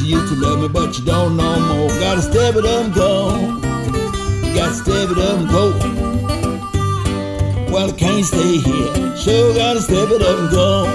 Um 0.00 0.06
you 0.06 0.18
used 0.18 0.32
to 0.32 0.40
love 0.40 0.60
me, 0.60 0.68
but 0.68 0.98
you 0.98 1.04
don't 1.04 1.36
no 1.36 1.60
more. 1.60 1.88
Gotta 2.00 2.22
step 2.22 2.56
it 2.56 2.64
up 2.64 2.84
and 2.84 2.94
go. 2.94 3.60
Gotta 4.54 4.74
step 4.74 5.10
it 5.10 5.18
up 5.18 5.38
and 5.38 5.48
go. 5.50 5.72
Well, 7.72 7.88
I 7.90 7.92
can't 7.92 8.24
stay 8.24 8.58
here. 8.58 9.16
Sure 9.16 9.54
gotta 9.54 9.80
step 9.80 10.08
it 10.10 10.22
up 10.22 10.38
and 10.38 10.50
go. 10.50 10.86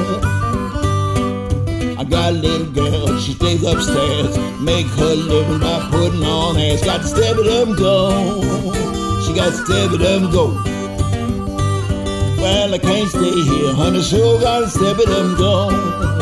I 1.99 2.03
got 2.03 2.33
a 2.33 2.35
little 2.35 2.71
girl, 2.71 3.19
she 3.19 3.33
stays 3.33 3.63
upstairs. 3.63 4.37
Make 4.59 4.87
her 4.87 5.15
living 5.15 5.59
by 5.59 5.87
putting 5.91 6.23
on 6.23 6.57
ass. 6.57 6.83
Got 6.83 7.01
to 7.01 7.07
step 7.07 7.37
it 7.37 7.47
up 7.47 7.67
and 7.67 7.77
go. 7.77 8.41
She 9.25 9.33
got 9.33 9.51
to 9.51 9.57
step 9.65 9.91
it 9.91 10.01
up 10.01 10.21
and 10.23 10.31
go. 10.31 10.47
Well, 12.41 12.73
I 12.73 12.77
can't 12.79 13.09
stay 13.09 13.41
here, 13.41 13.73
honey. 13.73 14.01
Sure 14.01 14.39
gotta 14.39 14.69
step 14.69 14.97
it 14.99 15.09
up 15.09 15.25
and 15.25 15.37
go. 15.37 16.14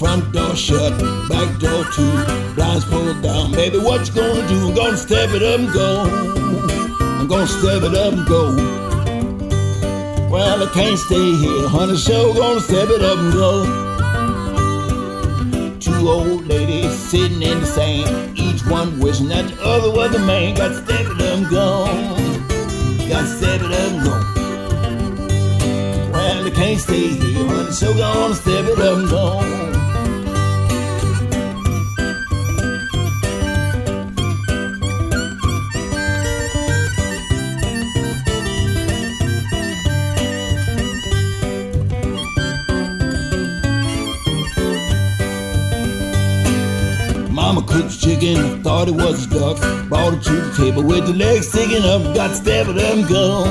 Front 0.00 0.32
door 0.32 0.56
shut, 0.56 0.98
back 1.28 1.58
door 1.60 1.84
too. 1.92 2.10
Blinds 2.54 2.86
pulled 2.86 3.20
down. 3.20 3.52
Baby, 3.52 3.76
what 3.80 4.08
you 4.08 4.14
gonna 4.14 4.48
do? 4.48 4.68
I'm 4.68 4.74
gonna 4.74 4.96
step 4.96 5.28
it 5.34 5.42
up 5.42 5.60
and 5.60 5.70
go. 5.74 6.04
I'm 7.20 7.28
gonna 7.28 7.46
step 7.46 7.82
it 7.82 7.94
up 7.94 8.14
and 8.14 8.26
go. 8.26 8.56
Well, 10.30 10.62
I 10.62 10.66
can't 10.72 10.98
stay 10.98 11.34
here, 11.36 11.68
honey. 11.68 11.98
Sure 11.98 12.32
gonna 12.32 12.60
step 12.62 12.88
it 12.88 13.02
up 13.02 13.18
and 13.18 13.32
go. 13.34 13.66
Two 15.80 16.08
old 16.08 16.46
ladies 16.46 16.98
sitting 16.98 17.42
in 17.42 17.60
the 17.60 17.66
sand, 17.66 18.38
each 18.38 18.64
one 18.64 19.00
wishing 19.00 19.28
that 19.28 19.48
the 19.48 19.62
other 19.62 19.90
was 19.90 20.12
the 20.12 20.18
man. 20.20 20.54
Got 20.54 20.68
to 20.68 20.76
step 20.82 21.00
it 21.00 21.20
up 21.20 21.36
and 21.36 21.50
go. 21.50 21.84
Got 23.06 23.20
to 23.20 23.26
step 23.36 23.60
it 23.60 23.70
up 23.70 23.92
and 23.92 24.02
go. 24.02 24.14
Well, 26.10 26.46
I 26.46 26.50
can't 26.54 26.80
stay 26.80 27.08
here, 27.08 27.46
honey. 27.46 27.72
So 27.72 27.92
gonna 27.92 28.34
step 28.34 28.64
it 28.64 28.78
up 28.78 28.96
and 28.96 29.10
go. 29.10 29.79
Cooked 47.70 48.00
chicken, 48.00 48.62
thought 48.62 48.88
it 48.88 48.94
was 48.94 49.26
a 49.26 49.30
duck. 49.30 49.58
Brought 49.88 50.14
it 50.14 50.22
to 50.24 50.32
the 50.32 50.52
table 50.56 50.82
with 50.82 51.06
the 51.06 51.14
legs 51.14 51.48
sticking 51.48 51.84
up. 51.84 52.02
Got 52.14 52.32
up 52.32 52.68
and 52.68 53.08
go. 53.08 53.44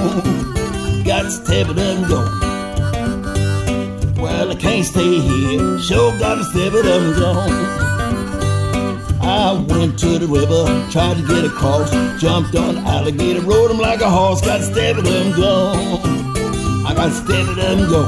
Got 1.04 1.26
up 1.26 1.78
and 1.78 2.08
go. 2.08 2.22
Well, 4.22 4.52
I 4.52 4.56
can't 4.56 4.86
stay 4.86 5.20
here. 5.20 5.80
Sure 5.80 6.18
got 6.20 6.36
to 6.36 6.44
step 6.44 6.74
it 6.74 6.86
up 6.86 7.02
and 7.02 7.16
go. 7.16 7.80
I 9.22 9.54
went 9.54 9.98
to 10.00 10.20
the 10.20 10.28
river, 10.28 10.66
tried 10.92 11.18
to 11.18 11.24
get 11.26 11.46
across. 11.46 11.90
Jumped 12.20 12.56
on 12.56 12.78
alligator, 12.80 13.42
rode 13.42 13.72
him 13.72 13.78
like 13.78 14.02
a 14.02 14.10
horse. 14.10 14.42
Got 14.42 14.62
up 14.62 15.06
and 15.06 15.36
go. 15.36 15.74
I 16.86 16.94
got 16.94 17.12
up 17.12 17.30
and 17.58 17.90
go. 17.90 18.04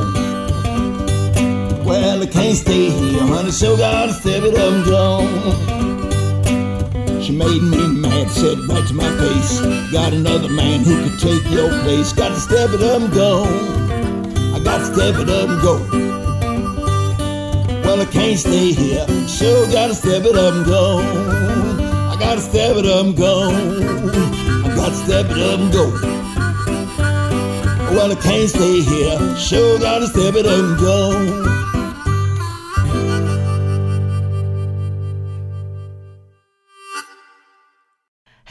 Well, 1.85 2.21
I 2.21 2.25
can't 2.25 2.57
stay 2.57 2.89
here, 2.89 3.21
honey, 3.21 3.51
so 3.51 3.75
gotta 3.77 4.13
step 4.13 4.43
it 4.43 4.55
and 4.55 4.85
go. 4.85 5.70
Made 7.41 7.63
me 7.63 7.87
mad, 7.87 8.29
said 8.29 8.57
right 8.69 8.87
to 8.87 8.93
my 8.93 9.11
face. 9.17 9.59
Got 9.91 10.13
another 10.13 10.49
man 10.49 10.79
who 10.85 10.95
could 11.03 11.19
take 11.19 11.43
your 11.51 11.69
place. 11.81 12.13
Got 12.13 12.29
to 12.29 12.39
step 12.39 12.69
it 12.71 12.81
up 12.81 13.01
and 13.01 13.13
go. 13.13 13.43
I 14.55 14.59
got 14.63 14.77
to 14.77 14.85
step 14.85 15.15
it 15.15 15.29
up 15.29 15.49
and 15.49 15.61
go. 15.61 16.11
Well, 17.91 17.99
I 17.99 18.05
can't 18.05 18.39
stay 18.39 18.71
here, 18.71 19.05
sure 19.27 19.69
gotta 19.69 19.93
step 19.93 20.23
it 20.23 20.37
up 20.37 20.53
and 20.53 20.65
go. 20.65 20.99
I 22.09 22.15
gotta 22.17 22.39
step 22.39 22.77
it 22.77 22.85
up 22.85 23.05
and 23.05 23.17
go. 23.17 23.49
I 23.49 24.73
gotta 24.73 24.95
step 24.95 25.25
it 25.29 25.37
up 25.37 25.59
and 25.59 25.73
go. 25.73 25.91
Well, 27.93 28.09
I 28.09 28.15
can't 28.15 28.49
stay 28.49 28.79
here, 28.79 29.35
sure 29.35 29.77
gotta 29.79 30.07
step 30.07 30.35
it 30.35 30.45
up 30.45 30.57
and 30.57 30.79
go. 30.79 31.40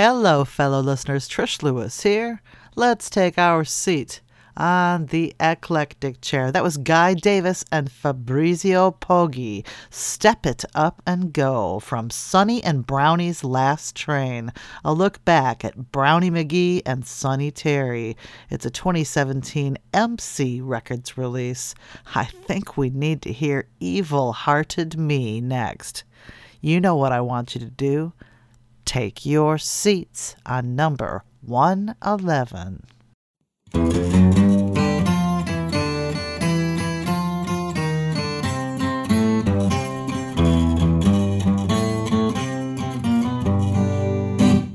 Hello, 0.03 0.47
fellow 0.47 0.81
listeners. 0.81 1.29
Trish 1.29 1.63
Lewis 1.63 2.05
here. 2.05 2.41
Let's 2.75 3.11
take 3.11 3.37
our 3.37 3.67
seat 3.67 4.23
on 4.57 5.05
the 5.05 5.35
eclectic 5.39 6.23
chair. 6.23 6.51
That 6.51 6.63
was 6.63 6.79
Guy 6.79 7.13
Davis 7.13 7.67
and 7.71 7.93
Fabrizio 7.93 8.93
Poggi. 8.93 9.63
Step 9.91 10.47
It 10.47 10.65
Up 10.75 11.03
and 11.07 11.35
Go 11.35 11.81
from 11.81 12.09
Sonny 12.09 12.65
and 12.65 12.87
Brownie's 12.87 13.45
Last 13.45 13.95
Train. 13.95 14.55
A 14.87 14.95
look 14.95 15.23
back 15.27 15.67
at 15.67 15.93
Brownie 15.93 16.31
McGhee 16.31 16.81
and 16.87 17.07
Sonny 17.07 17.51
Terry. 17.51 18.17
It's 18.49 18.65
a 18.65 18.71
2017 18.71 19.77
MC 19.93 20.63
Records 20.63 21.19
release. 21.19 21.75
I 22.15 22.25
think 22.25 22.79
we 22.79 22.89
need 22.89 23.21
to 23.21 23.33
hear 23.35 23.69
Evil 23.81 24.33
Hearted 24.33 24.97
Me 24.99 25.43
next. 25.43 26.05
You 26.63 26.81
know 26.81 26.97
what 26.97 27.13
I 27.13 27.21
want 27.21 27.55
you 27.55 27.61
to 27.61 27.71
do 27.71 28.15
take 28.85 29.25
your 29.27 29.59
seats 29.59 30.37
on 30.45 30.75
number 30.75 31.25
111. 31.43 32.85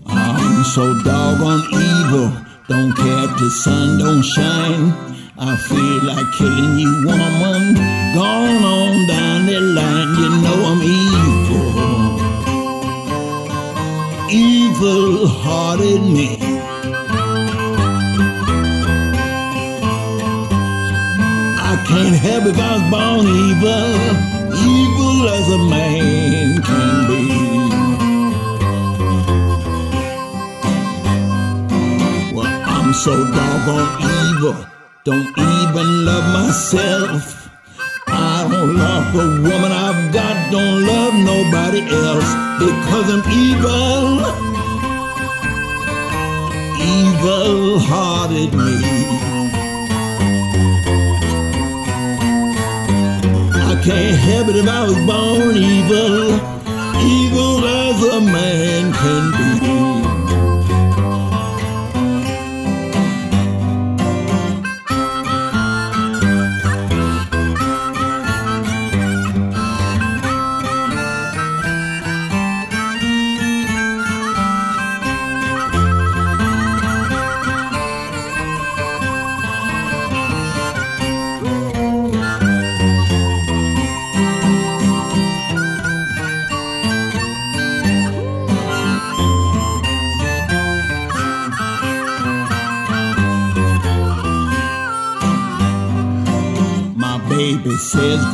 I'm 0.08 0.64
so 0.64 0.94
doggone 1.04 1.64
evil. 1.74 2.32
Don't 2.68 2.96
care 2.96 3.26
if 3.26 3.38
the 3.38 3.50
sun 3.50 4.00
don't 4.00 4.24
shine. 4.24 5.16
I 5.38 5.56
feel 5.58 6.04
like 6.06 6.32
killing 6.38 6.80
you, 6.80 7.06
woman. 7.06 7.76
Gone 8.16 8.64
on 8.64 9.08
down 9.08 9.46
the 9.46 9.60
line. 9.60 10.16
You 10.16 10.30
know 10.42 10.66
I'm 10.66 10.82
evil. 10.82 11.35
Evil 14.38 15.28
hearted 15.28 16.02
me. 16.16 16.36
I 21.72 21.74
can't 21.88 22.18
help 22.26 22.44
if 22.52 22.60
I 22.60 22.72
was 22.76 22.84
born 22.92 23.26
evil. 23.46 23.96
Evil 24.74 25.30
as 25.38 25.48
a 25.58 25.62
man 25.74 26.62
can 26.68 27.08
be. 27.08 27.22
Well, 32.36 32.56
I'm 32.76 32.92
so 32.94 33.14
doggone 33.38 33.90
evil. 34.18 34.58
Don't 35.06 35.30
even 35.50 35.88
love 36.10 36.28
myself. 36.34 37.24
I 38.08 38.48
don't 38.52 38.76
love 38.76 39.14
the 39.14 39.28
woman 39.50 39.72
I've 39.72 40.14
got. 40.14 40.25
Don't 40.56 40.86
love 40.88 41.14
nobody 41.16 41.82
else 41.82 42.32
because 42.64 43.08
I'm 43.14 43.24
evil. 43.30 44.24
Evil 46.80 47.80
hearted 47.80 48.54
me. 48.54 48.78
I 53.70 53.82
can't 53.84 54.16
help 54.16 54.48
it 54.48 54.56
if 54.56 54.68
I 54.70 54.86
was 54.86 54.96
born 55.06 55.58
evil. 55.58 56.40
Evil 57.04 57.66
as 57.66 58.02
a 58.16 58.22
man 58.22 58.94
can 58.94 59.35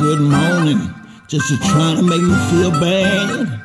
good 0.02 0.20
morning, 0.20 0.92
just 1.28 1.48
to 1.48 1.56
trying 1.58 1.96
to 1.96 2.02
make 2.02 2.20
me 2.20 2.34
feel 2.50 2.72
bad. 2.72 3.62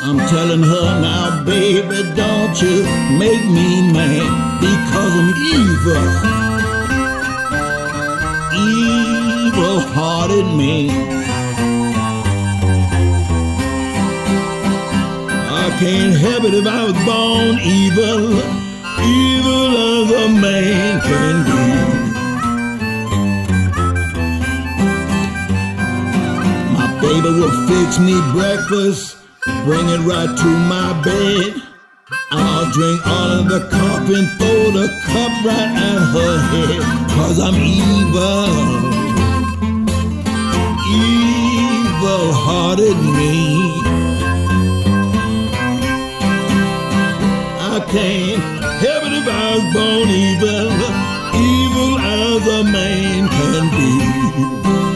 I'm 0.00 0.18
telling 0.26 0.60
her 0.60 1.00
now, 1.00 1.44
baby, 1.44 2.02
don't 2.16 2.60
you 2.60 2.82
make 3.22 3.44
me 3.46 3.92
mad 3.92 4.26
because 4.60 5.12
I'm 5.20 5.30
evil. 5.54 6.06
Evil 8.66 9.78
hearted 9.94 10.48
me. 10.56 10.90
I 15.62 15.66
can't 15.78 16.16
help 16.16 16.42
it 16.44 16.54
if 16.54 16.66
I 16.66 16.82
was 16.82 16.98
born 17.06 17.60
evil, 17.62 18.24
evil 19.06 19.68
as 19.94 20.10
a 20.10 20.28
man 20.40 21.00
can 21.02 21.44
be. 21.44 21.95
Baby 27.22 27.40
will 27.40 27.66
fix 27.66 27.98
me 27.98 28.14
breakfast, 28.32 29.16
bring 29.64 29.88
it 29.88 30.00
right 30.00 30.32
to 30.36 30.50
my 30.68 30.92
bed. 31.02 31.62
I'll 32.30 32.70
drink 32.72 33.06
all 33.06 33.30
of 33.40 33.48
the 33.48 33.60
coffee 33.70 34.14
and 34.14 34.28
throw 34.38 34.70
the 34.78 34.88
cup 35.06 35.32
right 35.44 35.72
at 35.88 36.00
her 36.14 36.36
head, 36.52 36.80
cause 37.10 37.38
I'm 37.40 37.54
evil. 37.54 38.46
Evil 40.88 42.32
hearted 42.44 42.98
me. 43.16 43.34
I 47.58 47.80
can't 47.90 48.42
help 48.84 49.04
it 49.04 49.12
if 49.12 49.26
I 49.28 49.54
was 49.54 49.64
born 49.74 50.08
evil, 50.26 50.68
evil 51.34 51.98
as 51.98 52.46
a 52.46 52.64
man 52.64 53.28
can 53.28 53.70
be. 53.70 54.95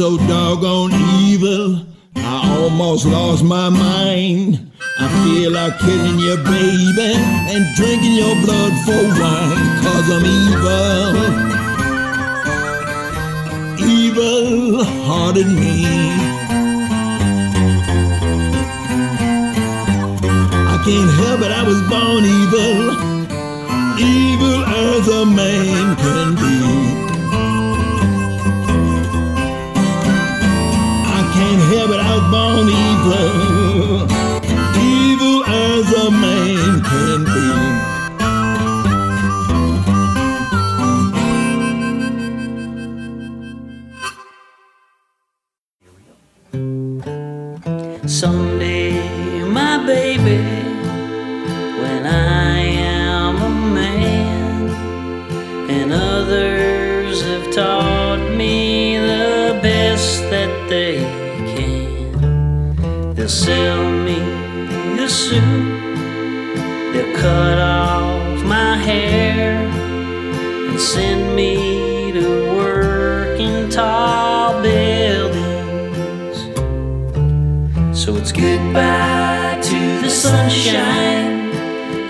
So 0.00 0.16
doggone 0.16 0.94
evil, 1.20 1.84
I 2.16 2.56
almost 2.58 3.04
lost 3.04 3.44
my 3.44 3.68
mind. 3.68 4.72
I 4.98 5.06
feel 5.22 5.50
like 5.52 5.78
killing 5.78 6.18
your 6.18 6.38
baby 6.38 7.12
and 7.52 7.66
drinking 7.76 8.14
your 8.14 8.34
blood 8.40 8.72
for 8.86 9.02
wine, 9.20 9.66
cause 9.84 10.08
I'm 10.16 10.24
evil. 10.24 11.12
Evil 13.98 14.84
hearted 15.04 15.48
me. 15.48 15.84
I 20.72 20.76
can't 20.82 21.12
help 21.20 21.40
it, 21.42 21.52
I 21.52 21.62
was 21.62 21.80
born 21.92 22.24
evil, 22.40 22.96
evil 24.00 24.64
as 24.64 25.08
a 25.08 25.26
man 25.26 25.94
can 25.96 26.36
be. 26.36 26.79
Born 33.10 33.39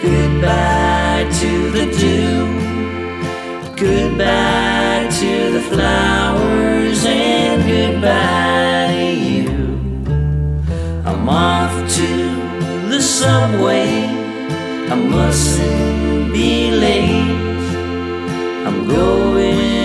goodbye 0.03 1.27
to 1.41 1.71
the 1.71 1.87
dew, 1.99 2.47
goodbye 3.77 5.09
to 5.21 5.53
the 5.53 5.61
flowers, 5.61 7.05
and 7.07 7.63
goodbye 7.63 8.89
to 8.93 9.09
you. 9.15 9.51
I'm 11.07 11.29
off 11.29 11.75
to 11.97 12.89
the 12.89 13.01
subway, 13.01 14.05
I 14.91 14.95
mustn't 14.95 16.33
be 16.33 16.71
late. 16.71 17.39
I'm 18.67 18.87
going 18.87 19.80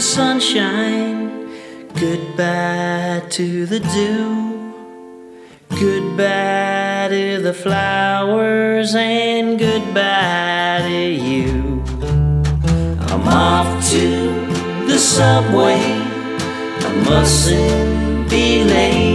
the 0.00 0.06
sunshine, 0.06 1.28
goodbye 1.92 3.22
to 3.28 3.66
the 3.66 3.80
dew, 3.80 4.72
goodbye 5.78 7.08
to 7.10 7.42
the 7.42 7.52
flowers, 7.52 8.94
and 8.94 9.58
goodbye 9.58 10.80
to 10.88 11.02
you. 11.28 11.82
I'm 13.10 13.28
off 13.28 13.90
to 13.90 14.06
the 14.86 14.98
subway, 14.98 15.82
I 16.86 17.04
mustn't 17.06 18.30
be 18.30 18.64
late. 18.64 19.09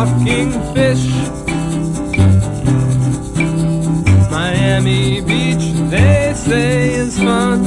And 0.00 0.28
your 0.28 0.46
walking 0.46 0.52
fish. 0.74 1.06
Miami 4.30 5.20
Beach, 5.20 5.72
they 5.90 6.32
say 6.34 6.94
is 6.94 7.18
fun. 7.18 7.62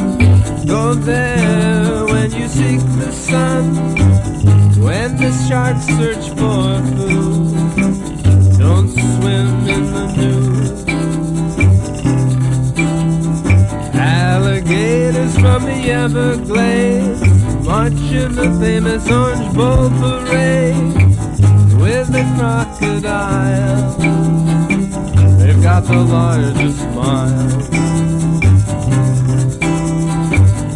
Go 0.66 0.94
there 0.94 2.06
when 2.06 2.32
you 2.32 2.48
seek 2.48 2.80
the 3.00 3.12
sun, 3.12 3.76
when 4.80 5.18
the 5.18 5.32
sharks 5.48 5.88
search 5.98 6.30
for 6.40 6.82
food. 6.96 7.52
Don't 8.58 8.90
swim 8.90 9.68
in 9.76 9.84
the 9.96 10.06
nude. 10.18 10.90
Alligators 13.96 15.34
from 15.36 15.64
the 15.64 15.92
Everglades 15.92 17.22
march 17.66 17.94
in 17.94 18.36
the 18.36 18.50
famous 18.60 19.10
Orange 19.10 19.54
Bowl 19.56 19.90
parade 20.00 21.01
the 22.12 22.24
crocodile. 22.38 23.96
They've 25.38 25.64
got 25.64 25.84
the 25.86 25.98
largest 25.98 26.80
smile. 26.80 27.52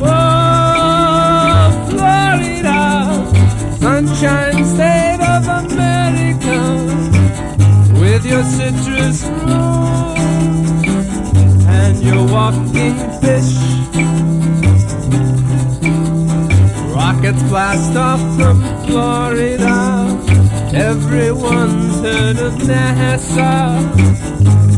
Oh, 0.01 0.45
Florida, 1.89 2.81
sunshine 3.79 4.65
state 4.65 5.21
of 5.35 5.43
America 5.63 6.59
with 7.99 8.25
your 8.25 8.43
citrus 8.43 9.23
fruit 9.23 10.15
and 11.67 11.95
your 12.01 12.23
walking 12.31 12.95
fish. 13.19 13.53
Rockets 16.95 17.43
blast 17.43 17.95
off 17.97 18.21
from 18.37 18.57
Florida. 18.85 20.34
Everyone's 20.75 22.01
heard 22.01 22.37
of 22.37 22.67
Nassau. 22.67 23.79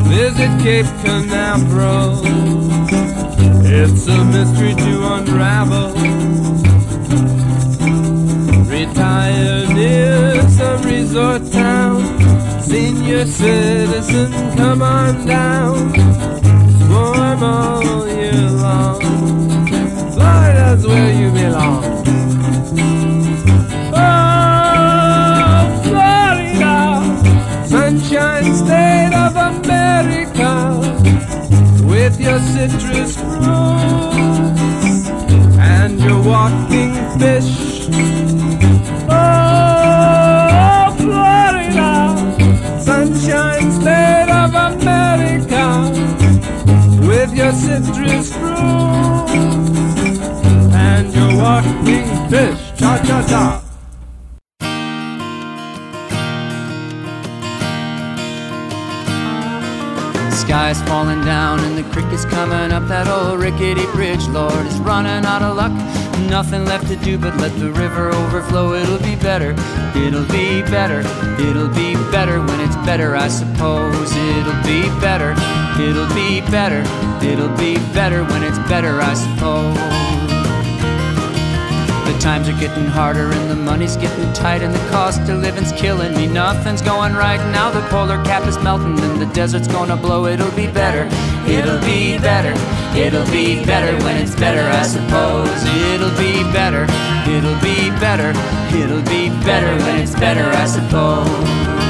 Visit 0.06 0.62
Cape 0.62 0.86
Canaveral. 1.04 2.22
It's 3.66 4.08
a 4.08 4.24
mystery 4.26 4.76
to 4.76 5.14
unravel. 5.16 5.94
Retire 8.70 9.74
near 9.74 10.48
some 10.50 10.84
resort 10.84 11.52
town. 11.52 12.62
Senior 12.62 13.26
citizen, 13.26 14.32
come 14.56 14.84
on 14.84 15.26
down. 15.26 15.96
Swarm 16.86 17.44
all 17.44 18.08
year 18.08 18.52
long. 18.52 19.02
Florida's 20.14 20.86
where 20.86 21.14
you 21.20 21.32
belong. 21.32 22.07
Your 32.28 32.40
citrus 32.40 33.16
fruits 33.16 33.48
and 35.58 35.98
your 36.02 36.22
walking 36.24 36.94
fish. 37.18 37.88
Oh, 39.10 40.94
Florida, 41.00 41.92
sunshine 42.82 43.72
state 43.72 44.30
of 44.30 44.54
America, 44.70 45.64
with 47.08 47.34
your 47.34 47.54
citrus 47.54 48.34
fruit 48.34 49.30
and 50.76 51.14
your 51.14 51.32
walking 51.42 52.30
fish. 52.30 52.60
Cha 52.78 52.98
cha 53.06 53.22
cha. 53.30 53.57
Sky's 60.48 60.82
falling 60.84 61.26
down 61.26 61.60
and 61.60 61.78
the 61.78 61.84
creek 61.92 62.10
is 62.14 62.24
coming 62.24 62.72
up. 62.72 62.88
That 62.88 63.10
old 63.10 63.38
rickety 63.42 63.86
bridge, 63.88 64.26
Lord, 64.30 64.66
is 64.66 64.80
running 64.80 65.26
out 65.26 65.42
of 65.42 65.58
luck. 65.58 65.74
Nothing 66.30 66.64
left 66.64 66.88
to 66.88 66.96
do 66.96 67.18
but 67.18 67.36
let 67.36 67.52
the 67.60 67.70
river 67.70 68.14
overflow. 68.14 68.74
It'll 68.74 68.98
be 68.98 69.18
better, 69.18 69.52
it'll 69.94 70.24
be 70.32 70.62
better, 70.62 71.00
it'll 71.38 71.68
be 71.68 71.96
better 72.16 72.40
when 72.40 72.62
it's 72.62 72.78
better, 72.88 73.18
I 73.18 73.28
suppose. 73.28 74.10
It'll 74.16 74.64
be 74.64 74.88
better, 75.02 75.36
it'll 75.84 76.08
be 76.16 76.40
better, 76.50 76.80
it'll 77.22 77.56
be 77.58 77.76
better 77.92 78.24
when 78.24 78.42
it's 78.42 78.60
better, 78.70 79.02
I 79.02 79.16
suppose. 79.16 80.37
Times 82.28 82.50
are 82.50 82.60
getting 82.60 82.84
harder 82.84 83.32
and 83.32 83.50
the 83.50 83.56
money's 83.56 83.96
getting 83.96 84.34
tight 84.34 84.62
and 84.62 84.76
the 84.76 84.90
cost 84.90 85.22
of 85.30 85.40
living's 85.40 85.72
killing 85.72 86.14
me. 86.14 86.28
Nothing's 86.28 86.82
going 86.82 87.14
right 87.14 87.40
now. 87.54 87.72
The 87.72 87.80
polar 87.88 88.22
cap 88.26 88.46
is 88.46 88.60
melting 88.60 89.00
and 89.00 89.22
the 89.22 89.28
desert's 89.28 89.70
gonna 89.70 89.96
blow. 89.96 90.26
It'll 90.26 90.52
be 90.52 90.68
better. 90.68 91.08
It'll 91.50 91.80
be 91.80 92.18
better. 92.18 92.52
It'll 93.00 93.26
be 93.32 93.64
better 93.64 93.96
when 94.04 94.18
it's 94.18 94.36
better, 94.36 94.60
I 94.60 94.84
suppose. 94.84 95.64
It'll 95.94 96.18
be 96.18 96.44
better. 96.52 96.84
It'll 97.32 97.62
be 97.62 97.92
better. 97.92 98.32
It'll 98.76 99.04
be 99.04 99.30
better 99.46 99.82
when 99.86 100.02
it's 100.02 100.14
better, 100.14 100.44
I 100.52 100.66
suppose. 100.66 101.87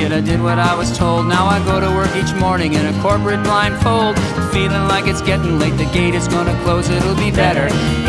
Kid, 0.00 0.12
I 0.12 0.20
did 0.20 0.40
what 0.40 0.58
I 0.58 0.74
was 0.74 0.96
told. 0.96 1.26
Now 1.26 1.44
I 1.46 1.58
go 1.64 1.76
to 1.78 1.90
work 1.98 2.12
each 2.16 2.32
morning 2.40 2.72
in 2.72 2.84
a 2.86 2.94
corporate 3.02 3.42
blindfold. 3.44 4.16
Feeling 4.52 4.84
like 4.88 5.06
it's 5.06 5.20
getting 5.20 5.58
late, 5.58 5.76
the 5.76 5.90
gate 5.92 6.14
is 6.14 6.26
gonna 6.26 6.56
close. 6.64 6.88
It'll 6.88 7.20
be 7.26 7.30
better, 7.30 7.66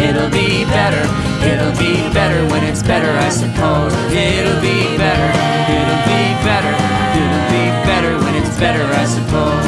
it'll 0.08 0.32
be 0.32 0.64
better, 0.78 1.04
it'll 1.52 1.76
be 1.76 1.94
better 2.16 2.40
when 2.52 2.64
it's 2.64 2.84
better, 2.84 3.12
I 3.28 3.30
suppose. 3.30 3.92
It'll 4.08 4.62
be 4.64 4.80
better, 5.04 5.30
it'll 5.78 6.04
be 6.14 6.24
better, 6.48 6.74
it'll 7.22 7.48
be 7.56 7.66
better 7.90 8.14
when 8.24 8.34
it's 8.40 8.56
better, 8.64 8.86
I 9.04 9.06
suppose. 9.18 9.66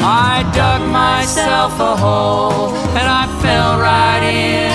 I 0.00 0.50
dug 0.54 0.80
myself 0.88 1.72
a 1.78 1.94
hole 2.04 2.74
and 2.98 3.06
I 3.20 3.24
fell 3.44 3.72
right 3.78 4.24
in. 4.24 4.72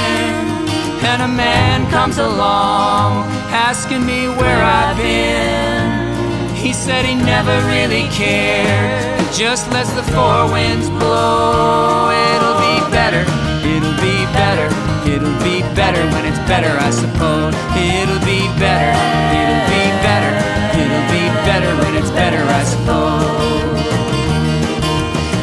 And 1.09 1.21
a 1.23 1.27
man 1.27 1.89
comes 1.89 2.17
along 2.17 3.26
asking 3.49 4.05
me 4.05 4.27
where 4.27 4.61
I've 4.63 4.97
been. 4.97 6.55
He 6.55 6.73
said 6.73 7.05
he 7.05 7.15
never 7.15 7.55
really 7.67 8.07
cared, 8.09 9.19
just 9.33 9.69
lets 9.71 9.91
the 9.93 10.03
four 10.03 10.51
winds 10.51 10.89
blow. 10.89 12.11
It'll 12.33 12.59
be 12.59 12.77
better, 12.91 13.23
it'll 13.63 13.99
be 14.01 14.17
better, 14.33 14.67
it'll 15.07 15.39
be 15.43 15.61
better 15.75 16.03
when 16.11 16.25
it's 16.25 16.39
better, 16.49 16.73
I 16.79 16.89
suppose. 16.89 17.53
It'll 17.77 18.23
be 18.25 18.49
better, 18.59 18.91
it'll 19.39 19.65
be 19.71 19.85
better, 20.03 20.33
it'll 20.75 21.07
be 21.13 21.25
better 21.47 21.71
when 21.81 21.95
it's 21.95 22.11
better, 22.11 22.43
I 22.43 22.63
suppose. 22.63 23.46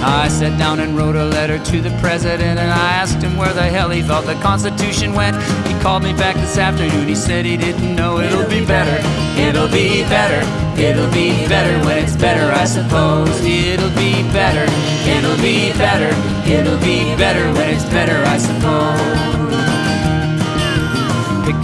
I 0.07 0.29
sat 0.29 0.59
down 0.59 0.81
and 0.81 0.97
wrote 0.97 1.17
a 1.17 1.25
letter 1.25 1.59
to 1.59 1.81
the 1.81 1.91
president 1.99 2.59
and 2.59 2.71
I 2.71 2.93
asked 2.93 3.23
him 3.23 3.39
where 3.39 3.53
the 3.55 3.63
hell 3.63 3.89
he 3.89 4.03
thought 4.03 4.27
the 4.27 4.35
Constitution 4.35 5.15
went. 5.15 5.35
He 5.67 5.73
called 5.81 6.03
me 6.03 6.13
back 6.13 6.37
this 6.37 6.59
afternoon. 6.59 7.09
He 7.09 7.15
said 7.15 7.47
he 7.47 7.57
didn't 7.57 7.97
know. 7.97 8.19
It'll 8.19 8.49
be 8.49 8.65
better. 8.65 9.01
It'll 9.41 9.69
be 9.69 10.03
better. 10.05 10.45
It'll 10.79 11.11
be 11.11 11.49
better 11.49 11.83
when 11.87 12.05
it's 12.05 12.17
better, 12.17 12.53
I 12.53 12.67
suppose. 12.67 13.41
It'll 13.41 13.89
be 13.97 14.23
better. 14.33 14.67
It'll 15.09 15.41
be 15.41 15.73
better. 15.73 16.13
It'll 16.51 16.79
be 16.81 17.17
better 17.17 17.51
when 17.55 17.71
it's 17.71 17.87
better, 17.87 18.23
I 18.27 18.37
suppose. 18.37 19.64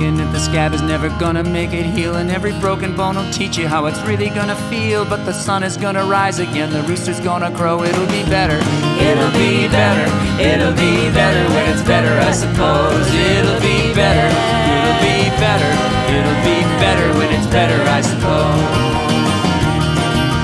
Picking 0.00 0.18
at 0.18 0.32
the 0.32 0.40
scab 0.40 0.72
is 0.72 0.80
never 0.80 1.10
gonna 1.20 1.44
make 1.44 1.74
it 1.74 1.84
heal, 1.84 2.16
and 2.16 2.30
every 2.30 2.58
broken 2.58 2.96
bone 2.96 3.16
will 3.16 3.30
teach 3.30 3.58
you 3.58 3.68
how 3.68 3.84
it's 3.84 4.00
really 4.00 4.30
gonna 4.30 4.56
feel. 4.70 5.04
But 5.04 5.26
the 5.26 5.32
sun 5.34 5.62
is 5.62 5.76
gonna 5.76 6.06
rise 6.06 6.38
again, 6.38 6.72
the 6.72 6.80
rooster's 6.84 7.20
gonna 7.20 7.54
crow, 7.54 7.82
it'll 7.82 8.06
be 8.06 8.24
better. 8.24 8.56
It'll 8.96 9.30
be 9.32 9.68
better, 9.68 10.08
it'll 10.40 10.72
be 10.72 11.12
better 11.12 11.46
when 11.52 11.68
it's 11.68 11.82
better, 11.82 12.18
I 12.18 12.32
suppose. 12.32 13.12
It'll 13.12 13.60
be 13.60 13.92
better, 13.92 14.28
it'll 14.72 15.00
be 15.04 15.28
better, 15.36 15.70
it'll 16.16 16.42
be 16.48 16.62
better 16.80 17.18
when 17.18 17.34
it's 17.34 17.46
better, 17.48 17.78
I 17.90 18.00
suppose. 18.00 18.99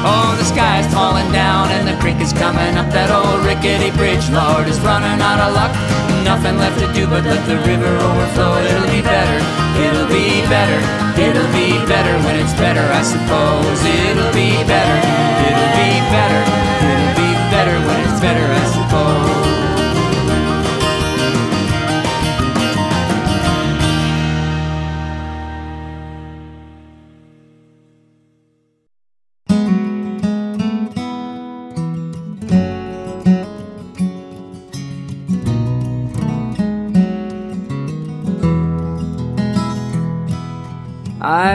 Oh, 0.05 0.37
the 0.37 0.45
sky's 0.45 0.87
falling 0.93 1.31
down 1.33 1.71
and 1.71 1.89
the 1.89 1.97
creek 2.03 2.21
is 2.21 2.33
coming 2.33 2.77
up. 2.77 2.91
That 2.93 3.09
old 3.09 3.47
rickety 3.47 3.95
bridge, 3.97 4.29
Lord, 4.29 4.69
is 4.69 4.81
running 4.85 5.21
out 5.23 5.41
of 5.41 5.55
luck. 5.55 5.73
Nothing 6.27 6.59
left 6.59 6.83
to 6.83 6.89
do 6.93 7.07
but 7.07 7.25
let 7.25 7.41
the 7.47 7.57
river 7.65 7.89
overflow. 7.89 8.59
It'll 8.61 8.91
be 8.91 9.01
better, 9.01 9.39
it'll 9.79 10.11
be 10.11 10.43
better, 10.51 10.81
it'll 11.15 11.53
be 11.55 11.79
better 11.87 12.15
when 12.27 12.37
it's 12.43 12.55
better, 12.59 12.83
I 12.83 13.03
suppose. 13.07 13.79
It'll 13.87 14.35
be 14.35 14.59
better, 14.67 14.99
it'll 15.47 15.73
be 15.79 15.91
better, 16.11 16.43
it'll 16.83 17.15
be 17.15 17.31
better 17.55 17.77
when 17.87 17.99
it's 18.05 18.21
better, 18.21 18.43
I 18.43 18.65
suppose. 18.75 19.46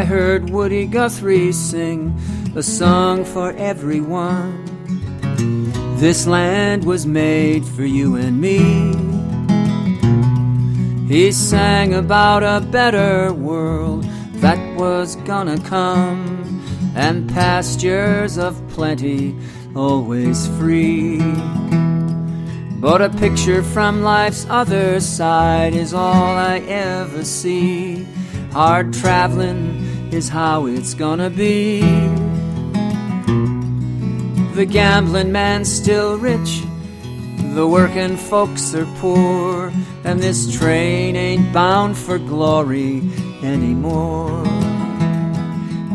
I 0.01 0.03
heard 0.03 0.49
Woody 0.49 0.87
Guthrie 0.87 1.51
sing 1.51 2.19
a 2.55 2.63
song 2.63 3.23
for 3.23 3.51
everyone. 3.51 4.65
This 5.99 6.25
land 6.25 6.85
was 6.85 7.05
made 7.05 7.63
for 7.63 7.85
you 7.85 8.15
and 8.15 8.41
me. 8.41 8.95
He 11.07 11.31
sang 11.31 11.93
about 11.93 12.41
a 12.41 12.65
better 12.65 13.31
world 13.31 14.03
that 14.41 14.57
was 14.75 15.17
gonna 15.17 15.59
come, 15.59 16.63
and 16.95 17.29
pastures 17.29 18.39
of 18.39 18.59
plenty, 18.69 19.35
always 19.75 20.47
free. 20.57 21.19
But 22.79 23.03
a 23.03 23.09
picture 23.09 23.61
from 23.61 24.01
life's 24.01 24.47
other 24.49 24.99
side 24.99 25.75
is 25.75 25.93
all 25.93 26.35
I 26.35 26.57
ever 26.67 27.23
see. 27.23 28.07
Hard 28.51 28.93
traveling 28.93 29.80
is 30.13 30.29
how 30.29 30.65
it's 30.65 30.93
gonna 30.93 31.29
be. 31.29 31.81
The 34.55 34.65
gambling 34.65 35.31
man's 35.31 35.71
still 35.71 36.17
rich, 36.17 36.61
the 37.55 37.65
working 37.67 38.17
folks 38.17 38.75
are 38.75 38.85
poor, 38.97 39.71
and 40.03 40.19
this 40.19 40.57
train 40.57 41.15
ain't 41.15 41.53
bound 41.53 41.97
for 41.97 42.17
glory 42.19 43.01
anymore. 43.43 44.43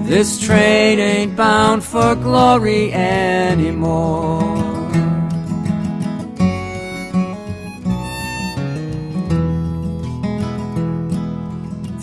This 0.05 0.41
train 0.41 0.99
ain't 0.99 1.37
bound 1.37 1.85
for 1.85 2.15
glory 2.15 2.93
anymore. 2.93 4.66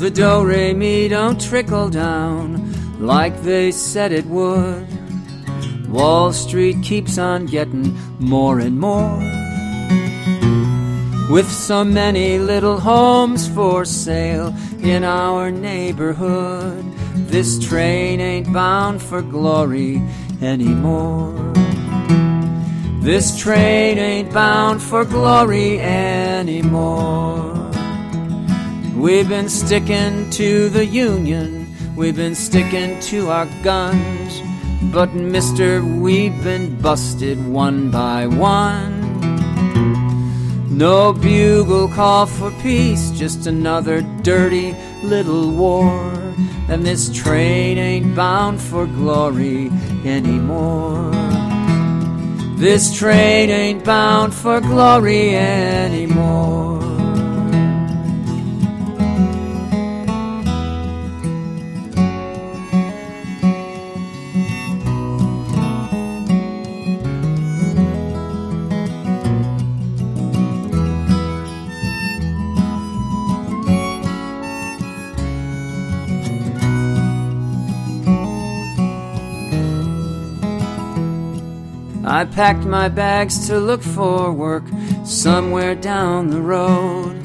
The 0.04 0.12
do 0.12 0.44
re 0.44 0.74
mi 0.74 1.08
don't 1.08 1.40
trickle 1.40 1.90
down 1.90 3.00
like 3.00 3.42
they 3.42 3.72
said 3.72 4.12
it 4.12 4.26
would. 4.26 4.86
Wall 5.88 6.34
Street 6.34 6.84
keeps 6.84 7.18
on 7.18 7.46
getting 7.46 7.98
more 8.20 8.60
and 8.60 8.78
more. 8.78 9.18
With 11.32 11.50
so 11.50 11.86
many 11.86 12.38
little 12.38 12.82
homes 12.82 13.48
for 13.48 13.86
sale 13.86 14.54
in 14.82 15.06
our 15.06 15.50
neighborhood, 15.52 16.84
this 17.16 17.66
train 17.66 18.20
ain't 18.20 18.52
bound 18.52 19.02
for 19.02 19.22
glory 19.22 20.04
anymore. 20.42 21.32
This 23.00 23.40
train 23.40 23.98
ain't 23.98 24.34
bound 24.34 24.82
for 24.82 25.06
glory 25.06 25.80
anymore. 25.80 27.53
We've 28.96 29.28
been 29.28 29.50
sticking 29.50 30.30
to 30.32 30.70
the 30.70 30.86
Union, 30.86 31.68
we've 31.96 32.16
been 32.16 32.36
sticking 32.36 33.00
to 33.02 33.30
our 33.30 33.48
guns. 33.64 34.42
But, 34.94 35.14
mister, 35.14 35.84
we've 35.84 36.44
been 36.44 36.80
busted 36.80 37.44
one 37.48 37.90
by 37.90 38.28
one. 38.28 39.02
No 40.70 41.14
bugle 41.14 41.88
call 41.88 42.28
for 42.28 42.52
peace, 42.62 43.12
just 43.12 43.48
another 43.48 44.02
dirty 44.22 44.76
little 45.04 45.52
war. 45.52 46.14
And 46.70 46.86
this 46.86 47.12
train 47.14 47.78
ain't 47.78 48.16
bound 48.16 48.62
for 48.62 48.86
glory 48.86 49.70
anymore. 50.06 51.12
This 52.58 52.96
train 52.98 53.50
ain't 53.50 53.84
bound 53.84 54.34
for 54.34 54.62
glory 54.62 55.36
anymore. 55.36 56.73
I 82.24 82.26
packed 82.26 82.64
my 82.64 82.88
bags 82.88 83.48
to 83.48 83.60
look 83.60 83.82
for 83.82 84.32
work 84.32 84.64
somewhere 85.04 85.76
down 85.76 86.30
the 86.30 86.40
road. 86.40 87.20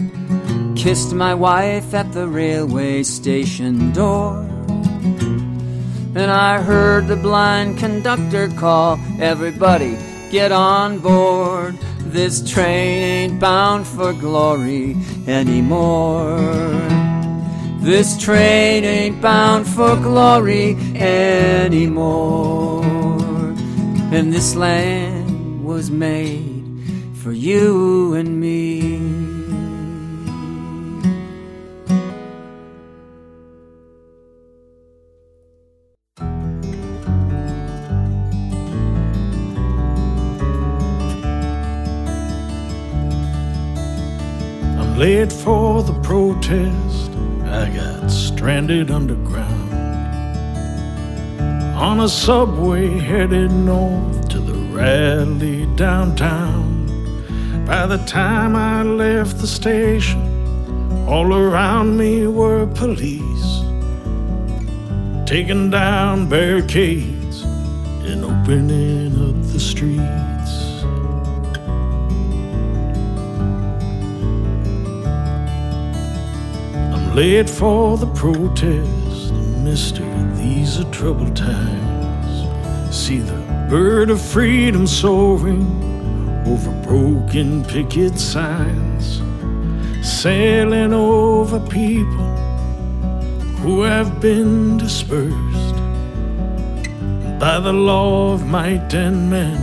Kissed 0.75 1.15
my 1.15 1.35
wife 1.35 1.95
at 1.95 2.11
the 2.11 2.27
railway 2.27 3.05
station 3.05 3.93
door. 3.93 4.41
And 6.17 6.33
I 6.33 6.61
heard 6.61 7.07
the 7.07 7.15
blind 7.15 7.79
conductor 7.79 8.49
call 8.49 8.99
everybody, 9.21 9.97
get 10.33 10.51
on 10.51 10.99
board. 10.99 11.79
This 12.01 12.43
train 12.51 13.05
ain't 13.05 13.39
bound 13.39 13.87
for 13.87 14.13
glory 14.13 14.97
anymore. 15.29 16.41
This 17.79 18.19
train 18.19 18.83
ain't 18.83 19.23
bound 19.23 19.65
for 19.69 19.95
glory 19.95 20.75
anymore. 20.97 22.88
And 24.11 24.33
this 24.33 24.57
land 24.57 25.63
was 25.63 25.91
made 25.91 26.83
for 27.23 27.31
you 27.31 28.15
and 28.15 28.41
me. 28.41 28.97
I'm 44.79 44.99
late 44.99 45.31
for 45.31 45.83
the 45.83 45.93
protest. 46.03 47.11
I 47.45 47.69
got 47.77 48.09
stranded 48.11 48.91
underground 48.91 49.58
on 51.79 52.01
a 52.01 52.09
subway 52.09 52.89
headed 52.99 53.53
north 53.53 54.29
to 54.29 54.41
the 54.41 54.59
rally 54.75 55.65
downtown. 55.77 56.85
By 57.65 57.87
the 57.87 57.99
time 57.99 58.57
I 58.57 58.83
left 58.83 59.39
the 59.39 59.47
station, 59.47 60.21
all 61.07 61.33
around 61.33 61.97
me 61.97 62.27
were 62.27 62.67
police 62.67 63.63
taking 65.25 65.71
down 65.71 66.29
barricades 66.29 67.43
and 67.43 68.25
opening 68.25 69.13
up 69.29 69.53
the 69.53 69.61
streets. 69.61 70.55
I'm 76.93 77.15
late 77.15 77.49
for 77.49 77.97
the 77.97 78.07
protest, 78.15 79.33
mister. 79.59 80.05
These 80.35 80.81
are 80.81 80.91
troubled 80.91 81.37
times. 81.37 82.97
See 82.97 83.19
the 83.19 83.39
bird 83.69 84.11
of 84.11 84.21
freedom 84.21 84.87
soaring 84.87 85.67
over 86.47 86.71
broken 86.83 87.65
picket 87.65 88.19
signs, 88.19 89.21
sailing 90.03 90.93
over 90.93 91.61
people 91.61 92.37
who 93.61 93.83
have 93.83 94.21
been 94.21 94.79
dispersed 94.79 95.77
by 97.39 97.61
the 97.61 97.73
law 97.73 98.33
of 98.33 98.47
might 98.47 98.95
and 98.95 99.31
men 99.31 99.59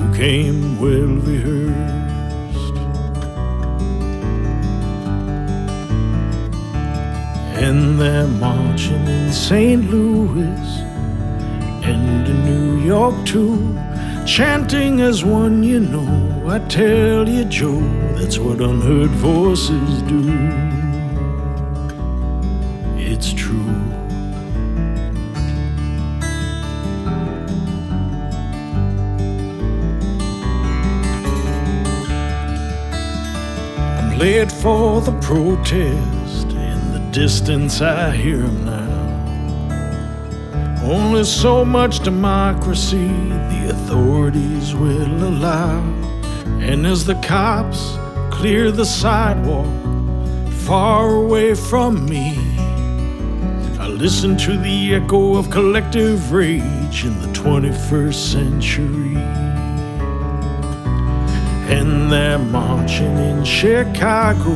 who 0.00 0.16
came 0.16 0.80
well 0.80 1.14
rehearsed. 1.26 1.97
And 7.68 8.00
they're 8.00 8.26
marching 8.26 9.06
in 9.06 9.30
St. 9.30 9.90
Louis 9.90 10.80
and 11.84 12.26
in 12.26 12.44
New 12.46 12.82
York 12.82 13.26
too. 13.26 13.78
Chanting 14.24 15.02
as 15.02 15.22
one 15.22 15.62
you 15.62 15.78
know, 15.78 16.44
I 16.46 16.60
tell 16.60 17.28
you, 17.28 17.44
Joe, 17.44 17.82
that's 18.16 18.38
what 18.38 18.62
unheard 18.62 19.10
voices 19.10 20.00
do. 20.14 20.24
It's 22.96 23.34
true. 23.34 23.58
I'm 33.98 34.18
late 34.18 34.50
for 34.50 35.02
the 35.02 35.12
protest. 35.20 36.17
Distance, 37.24 37.80
I 37.82 38.12
hear 38.12 38.44
'em 38.44 38.64
now. 38.64 39.02
Only 40.84 41.24
so 41.24 41.64
much 41.64 41.98
democracy 42.04 43.10
the 43.50 43.70
authorities 43.70 44.72
will 44.72 45.16
allow. 45.32 45.82
And 46.60 46.86
as 46.86 47.04
the 47.06 47.16
cops 47.16 47.98
clear 48.30 48.70
the 48.70 48.84
sidewalk 48.84 49.66
far 50.68 51.10
away 51.24 51.54
from 51.54 52.08
me, 52.08 52.38
I 53.80 53.88
listen 53.88 54.36
to 54.46 54.56
the 54.56 54.94
echo 54.94 55.38
of 55.38 55.50
collective 55.50 56.30
rage 56.30 56.98
in 57.04 57.14
the 57.20 57.32
21st 57.32 58.30
century. 58.30 59.18
And 61.68 62.12
they're 62.12 62.38
marching 62.38 63.16
in 63.30 63.44
Chicago 63.44 64.54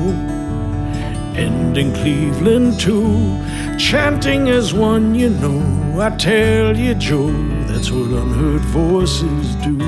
and 1.35 1.77
in 1.77 1.93
Cleveland 1.93 2.79
too, 2.79 3.39
chanting 3.79 4.49
as 4.49 4.75
one 4.75 5.15
you 5.15 5.31
know. 5.31 6.01
I 6.01 6.11
tell 6.17 6.77
you, 6.77 6.95
Joe, 6.95 7.33
that's 7.67 7.91
what 7.91 8.11
unheard 8.11 8.63
voices 8.63 9.55
do. 9.57 9.79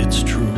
It's 0.00 0.22
true. 0.22 0.54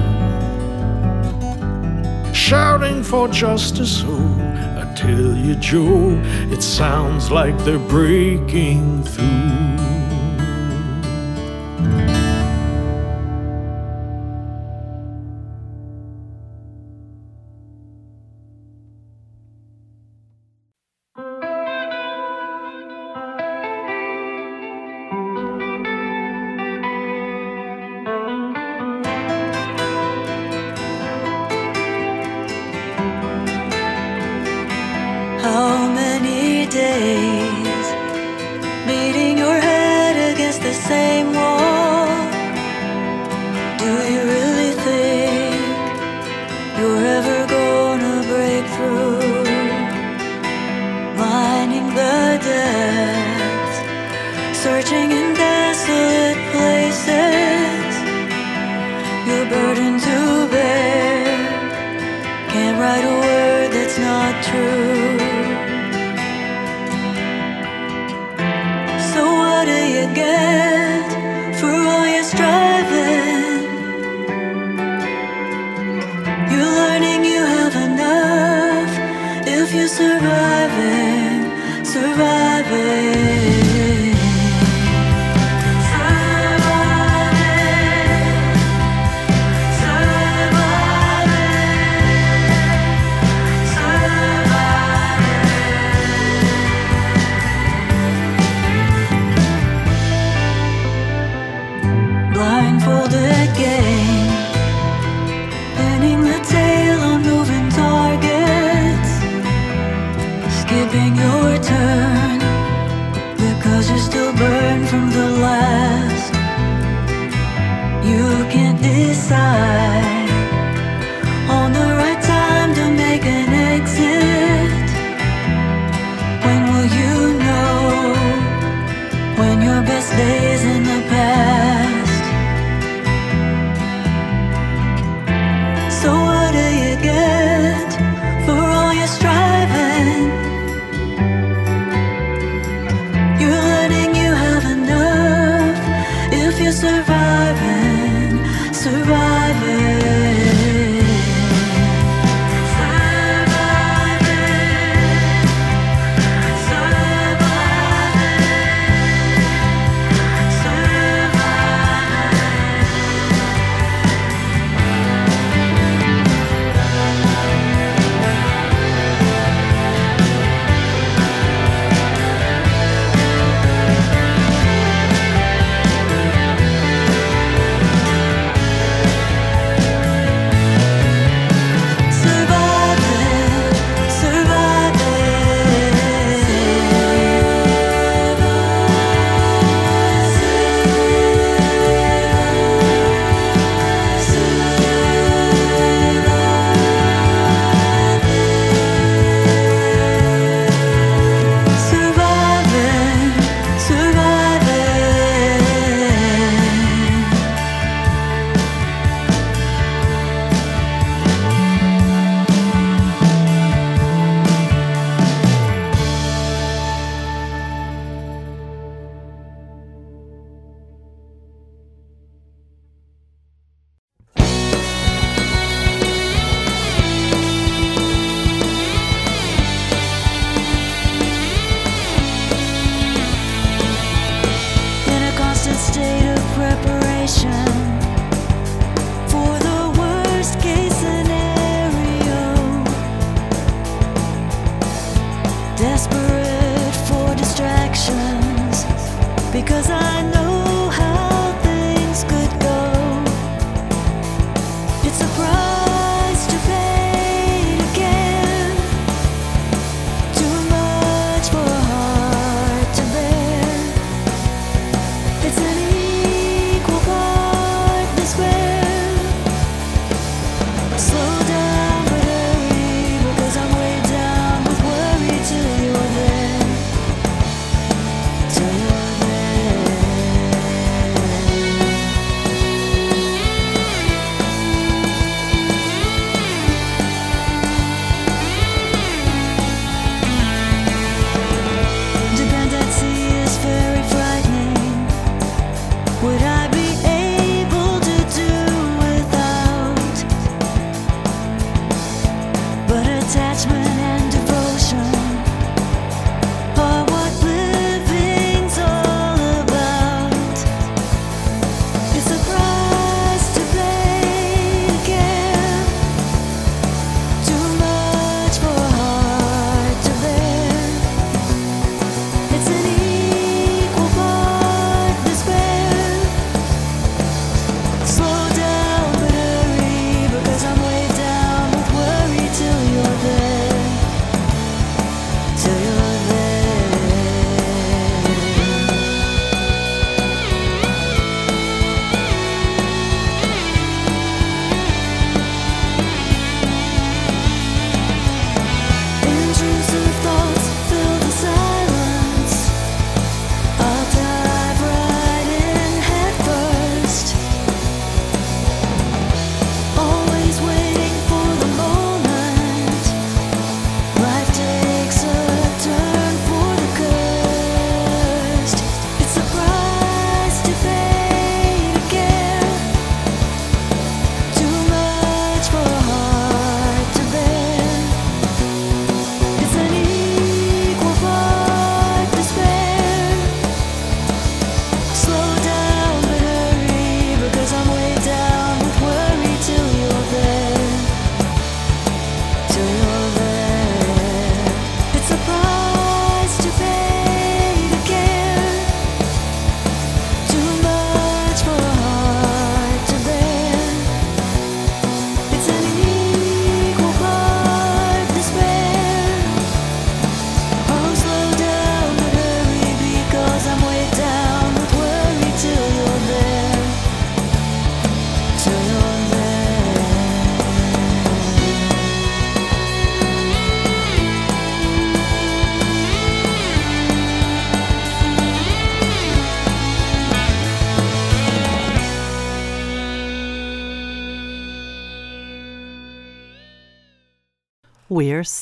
Shouting 2.33 3.03
for 3.03 3.29
justice, 3.29 4.03
oh, 4.07 4.37
I 4.81 4.93
tell 4.95 5.37
you, 5.37 5.55
Joe, 5.57 6.21
it 6.51 6.63
sounds 6.63 7.31
like 7.31 7.57
they're 7.65 7.79
breaking 7.79 9.03
through. 9.05 9.94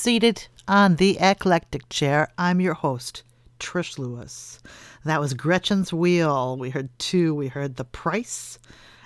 Seated 0.02 0.48
on 0.66 0.96
the 0.96 1.16
eclectic 1.20 1.88
chair. 1.88 2.28
I'm 2.36 2.60
your 2.60 2.74
host, 2.74 3.22
Trish 3.60 4.00
Lewis. 4.00 4.58
That 5.04 5.20
was 5.20 5.32
Gretchen's 5.32 5.92
Wheel. 5.92 6.56
We 6.56 6.70
heard 6.70 6.88
two. 6.98 7.32
We 7.36 7.46
heard 7.46 7.76
The 7.76 7.84
Price 7.84 8.58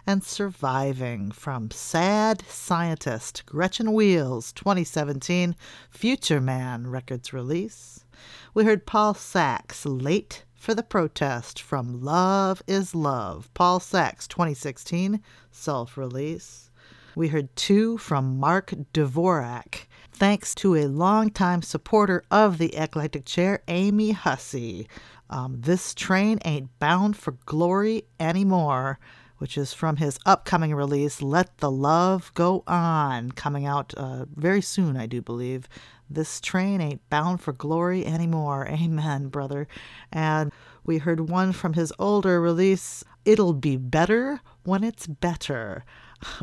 and 0.07 0.25
Surviving 0.25 1.33
from 1.33 1.71
Sad 1.71 2.43
Scientist, 2.49 3.45
Gretchen 3.45 3.93
Wheels, 3.93 4.55
2017 4.55 5.55
Future 5.91 6.41
Man 6.41 6.87
Records 6.87 7.31
release. 7.31 8.07
We 8.55 8.65
heard 8.65 8.87
Paul 8.87 9.13
Sachs, 9.13 9.85
Late 9.85 10.45
for 10.55 10.73
the 10.73 10.83
Protest 10.83 11.61
from 11.61 12.01
Love 12.01 12.63
is 12.67 12.95
Love, 12.95 13.51
Paul 13.53 13.81
Sachs, 13.81 14.27
2016 14.27 15.23
self 15.51 15.99
release. 15.99 16.71
We 17.15 17.29
heard 17.29 17.55
two 17.55 17.99
from 17.99 18.39
Mark 18.39 18.73
Dvorak, 18.95 19.87
thanks 20.17 20.55
to 20.55 20.75
a 20.75 20.87
longtime 20.87 21.61
supporter 21.61 22.23
of 22.31 22.57
the 22.57 22.75
Eclectic 22.75 23.27
Chair, 23.27 23.63
Amy 23.69 24.13
Hussey. 24.13 24.89
Um, 25.29 25.61
this 25.61 25.95
train 25.95 26.39
ain't 26.43 26.71
bound 26.79 27.19
for 27.19 27.33
glory 27.45 28.05
anymore, 28.19 28.99
which 29.37 29.59
is 29.59 29.75
from 29.75 29.97
his 29.97 30.19
upcoming 30.25 30.75
release, 30.75 31.21
Let 31.21 31.59
the 31.59 31.71
Love 31.71 32.33
Go 32.33 32.65
On, 32.67 33.31
coming 33.33 33.67
out 33.67 33.93
uh, 33.95 34.25
very 34.35 34.63
soon, 34.63 34.97
I 34.97 35.05
do 35.05 35.21
believe. 35.21 35.69
This 36.09 36.41
train 36.41 36.81
ain't 36.81 37.07
bound 37.11 37.43
for 37.43 37.53
glory 37.53 38.07
anymore. 38.07 38.67
Amen, 38.71 39.29
brother. 39.29 39.69
And 40.11 40.51
we 40.83 40.97
heard 40.97 41.29
one 41.29 41.53
from 41.53 41.75
his 41.75 41.93
older 41.99 42.41
release, 42.41 43.05
It'll 43.27 43.53
Be 43.53 43.77
Better 43.77 44.41
When 44.65 44.83
It's 44.83 45.07
Better 45.07 45.85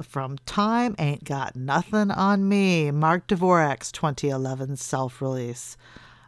from 0.02 0.38
Time 0.46 0.96
Ain't 1.00 1.24
Got 1.24 1.56
Nothing 1.56 2.12
on 2.12 2.48
Me, 2.48 2.92
Mark 2.92 3.28
Dvorak's 3.28 3.92
2011 3.92 4.78
self 4.78 5.22
release. 5.22 5.78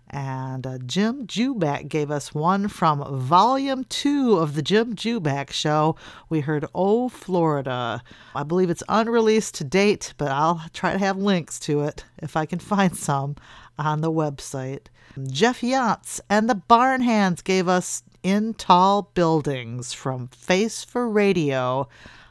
And 0.10 0.66
uh, 0.68 0.78
Jim 0.86 1.26
Juback 1.26 1.90
gave 1.90 2.12
us 2.12 2.34
one 2.34 2.68
from 2.68 3.04
Volume 3.20 3.84
2 3.86 4.38
of 4.38 4.56
the 4.56 4.62
Jim 4.62 4.96
Juback 4.96 5.52
Show. 5.52 5.96
We 6.30 6.42
heard 6.42 6.66
Oh 6.76 7.10
Florida. 7.10 8.04
I 8.36 8.44
believe 8.44 8.70
it's 8.70 8.84
unreleased 8.88 9.56
to 9.56 9.64
date, 9.64 10.14
but 10.18 10.32
I'll 10.32 10.62
try 10.74 10.94
to 10.94 11.00
have 11.00 11.18
links 11.18 11.60
to 11.62 11.82
it 11.82 12.06
if 12.20 12.38
I 12.38 12.46
can 12.46 12.60
find 12.60 12.96
some 12.96 13.36
on 13.78 14.02
the 14.02 14.12
website. 14.12 14.88
Jeff 15.28 15.62
Yantz 15.62 16.20
and 16.30 16.50
the 16.50 16.62
Barnhands 16.70 17.44
gave 17.44 17.68
us 17.68 18.04
In 18.22 18.54
Tall 18.54 19.12
Buildings 19.14 19.94
from 19.94 20.28
Face 20.28 20.84
for 20.84 21.10
Radio 21.10 21.88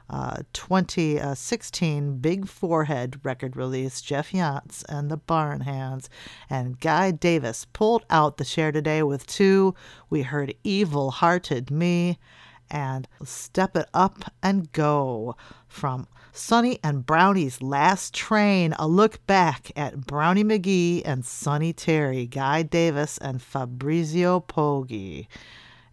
uh, 0.08 0.42
2016 0.52 2.18
Big 2.18 2.46
Forehead 2.46 3.20
record 3.22 3.56
release, 3.56 4.00
Jeff 4.00 4.32
Yantz 4.32 4.84
and 4.88 5.10
the 5.10 5.18
Barnhands. 5.18 6.08
And 6.50 6.80
Guy 6.80 7.10
Davis 7.10 7.66
pulled 7.72 8.04
out 8.10 8.36
the 8.36 8.44
share 8.44 8.72
today 8.72 9.02
with 9.02 9.26
two. 9.26 9.74
We 10.10 10.22
heard 10.22 10.54
Evil 10.62 11.10
Hearted 11.10 11.70
Me 11.70 12.18
and 12.70 13.08
Step 13.24 13.76
It 13.76 13.88
Up 13.94 14.30
and 14.42 14.72
Go 14.72 15.36
from 15.68 16.06
Sonny 16.32 16.80
and 16.82 17.06
Brownie's 17.06 17.62
Last 17.62 18.12
Train, 18.12 18.74
a 18.78 18.88
look 18.88 19.24
back 19.26 19.70
at 19.76 20.06
Brownie 20.06 20.42
McGhee 20.42 21.02
and 21.04 21.24
Sonny 21.24 21.72
Terry, 21.72 22.26
Guy 22.26 22.62
Davis 22.62 23.18
and 23.18 23.40
Fabrizio 23.40 24.40
Poggi. 24.40 25.28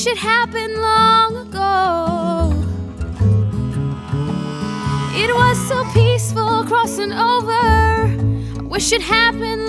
wish 0.00 0.06
it 0.06 0.18
happened 0.18 0.76
long 0.76 1.36
ago. 1.36 2.50
It 5.12 5.34
was 5.34 5.58
so 5.68 5.84
peaceful 5.92 6.64
crossing 6.64 7.12
over. 7.12 7.52
I 7.52 8.62
wish 8.62 8.92
it 8.92 9.02
happened 9.02 9.59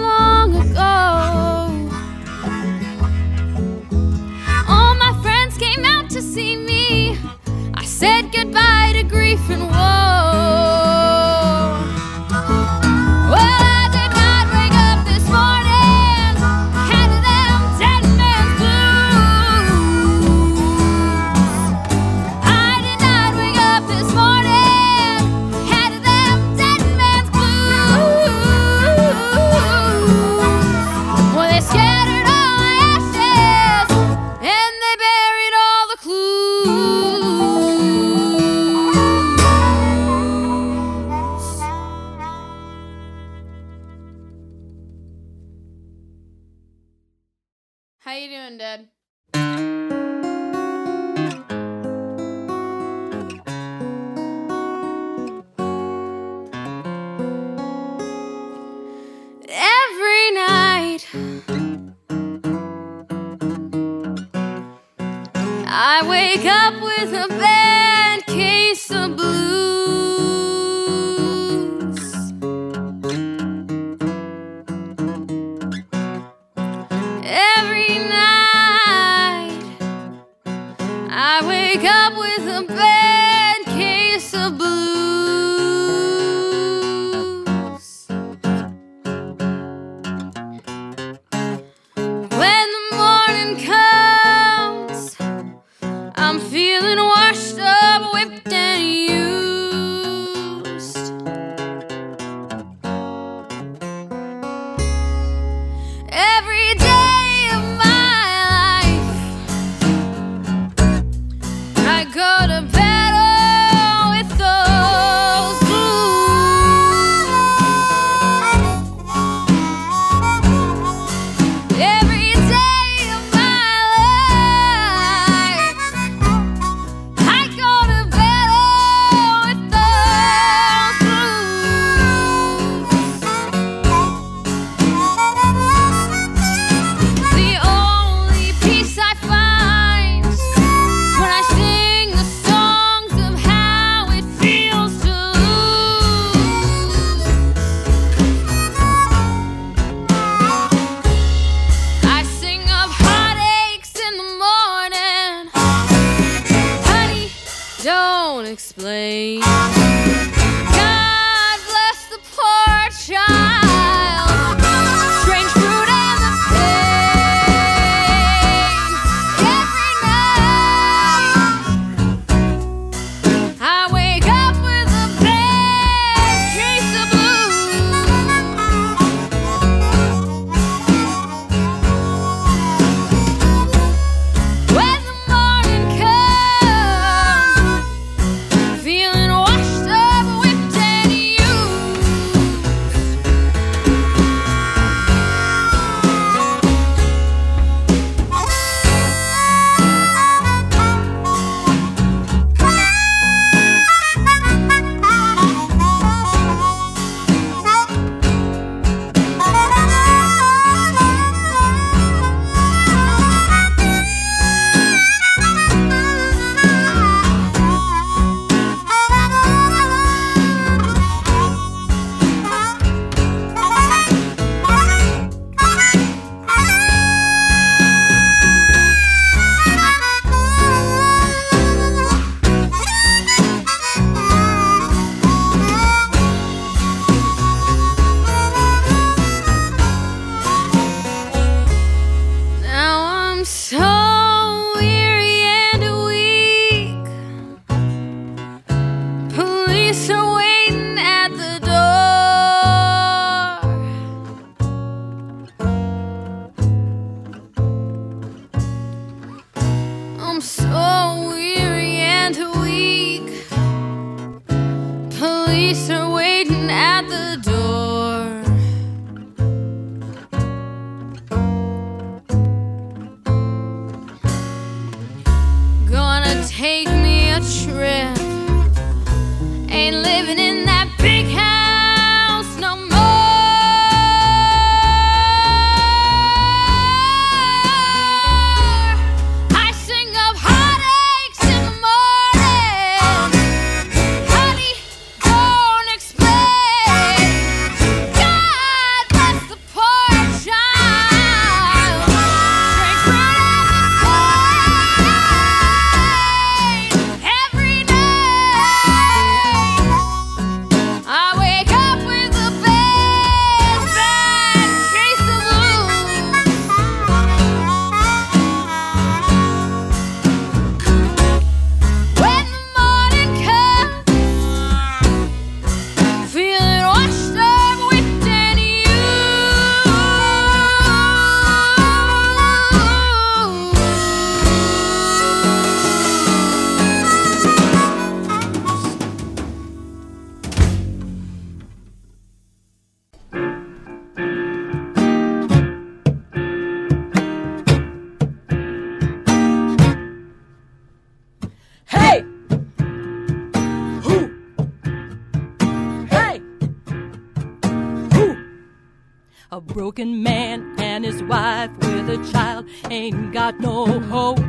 A 359.53 359.59
broken 359.59 360.23
man 360.23 360.75
and 360.77 361.03
his 361.03 361.21
wife 361.23 361.71
with 361.79 362.09
a 362.09 362.31
child 362.31 362.69
ain't 362.89 363.33
got 363.33 363.59
no 363.59 363.99
hope. 363.99 364.39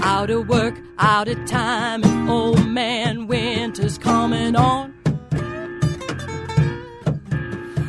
Out 0.00 0.30
of 0.30 0.48
work, 0.48 0.80
out 0.98 1.28
of 1.28 1.44
time, 1.44 2.02
and 2.04 2.30
old 2.30 2.66
man 2.66 3.26
winter's 3.26 3.98
coming 3.98 4.56
on. 4.56 4.92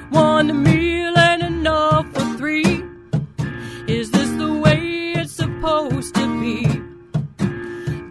One 0.09 0.61
meal 0.61 1.17
ain't 1.17 1.43
enough 1.43 2.05
for 2.13 2.37
three. 2.37 2.83
Is 3.87 4.11
this 4.11 4.29
the 4.31 4.59
way 4.61 5.13
it's 5.13 5.31
supposed 5.31 6.15
to 6.15 6.41
be? 6.41 6.65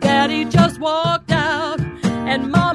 Daddy 0.01 0.47
just 0.47 0.81
walked 0.81 1.31
out, 1.31 1.79
and 2.05 2.51
Mama's 2.51 2.68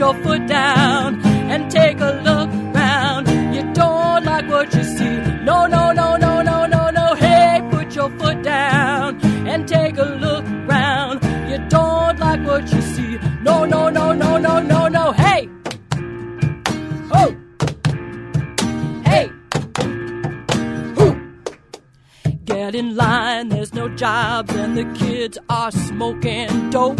your 0.00 0.14
foot 0.22 0.46
down 0.46 1.20
and 1.52 1.70
take 1.70 2.00
a 2.00 2.12
look 2.24 2.48
round. 2.74 3.28
You 3.54 3.70
don't 3.74 4.24
like 4.24 4.48
what 4.48 4.74
you 4.74 4.82
see. 4.82 5.16
No, 5.44 5.66
no, 5.66 5.92
no, 5.92 6.16
no, 6.16 6.40
no, 6.40 6.64
no, 6.64 6.88
no. 6.88 7.14
Hey, 7.16 7.60
put 7.70 7.94
your 7.94 8.08
foot 8.18 8.42
down 8.42 9.20
and 9.46 9.68
take 9.68 9.98
a 9.98 10.04
look 10.24 10.42
round. 10.66 11.22
You 11.50 11.58
don't 11.68 12.18
like 12.18 12.42
what 12.46 12.72
you 12.72 12.80
see. 12.80 13.18
No, 13.42 13.66
no, 13.66 13.90
no, 13.90 14.12
no, 14.14 14.38
no, 14.38 14.58
no, 14.60 14.88
no. 14.88 15.12
Hey! 15.12 15.50
Oh! 17.12 17.36
Hey! 19.04 19.30
Who? 20.96 21.06
Get 22.46 22.74
in 22.74 22.96
line, 22.96 23.50
there's 23.50 23.74
no 23.74 23.90
jobs, 23.90 24.54
and 24.54 24.78
the 24.78 24.86
kids 24.98 25.36
are 25.50 25.70
smoking 25.70 26.70
dope. 26.70 26.98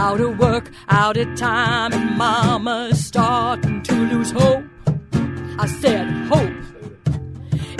Out 0.00 0.20
of 0.20 0.38
work, 0.38 0.70
out 0.88 1.16
of 1.16 1.34
time, 1.34 1.92
and 1.92 2.16
mama's 2.16 3.04
starting 3.04 3.82
to 3.82 3.94
lose 4.12 4.30
hope. 4.30 4.64
I 5.58 5.66
said, 5.66 6.06
hope. 6.32 6.56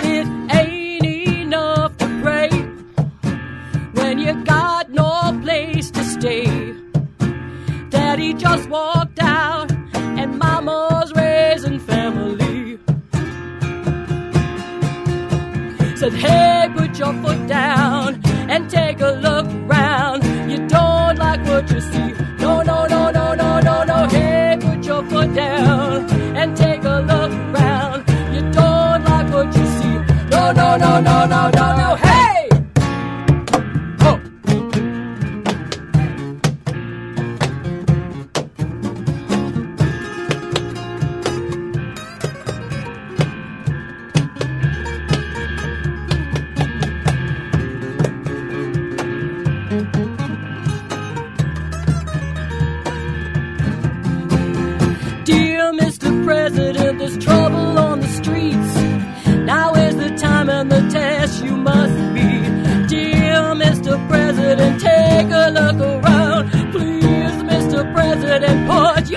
It 0.01 0.27
ain't 0.53 1.05
enough 1.05 1.95
to 1.97 2.07
pray 2.21 2.49
when 3.93 4.19
you 4.19 4.33
got 4.43 4.91
no 4.91 5.39
place 5.41 5.91
to 5.91 6.03
stay. 6.03 6.45
Daddy 7.89 8.33
just 8.33 8.67
walked 8.67 9.21
out, 9.21 9.71
and 10.19 10.37
mama's 10.37 11.13
raising 11.13 11.79
family. 11.79 12.79
Said, 15.95 16.13
hey, 16.13 16.69
put 16.75 16.99
your 16.99 17.13
foot 17.21 17.47
down 17.47 18.21
and 18.51 18.69
take 18.69 18.99
a 18.99 19.11
look 19.25 19.38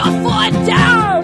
your 0.05 0.23
foot 0.23 0.67
down! 0.67 1.22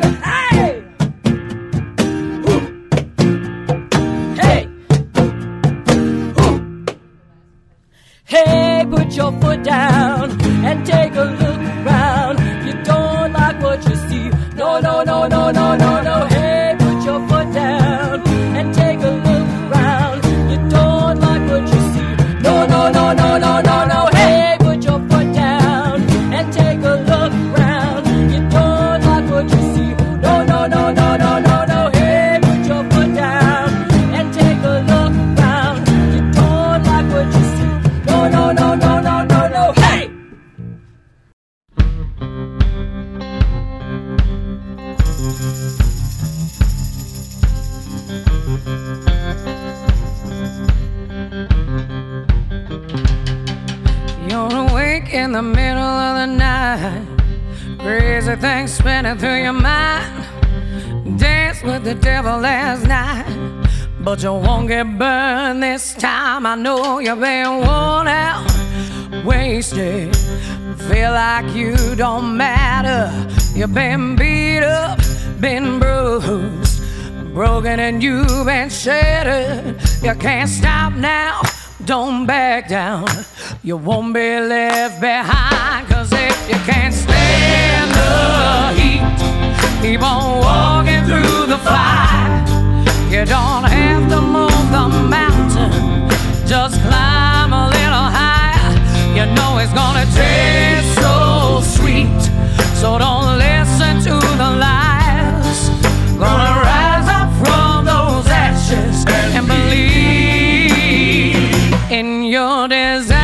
So 102.81 102.97
don't 102.97 103.39
listen 103.39 104.01
to 104.03 104.15
the 104.37 104.51
lies. 104.65 105.69
Gonna 106.17 106.61
rise 106.63 107.09
up 107.09 107.29
from 107.43 107.85
those 107.85 108.29
ashes 108.29 109.05
and 109.35 109.47
believe 109.49 111.43
in 111.91 112.23
your 112.23 112.69
desire. 112.69 113.19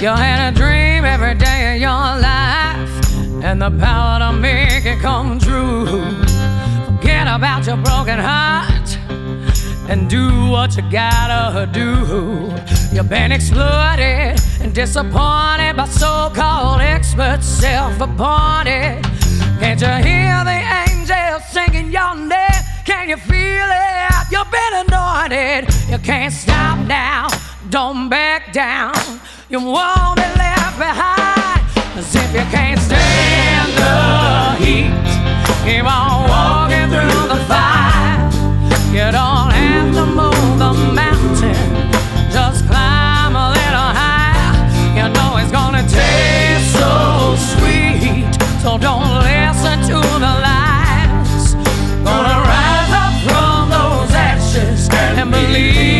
You 0.00 0.08
had 0.08 0.48
a 0.48 0.52
dream 0.56 1.04
every 1.04 1.34
day 1.34 1.74
of 1.74 1.80
your 1.80 1.90
life, 2.30 2.94
and 3.44 3.60
the 3.60 3.70
power 3.70 4.20
to 4.20 4.32
make 4.32 4.86
it 4.86 5.00
come 5.00 5.38
true. 5.38 6.14
Forget 6.86 7.26
about 7.28 7.66
your 7.66 7.76
broken 7.76 8.18
heart 8.18 8.98
and 9.90 10.08
do 10.08 10.48
what 10.48 10.74
you 10.78 10.82
gotta 10.90 11.66
do. 11.70 12.54
You've 12.96 13.10
been 13.10 13.30
exploited 13.30 14.40
and 14.62 14.74
disappointed 14.74 15.76
by 15.76 15.86
so 15.86 16.32
called 16.34 16.80
experts, 16.80 17.44
self 17.44 18.00
appointed. 18.00 19.04
Can't 19.60 19.78
you 19.78 19.94
hear 20.00 20.42
the 20.44 20.62
angels 20.88 21.42
singing 21.50 21.92
your 21.92 22.16
name? 22.16 22.62
Can 22.86 23.10
you 23.10 23.18
feel 23.18 23.68
it? 23.68 24.32
You've 24.32 24.50
been 24.50 24.86
anointed. 24.88 25.68
You 25.90 25.98
can't 25.98 26.32
stop 26.32 26.78
now. 26.86 27.28
Don't 27.68 28.08
back 28.08 28.54
down. 28.54 28.94
You 29.50 29.60
won't 29.60 30.16
be 30.16 30.28
left 30.40 30.78
behind. 30.78 31.60
If 31.98 32.32
you 32.32 32.46
can't 32.50 32.80
stand 32.80 33.72
the 33.76 34.64
heat, 34.64 34.90
keep 35.66 35.84
on 35.84 36.30
walking 36.30 36.88
through 36.88 37.28
the 37.28 37.44
fire. 37.44 38.30
You 38.90 39.12
don't 39.12 39.55
so 46.74 47.34
sweet. 47.52 48.32
So 48.62 48.78
don't 48.78 49.08
listen 49.22 49.78
to 49.90 49.98
the 50.24 50.32
lies. 50.46 51.54
Gonna 52.04 52.38
rise 52.52 52.92
up 53.02 53.14
from 53.26 53.70
those 53.70 54.12
ashes 54.14 54.88
and 54.92 55.30
believe. 55.30 55.95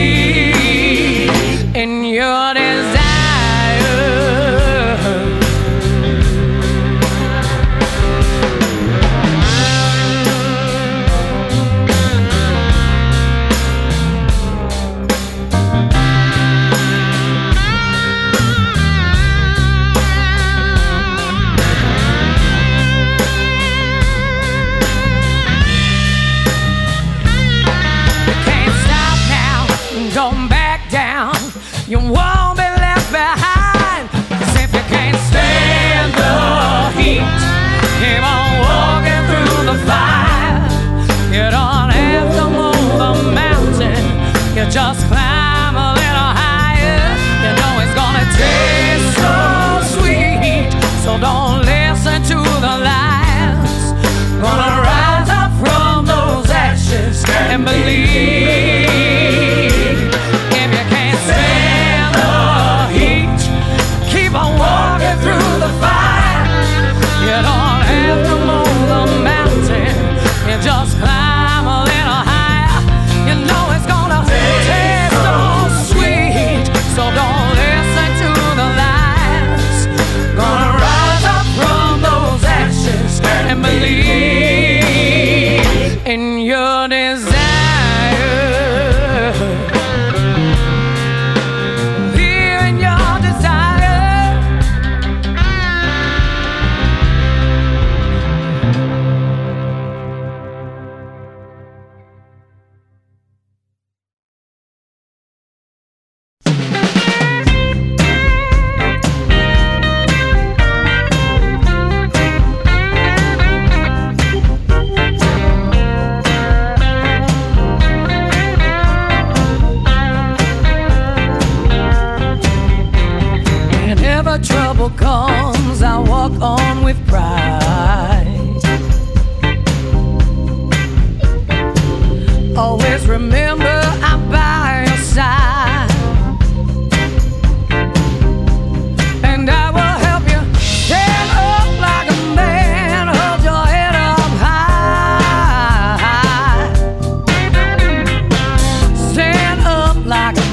like 150.07 150.46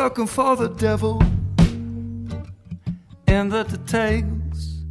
Looking 0.00 0.28
for 0.28 0.54
the 0.54 0.68
devil 0.68 1.20
in 3.26 3.48
the 3.48 3.64
details. 3.64 4.84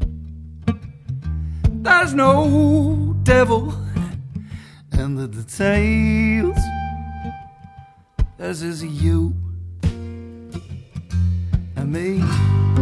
There's 1.70 2.14
no 2.14 3.16
devil 3.24 3.74
in 4.92 5.16
the 5.16 5.30
details, 5.30 6.58
This 8.38 8.62
is 8.62 8.84
you 8.84 9.34
and 11.78 11.90
me. 11.90 12.77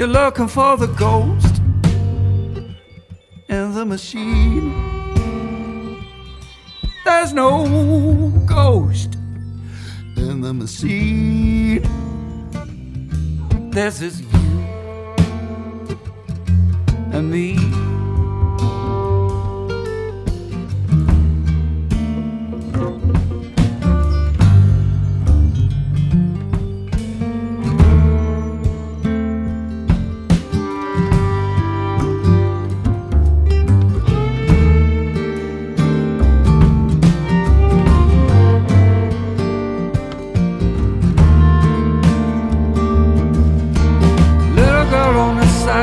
You're 0.00 0.08
looking 0.08 0.48
for 0.48 0.78
the 0.78 0.86
ghost 0.86 1.60
in 3.50 3.74
the 3.74 3.84
machine. 3.84 4.72
There's 7.04 7.34
no 7.34 8.32
ghost 8.46 9.16
in 10.16 10.40
the 10.40 10.54
machine. 10.54 11.82
There's 13.72 14.00
is 14.00 14.22
you 14.22 14.28
and 17.12 17.30
me. 17.30 17.89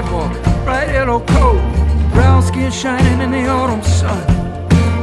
Sidewalk, 0.02 0.32
bright 0.64 0.90
yellow 0.90 1.20
coat, 1.22 1.60
brown 2.14 2.44
skin 2.44 2.72
shining 2.72 3.20
in 3.20 3.32
the 3.32 3.48
autumn 3.48 3.82
sun. 3.82 4.22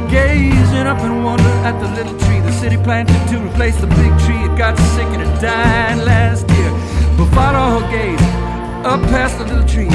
Gazing 0.09 0.87
up 0.87 1.01
in 1.03 1.25
wonder 1.25 1.55
at 1.69 1.77
the 1.81 1.89
little 1.97 2.17
tree 2.21 2.41
the 2.41 2.53
city 2.53 2.77
planted 2.77 3.21
to 3.31 3.41
replace 3.45 3.77
the 3.81 3.89
big 3.89 4.13
tree. 4.25 4.43
It 4.49 4.57
got 4.57 4.79
sick 4.95 5.09
and 5.17 5.23
it 5.23 5.41
died 5.41 5.99
last 6.05 6.49
year. 6.51 6.71
But 7.17 7.29
follow 7.35 7.81
her 7.81 7.91
gaze 7.91 8.21
up 8.87 9.01
past 9.11 9.39
the 9.39 9.47
little 9.47 9.67
tree, 9.67 9.89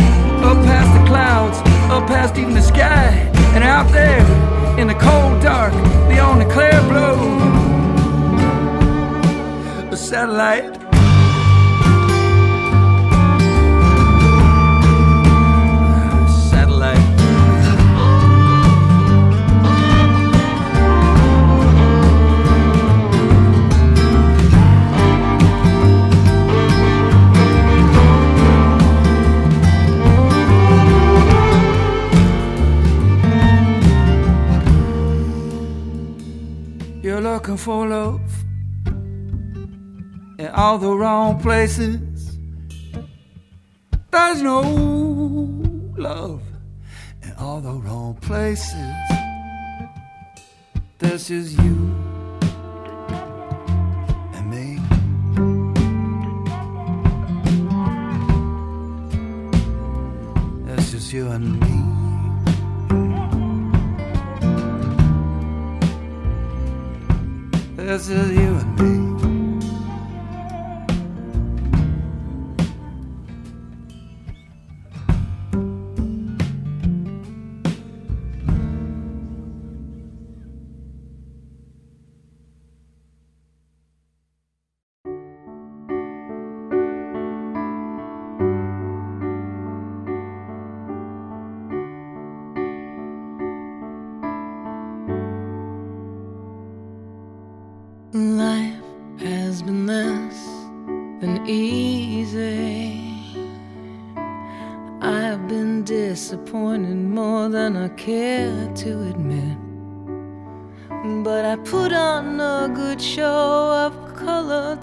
up 0.50 0.58
past 0.68 0.90
the 1.00 1.06
clouds, 1.08 1.58
up 1.90 2.06
past 2.08 2.38
even 2.38 2.54
the 2.54 2.62
sky, 2.62 3.10
and 3.56 3.64
out 3.64 3.90
there 3.94 4.24
in 4.80 4.88
the 4.88 4.96
cold 4.96 5.42
dark 5.42 5.74
beyond 6.10 6.42
the 6.42 6.50
clear 6.56 6.80
blue. 6.92 7.20
A 9.94 9.96
satellite. 9.96 10.89
Looking 37.50 37.66
for 37.66 37.88
love 37.88 38.22
in 40.38 40.48
all 40.54 40.78
the 40.78 40.96
wrong 40.96 41.42
places. 41.42 42.38
There's 44.12 44.42
no 44.44 44.62
love 45.98 46.44
in 47.24 47.34
all 47.40 47.60
the 47.60 47.74
wrong 47.74 48.14
places. 48.22 48.94
This 51.00 51.32
is 51.32 51.58
you 51.58 51.96
and 54.36 54.46
me. 54.54 54.80
That's 60.66 60.92
just 60.92 61.12
you 61.12 61.32
and 61.32 61.60
me. 61.60 61.69
This 67.90 68.08
is 68.08 68.32
you 68.38 68.56
and 68.56 68.80
me. 68.80 68.89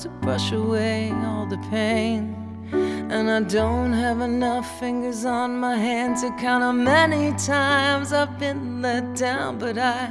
To 0.01 0.09
brush 0.09 0.53
away 0.53 1.11
all 1.25 1.47
the 1.47 1.59
pain. 1.71 2.35
And 2.73 3.31
I 3.31 3.41
don't 3.41 3.93
have 3.93 4.21
enough 4.21 4.81
fingers 4.81 5.25
on 5.25 5.59
my 5.59 5.77
hand 5.77 6.17
to 6.19 6.29
count 6.41 6.63
how 6.63 6.73
many 6.73 7.33
times 7.39 8.13
I've 8.13 8.39
been 8.39 8.83
let 8.83 9.15
down. 9.15 9.59
But 9.59 9.79
I 9.79 10.11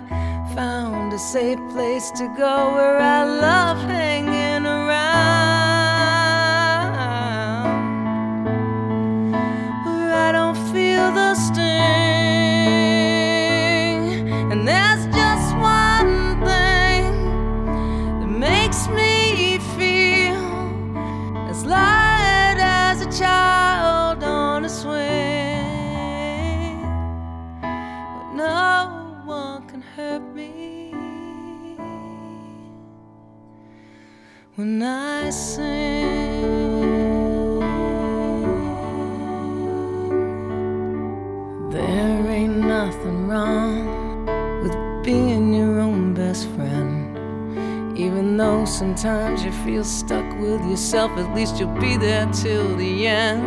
found 0.56 1.14
a 1.14 1.20
safe 1.20 1.60
place 1.72 2.10
to 2.12 2.34
go 2.38 2.74
where 2.74 2.98
I 2.98 3.24
love 3.26 3.78
hanging 3.78 4.66
around. 4.66 4.85
When 34.80 34.84
I 34.84 35.30
sing. 35.30 36.42
There 41.72 42.28
ain't 42.30 42.58
nothing 42.58 43.28
wrong 43.28 44.26
with 44.64 44.76
being 45.06 45.54
your 45.54 45.80
own 45.80 46.14
best 46.14 46.48
friend. 46.50 47.18
Even 47.98 48.36
though 48.36 48.66
sometimes 48.66 49.46
you 49.46 49.52
feel 49.64 49.86
stuck 49.86 50.28
with 50.40 50.62
yourself, 50.70 51.12
at 51.12 51.34
least 51.34 51.58
you'll 51.60 51.80
be 51.80 51.96
there 51.96 52.26
till 52.34 52.76
the 52.76 53.08
end. 53.08 53.44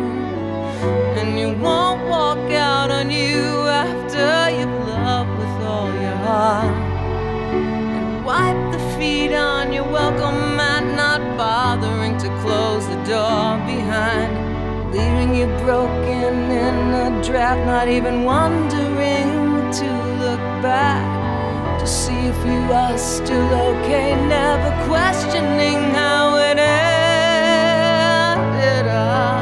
And 1.19 1.39
you 1.39 1.49
won't 1.63 2.07
walk 2.07 2.51
out 2.51 2.89
on 2.89 3.11
you 3.11 3.67
after 3.83 4.49
you've 4.57 4.87
loved 4.87 5.37
with 5.37 5.67
all 5.67 5.91
your 6.05 6.19
heart. 6.27 6.75
And 7.53 8.25
wipe 8.25 8.71
the 8.71 8.79
feet 8.97 9.33
on 9.35 9.71
your 9.71 9.85
welcome 9.85 10.55
mat, 10.57 10.83
not 10.95 11.18
bothering 11.39 12.17
to 12.17 12.27
close 12.41 12.85
the 12.87 12.99
door 13.07 13.57
behind. 13.65 14.29
Leaving 14.91 15.33
you 15.33 15.47
broken 15.63 16.33
in 16.65 16.75
a 17.05 17.23
draft, 17.23 17.65
not 17.65 17.87
even 17.87 18.25
wondering 18.25 19.31
to 19.79 19.89
look 20.23 20.43
back 20.61 21.07
to 21.79 21.87
see 21.87 22.19
if 22.33 22.37
you 22.45 22.61
are 22.83 22.97
still 22.97 23.51
okay. 23.69 24.07
Never 24.27 24.71
questioning 24.89 25.79
how 25.95 26.35
it 26.49 26.59
ended 26.59 27.87
up. 28.87 29.38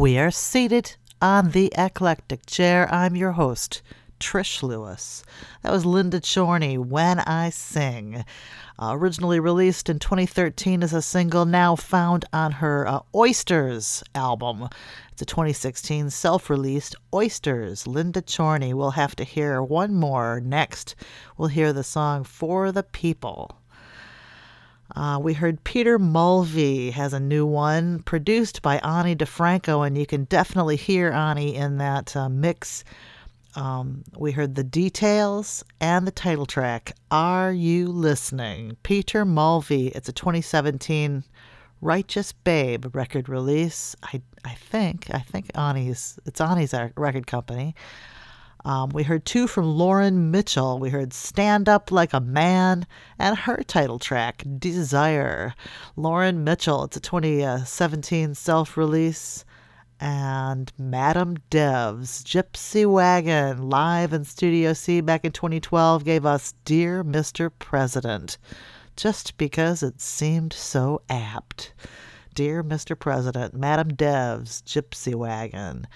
We 0.00 0.16
are 0.16 0.30
seated 0.30 0.96
on 1.20 1.50
the 1.50 1.70
eclectic 1.76 2.46
chair. 2.46 2.88
I'm 2.90 3.16
your 3.16 3.32
host, 3.32 3.82
Trish 4.18 4.62
Lewis. 4.62 5.22
That 5.60 5.72
was 5.72 5.84
Linda 5.84 6.22
Chorney, 6.22 6.78
When 6.78 7.20
I 7.20 7.50
Sing. 7.50 8.24
Uh, 8.78 8.92
originally 8.94 9.40
released 9.40 9.90
in 9.90 9.98
2013 9.98 10.82
as 10.82 10.94
a 10.94 11.02
single, 11.02 11.44
now 11.44 11.76
found 11.76 12.24
on 12.32 12.52
her 12.52 12.88
uh, 12.88 13.00
Oysters 13.14 14.02
album. 14.14 14.70
It's 15.12 15.20
a 15.20 15.26
2016 15.26 16.08
self 16.08 16.48
released 16.48 16.96
Oysters. 17.12 17.86
Linda 17.86 18.22
Chorney. 18.22 18.72
We'll 18.72 18.92
have 18.92 19.14
to 19.16 19.24
hear 19.24 19.62
one 19.62 19.94
more 19.94 20.40
next. 20.40 20.94
We'll 21.36 21.48
hear 21.48 21.74
the 21.74 21.84
song 21.84 22.24
For 22.24 22.72
the 22.72 22.84
People. 22.84 23.59
Uh, 24.96 25.18
we 25.22 25.34
heard 25.34 25.62
Peter 25.64 25.98
Mulvey 25.98 26.90
has 26.90 27.12
a 27.12 27.20
new 27.20 27.46
one 27.46 28.00
produced 28.02 28.62
by 28.62 28.78
Ani 28.78 29.14
DiFranco, 29.14 29.86
and 29.86 29.96
you 29.96 30.06
can 30.06 30.24
definitely 30.24 30.76
hear 30.76 31.10
Ani 31.10 31.54
in 31.54 31.78
that 31.78 32.16
uh, 32.16 32.28
mix. 32.28 32.84
Um, 33.56 34.04
we 34.16 34.32
heard 34.32 34.54
the 34.54 34.64
details 34.64 35.64
and 35.80 36.06
the 36.06 36.12
title 36.12 36.46
track. 36.46 36.92
Are 37.10 37.52
you 37.52 37.88
listening? 37.88 38.76
Peter 38.82 39.24
Mulvey. 39.24 39.88
It's 39.88 40.08
a 40.08 40.12
2017 40.12 41.24
Righteous 41.80 42.32
Babe 42.32 42.94
record 42.94 43.28
release. 43.28 43.96
I 44.02 44.20
I 44.44 44.54
think 44.54 45.06
I 45.12 45.20
think 45.20 45.50
Ani's 45.54 46.18
it's 46.26 46.40
Ani's 46.40 46.74
record 46.96 47.26
company. 47.26 47.74
Um, 48.64 48.90
we 48.90 49.04
heard 49.04 49.24
two 49.24 49.46
from 49.46 49.64
Lauren 49.64 50.30
Mitchell. 50.30 50.78
We 50.78 50.90
heard 50.90 51.12
Stand 51.12 51.68
Up 51.68 51.90
Like 51.90 52.12
a 52.12 52.20
Man 52.20 52.86
and 53.18 53.38
her 53.38 53.62
title 53.62 53.98
track, 53.98 54.44
Desire. 54.58 55.54
Lauren 55.96 56.44
Mitchell, 56.44 56.84
it's 56.84 56.96
a 56.96 57.00
2017 57.00 58.34
self 58.34 58.76
release. 58.76 59.44
And 59.98 60.72
Madam 60.78 61.36
Dev's 61.50 62.24
Gypsy 62.24 62.90
Wagon, 62.90 63.68
live 63.68 64.14
in 64.14 64.24
Studio 64.24 64.72
C 64.72 65.02
back 65.02 65.24
in 65.24 65.32
2012, 65.32 66.04
gave 66.04 66.24
us 66.24 66.54
Dear 66.64 67.04
Mr. 67.04 67.50
President, 67.58 68.38
just 68.96 69.36
because 69.36 69.82
it 69.82 70.00
seemed 70.00 70.54
so 70.54 71.02
apt. 71.10 71.74
Dear 72.34 72.64
Mr. 72.64 72.98
President, 72.98 73.52
Madam 73.52 73.88
Dev's 73.88 74.62
Gypsy 74.62 75.14
Wagon 75.14 75.86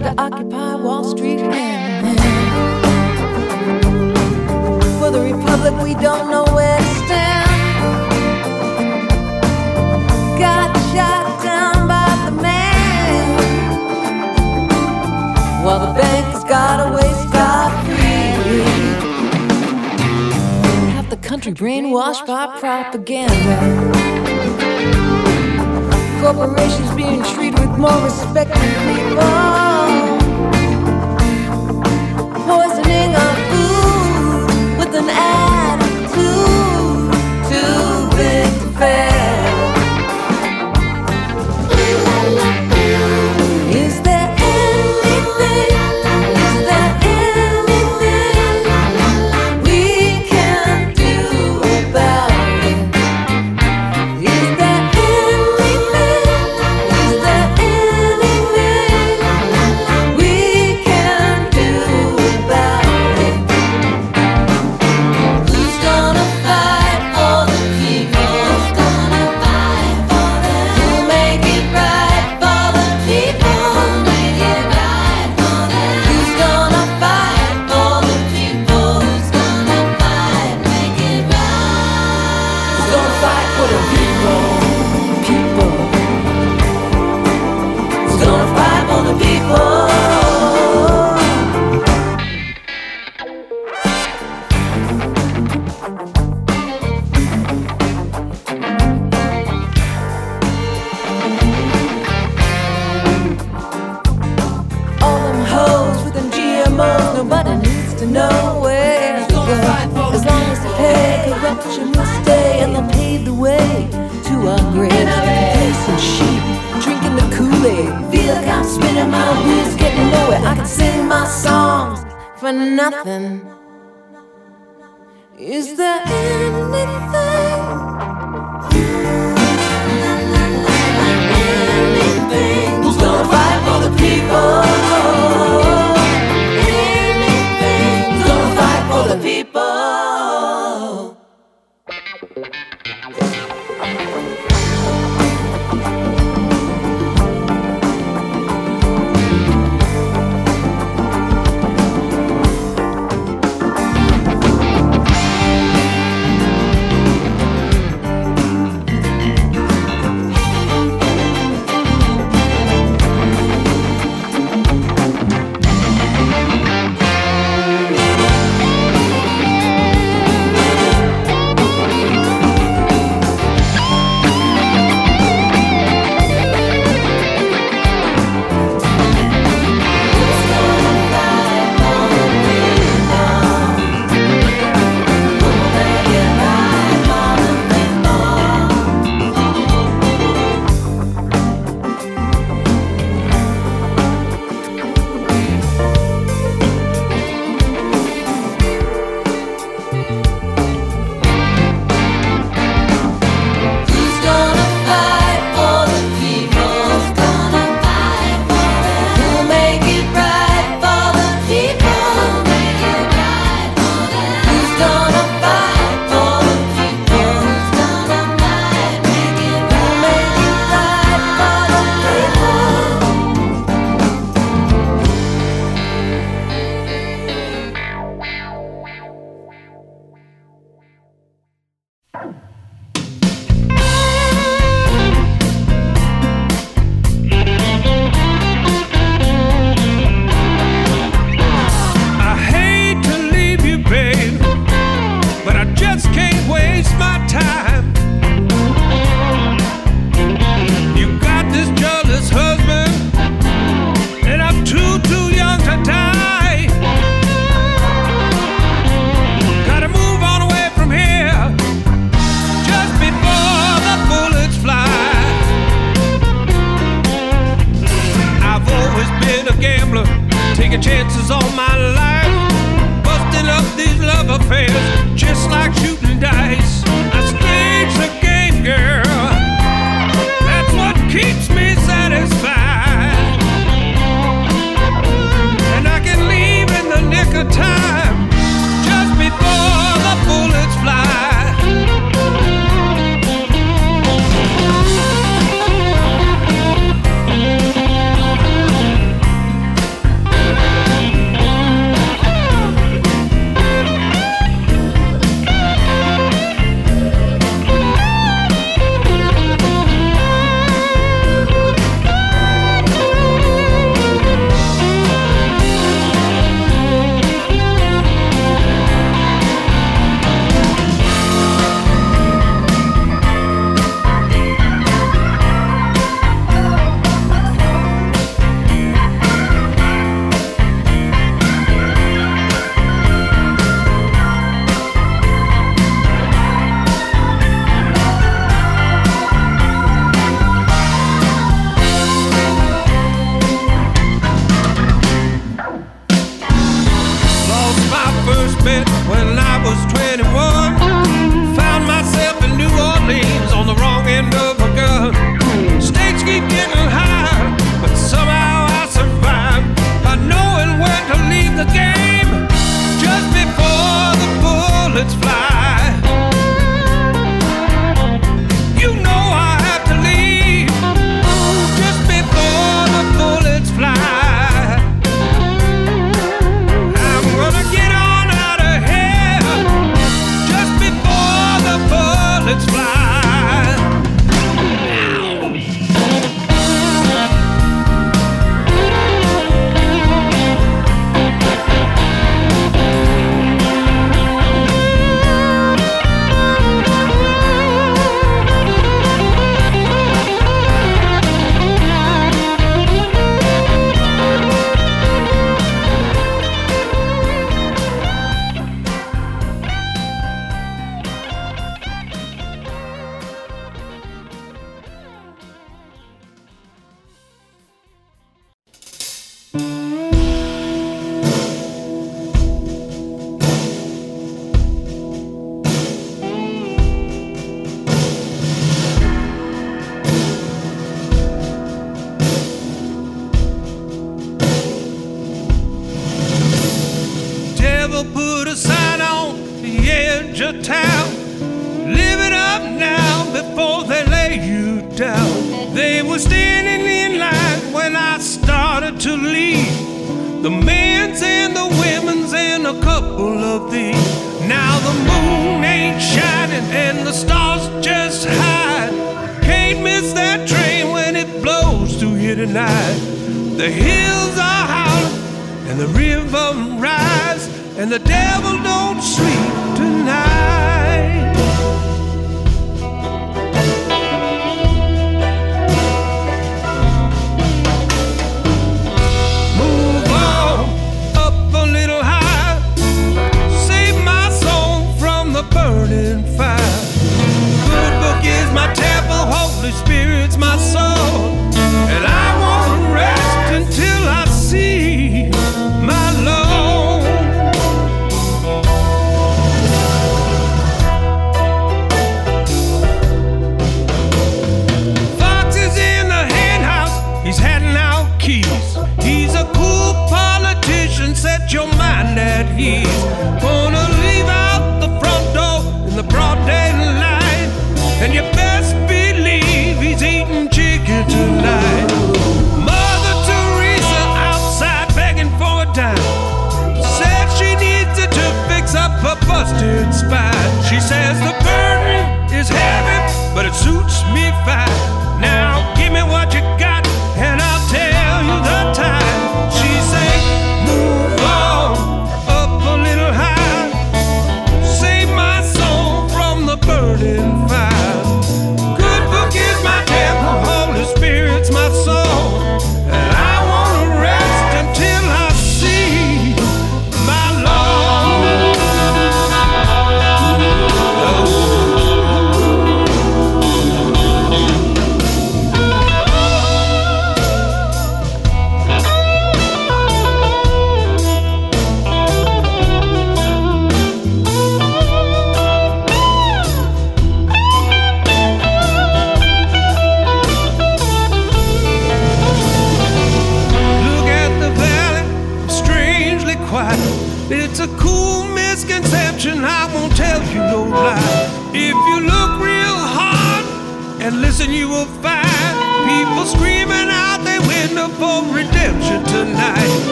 tried 0.00 0.12
to 0.12 0.20
occupy 0.20 0.74
Wall 0.74 1.04
Street 1.04 1.38
hand. 1.38 2.18
For 4.98 5.10
the 5.12 5.20
Republic, 5.20 5.74
we 5.84 5.94
don't 5.94 6.30
know 6.32 6.44
where 6.52 6.78
to 6.78 6.94
stand. 7.04 7.50
Got 10.36 10.76
shot 10.92 11.44
down 11.44 11.86
by 11.86 12.10
the 12.26 12.42
man. 12.42 13.38
While 15.64 15.86
the 15.86 15.92
bankers 16.00 16.44
got 16.44 16.88
away 16.88 17.12
scot 17.28 17.70
free. 17.84 18.64
Half 20.90 21.08
the 21.10 21.18
country 21.18 21.52
brainwashed 21.52 22.26
by 22.26 22.46
propaganda. 22.58 23.56
Corporations 26.20 26.90
being 26.96 27.22
treated 27.22 27.60
with 27.60 27.78
more 27.78 28.02
respect 28.02 28.52
than 28.54 28.70
people. 28.96 29.73
Big 38.84 39.13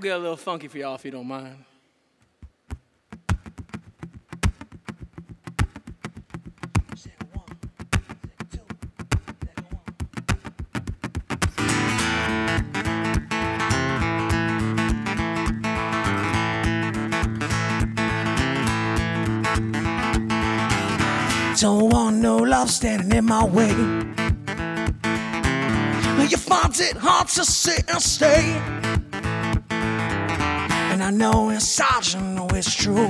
gonna 0.00 0.10
get 0.10 0.16
a 0.16 0.20
little 0.20 0.36
funky 0.36 0.68
for 0.68 0.76
y'all 0.76 0.94
if 0.94 1.04
you 1.06 1.10
don't 1.10 1.26
mind. 1.26 1.56
Don't 21.58 21.88
want 21.90 22.16
no 22.16 22.36
love 22.36 22.70
standing 22.70 23.16
in 23.16 23.24
my 23.24 23.44
way. 23.46 23.70
You 26.28 26.36
find 26.36 26.74
it 26.80 26.96
hard 26.96 27.28
to 27.28 27.44
sit 27.44 27.88
and 27.88 28.02
stay. 28.02 28.95
And 30.96 31.04
I 31.04 31.10
know 31.10 31.50
inside 31.50 32.06
you 32.14 32.20
know 32.22 32.48
it's 32.52 32.74
true. 32.74 33.06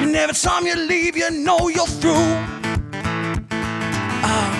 And 0.00 0.14
every 0.14 0.32
time 0.32 0.64
you 0.64 0.76
leave, 0.76 1.16
you 1.16 1.28
know 1.28 1.66
you're 1.66 1.88
through. 1.88 2.12
Oh, 4.32 4.50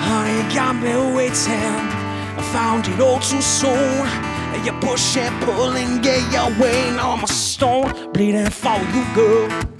honey, 0.00 0.36
you 0.38 0.54
got 0.54 0.76
me 0.76 0.94
waiting. 1.14 1.76
I 2.38 2.42
found 2.54 2.88
it 2.88 3.00
all 3.00 3.20
too 3.20 3.42
soon. 3.42 4.08
You 4.64 4.72
push 4.80 5.18
and 5.18 5.44
pull 5.44 5.76
and 5.76 6.02
get 6.02 6.32
your 6.32 6.48
way. 6.58 6.90
Now 6.92 7.10
I'm 7.10 7.24
a 7.24 7.28
stone 7.28 8.10
bleeding 8.12 8.48
for 8.48 8.78
you, 8.94 9.04
girl. 9.14 9.73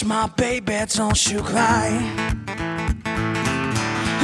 Hush, 0.00 0.04
my 0.04 0.26
baby, 0.36 0.78
don't 0.94 1.30
you 1.30 1.42
cry. 1.42 1.90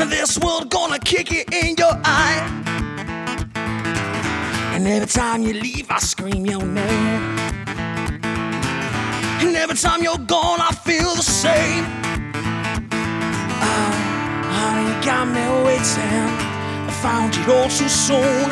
This 0.08 0.38
world 0.38 0.70
gonna 0.70 0.98
kick 0.98 1.32
it 1.32 1.52
in 1.52 1.76
your 1.76 1.92
eye. 2.04 2.40
And 4.74 4.86
every 4.86 5.08
time 5.08 5.42
you 5.42 5.54
leave, 5.54 5.90
I 5.90 5.98
scream 5.98 6.46
your 6.46 6.62
name. 6.62 7.38
And 9.40 9.56
every 9.56 9.76
time 9.76 10.02
you're 10.02 10.26
gone, 10.26 10.60
I 10.60 10.72
feel 10.84 11.14
the 11.14 11.22
same. 11.22 11.84
Oh, 13.62 13.92
honey, 14.56 14.88
you 14.88 15.04
got 15.04 15.26
me 15.26 15.44
waiting. 15.64 16.26
I 16.88 16.92
found 17.02 17.34
it 17.34 17.48
all 17.48 17.68
too 17.68 17.88
soon. 17.88 18.50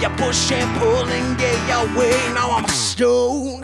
You 0.00 0.08
push 0.16 0.52
and 0.52 0.78
pull 0.78 1.08
and 1.08 1.38
get 1.38 1.56
your 1.68 1.86
way. 1.98 2.16
Now 2.34 2.50
I'm 2.50 2.64
a 2.64 2.68
stone. 2.68 3.63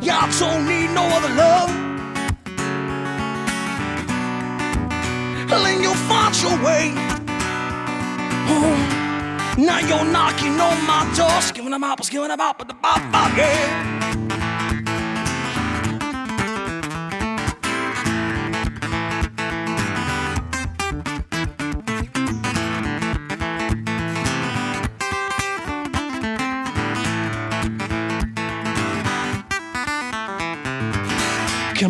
Yeah, 0.00 0.20
I 0.22 0.30
don't 0.38 0.64
need 0.66 0.90
no 0.94 1.02
other 1.02 1.34
love. 1.34 1.70
Then 5.48 5.82
you'll 5.82 5.94
find 5.94 6.34
your 6.40 6.56
way. 6.64 6.94
Oh, 8.48 9.54
now 9.58 9.80
you're 9.80 10.04
knocking 10.04 10.60
on 10.60 10.86
my 10.86 11.12
door, 11.16 11.40
giving 11.52 11.72
them 11.72 11.82
apples, 11.82 12.08
giving 12.08 12.28
them 12.28 12.40
out, 12.40 12.56
but 12.58 12.68
the 12.68 12.74
bop 12.74 13.00
bop, 13.10 13.36
yeah. 13.36 14.07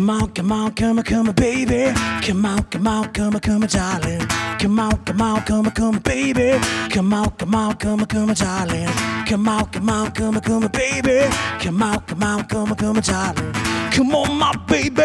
Come 0.09 0.23
on, 0.23 0.29
come 0.31 0.51
on, 0.51 0.71
come 0.73 0.97
on, 0.97 1.03
come 1.03 1.27
on, 1.29 1.35
baby. 1.35 1.93
Come 2.25 2.43
on, 2.43 2.63
come 2.63 2.87
on, 2.87 3.09
come 3.13 3.35
on, 3.35 3.39
come 3.41 3.61
on, 3.61 3.69
darling. 3.69 4.27
Come 4.57 4.79
on, 4.79 4.97
come 5.05 5.21
on, 5.21 5.41
come 5.43 5.67
on, 5.67 5.71
come 5.71 5.95
on, 5.97 6.01
baby. 6.01 6.59
Come 6.89 7.13
on, 7.13 7.29
come 7.29 7.53
on, 7.53 7.75
come 7.75 7.99
on, 7.99 8.05
come 8.07 8.29
on, 8.29 8.33
darling. 8.33 8.89
Come 9.27 9.47
on, 9.47 9.65
come 9.67 9.87
on, 9.87 10.11
come 10.11 10.35
on, 10.35 10.41
come 10.41 10.63
on, 10.63 10.71
baby. 10.71 11.29
Come 11.59 11.83
on, 11.83 12.01
come 12.01 12.23
on, 12.23 12.43
come 12.47 12.69
on, 12.69 12.75
come 12.75 12.97
on, 12.97 13.03
darling. 13.03 13.53
Come 13.91 14.15
on, 14.15 14.35
my 14.35 14.55
baby. 14.65 15.03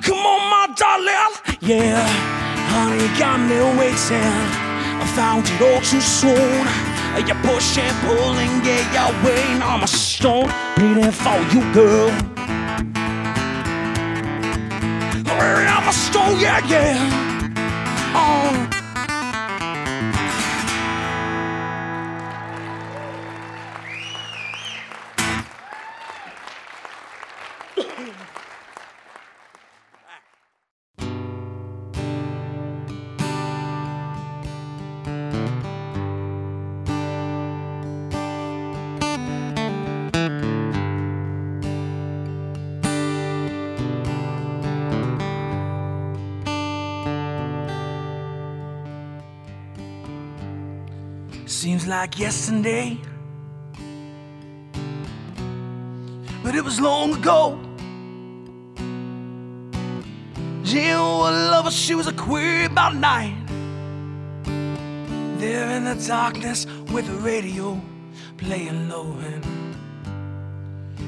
Come 0.00 0.24
on, 0.24 0.40
my 0.48 0.74
darling. 0.74 1.58
Yeah, 1.60 2.08
honey, 2.72 3.18
got 3.18 3.40
me 3.40 3.58
waiting. 3.78 4.72
I 5.02 5.06
found 5.14 5.44
it 5.44 5.60
all 5.60 5.82
too 5.82 6.00
soon. 6.00 6.66
You 7.28 7.34
push 7.42 7.76
and 7.76 7.94
pull 8.06 8.38
and 8.38 8.64
get 8.64 8.90
your 8.94 9.12
way. 9.22 9.58
Now 9.58 9.76
I'm 9.76 9.82
a 9.82 9.86
stone 9.86 10.50
bleeding 10.76 11.12
for 11.12 11.38
you, 11.52 11.60
girl. 11.74 12.41
I'm 15.42 15.88
a 15.88 15.92
strong, 15.92 16.38
yeah, 16.40 16.64
yeah. 16.66 17.52
Oh. 18.14 18.81
Like 52.02 52.18
yesterday, 52.18 52.98
but 56.42 56.52
it 56.52 56.64
was 56.64 56.80
long 56.80 57.14
ago. 57.14 57.56
Jill 60.64 61.28
a 61.28 61.30
lover, 61.52 61.70
she 61.70 61.94
was 61.94 62.08
a 62.08 62.12
queer 62.12 62.66
about 62.66 62.96
night. 62.96 63.36
There 65.38 65.70
in 65.76 65.84
the 65.84 65.94
darkness 66.08 66.66
with 66.92 67.06
the 67.06 67.18
radio 67.20 67.80
playing 68.36 68.88
low 68.88 69.14
and 69.30 69.44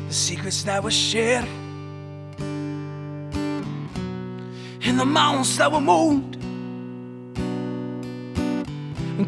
the 0.09 0.15
secrets 0.15 0.63
that 0.63 0.85
were 0.85 0.93
shared 0.93 1.49
and 4.87 5.01
the 5.01 5.05
mountains 5.05 5.57
that 5.57 5.73
were 5.73 5.81
moved 5.81 6.34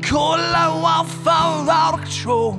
like 0.02 0.82
wildfire 0.82 1.70
out 1.70 1.94
of 1.94 2.01
control. 2.01 2.59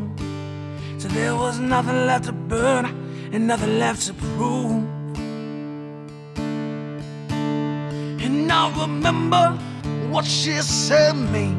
So 0.97 1.07
there 1.09 1.35
was 1.35 1.59
nothing 1.59 2.05
left 2.05 2.25
to 2.25 2.31
burn 2.31 2.85
and 3.31 3.47
nothing 3.47 3.79
left 3.79 4.07
to 4.07 4.13
prove. 4.13 4.83
And 8.23 8.51
I 8.51 8.71
remember 8.81 9.51
what 10.09 10.25
she 10.25 10.53
said 10.61 11.13
to 11.13 11.17
me. 11.17 11.55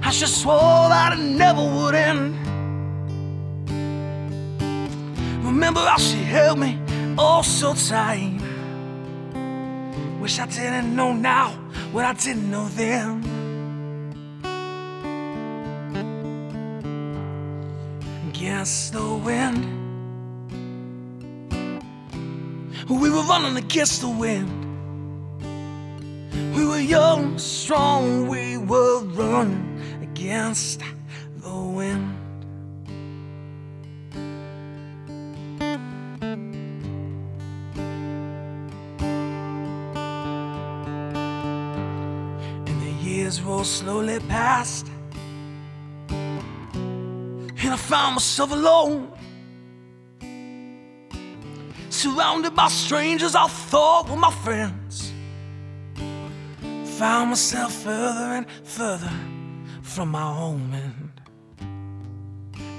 How 0.00 0.10
she 0.10 0.26
swore 0.26 0.88
that 0.88 1.18
it 1.18 1.22
never 1.22 1.62
would 1.62 1.94
end. 1.94 2.34
Remember 5.44 5.80
how 5.80 5.98
she 5.98 6.16
held 6.16 6.58
me 6.58 6.78
oh 7.18 7.42
so 7.42 7.74
tight. 7.74 8.40
Wish 10.20 10.38
I 10.38 10.46
didn't 10.46 10.94
know 10.94 11.12
now 11.12 11.50
what 11.92 12.04
I 12.04 12.14
didn't 12.14 12.50
know 12.50 12.68
then. 12.68 13.31
Against 18.62 18.92
the 18.92 19.14
wind, 19.14 19.60
we 22.88 23.10
were 23.10 23.24
running 23.24 23.56
against 23.56 24.02
the 24.02 24.08
wind. 24.08 24.50
We 26.54 26.64
were 26.64 26.78
young, 26.78 27.38
strong, 27.38 28.28
we 28.28 28.58
were 28.58 29.02
running 29.02 29.82
against 30.00 30.80
the 31.38 31.52
wind. 31.52 32.16
And 42.68 42.80
the 42.80 42.92
years 43.02 43.42
roll 43.42 43.64
slowly 43.64 44.20
past, 44.28 44.86
I 47.72 47.76
found 47.76 48.16
myself 48.16 48.52
alone. 48.52 49.10
Surrounded 51.88 52.54
by 52.54 52.68
strangers 52.68 53.34
I 53.34 53.46
thought 53.46 54.10
were 54.10 54.16
my 54.16 54.30
friends. 54.30 55.10
Found 56.98 57.30
myself 57.30 57.72
further 57.72 58.36
and 58.36 58.46
further 58.62 59.10
from 59.80 60.10
my 60.10 60.20
home, 60.20 60.70
and 60.74 61.10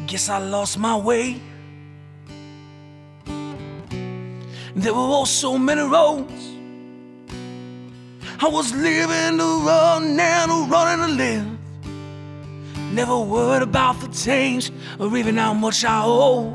guess 0.07 0.29
I 0.29 0.37
lost 0.37 0.77
my 0.77 0.95
way. 0.95 1.41
There 4.75 4.93
were 4.93 4.99
all 4.99 5.25
so 5.25 5.57
many 5.57 5.81
roads. 5.81 6.51
I 8.39 8.47
was 8.47 8.71
living 8.75 9.39
to 9.39 9.65
run 9.65 10.19
and 10.19 10.69
running 10.69 11.07
to 11.07 11.13
live. 11.13 11.62
Never 12.93 13.19
worried 13.19 13.63
about 13.63 13.99
the 14.01 14.07
change 14.09 14.71
or 14.99 15.17
even 15.17 15.37
how 15.37 15.55
much 15.55 15.83
I 15.83 16.03
owe. 16.05 16.51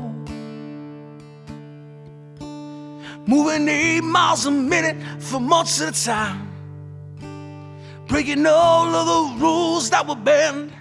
Moving 3.27 3.67
eight 3.67 4.01
miles 4.01 4.45
a 4.45 4.51
minute 4.51 4.95
for 5.21 5.41
months 5.41 5.81
at 5.81 5.97
a 5.97 6.03
time. 6.05 6.47
Breaking 8.07 8.45
all 8.45 8.87
of 8.87 9.05
the 9.05 9.43
rules 9.43 9.89
that 9.89 10.07
were 10.07 10.15
banned. 10.15 10.71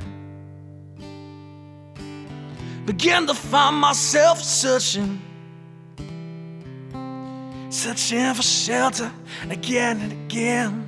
Began 2.86 3.26
to 3.26 3.34
find 3.34 3.76
myself 3.76 4.40
searching. 4.40 5.20
Searching 7.68 8.32
for 8.32 8.42
shelter 8.42 9.10
again 9.50 10.00
and 10.02 10.12
again. 10.12 10.87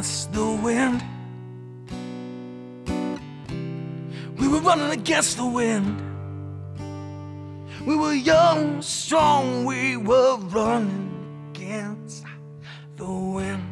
Against 0.00 0.32
the 0.32 0.50
wind. 0.62 1.04
We 4.38 4.48
were 4.48 4.60
running 4.60 4.92
against 4.98 5.36
the 5.36 5.44
wind. 5.44 6.00
We 7.84 7.96
were 7.96 8.14
young, 8.14 8.80
strong, 8.80 9.66
we 9.66 9.98
were 9.98 10.38
running 10.38 11.50
against 11.52 12.24
the 12.96 13.12
wind. 13.12 13.69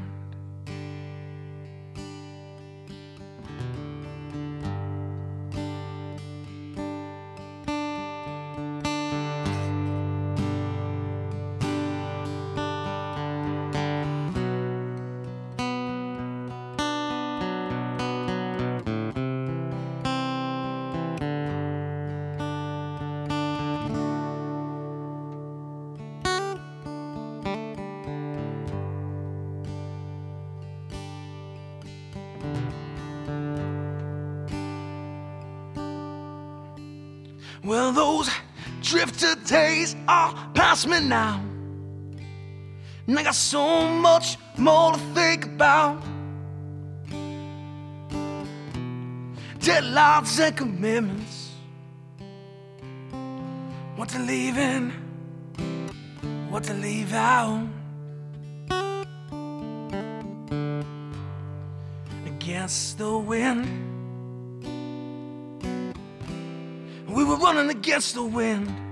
Days 39.48 39.96
are 40.06 40.34
past 40.54 40.86
me 40.86 41.00
now. 41.00 41.42
And 43.06 43.18
I 43.18 43.22
got 43.22 43.34
so 43.34 43.88
much 43.88 44.36
more 44.58 44.92
to 44.92 44.98
think 45.14 45.46
about. 45.46 46.02
Deadlines 49.58 50.38
and 50.38 50.56
commitments. 50.56 51.52
What 53.96 54.10
to 54.10 54.18
leave 54.18 54.58
in, 54.58 54.92
what 56.50 56.64
to 56.64 56.74
leave 56.74 57.12
out. 57.14 57.66
Against 62.26 62.98
the 62.98 63.18
wind. 63.18 63.66
We 67.08 67.24
were 67.24 67.36
running 67.36 67.70
against 67.70 68.14
the 68.14 68.22
wind. 68.22 68.87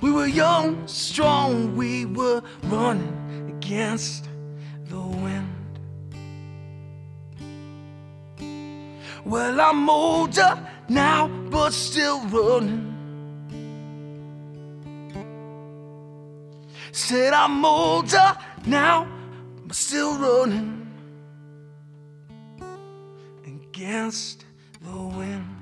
We 0.00 0.10
were 0.10 0.26
young, 0.26 0.86
strong, 0.86 1.76
we 1.76 2.06
were 2.06 2.42
running 2.64 3.54
against 3.56 4.28
the 4.88 5.00
wind. 5.00 5.60
Well, 9.24 9.60
I'm 9.60 9.90
older 9.90 10.58
now, 10.88 11.28
but 11.50 11.72
still 11.72 12.20
running. 12.28 12.86
Said 16.92 17.34
I'm 17.34 17.64
older 17.64 18.36
now, 18.66 19.06
but 19.66 19.76
still 19.76 20.18
running 20.18 20.88
against 23.44 24.44
the 24.80 24.96
wind. 24.96 25.59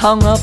hung 0.00 0.24
up 0.24 0.39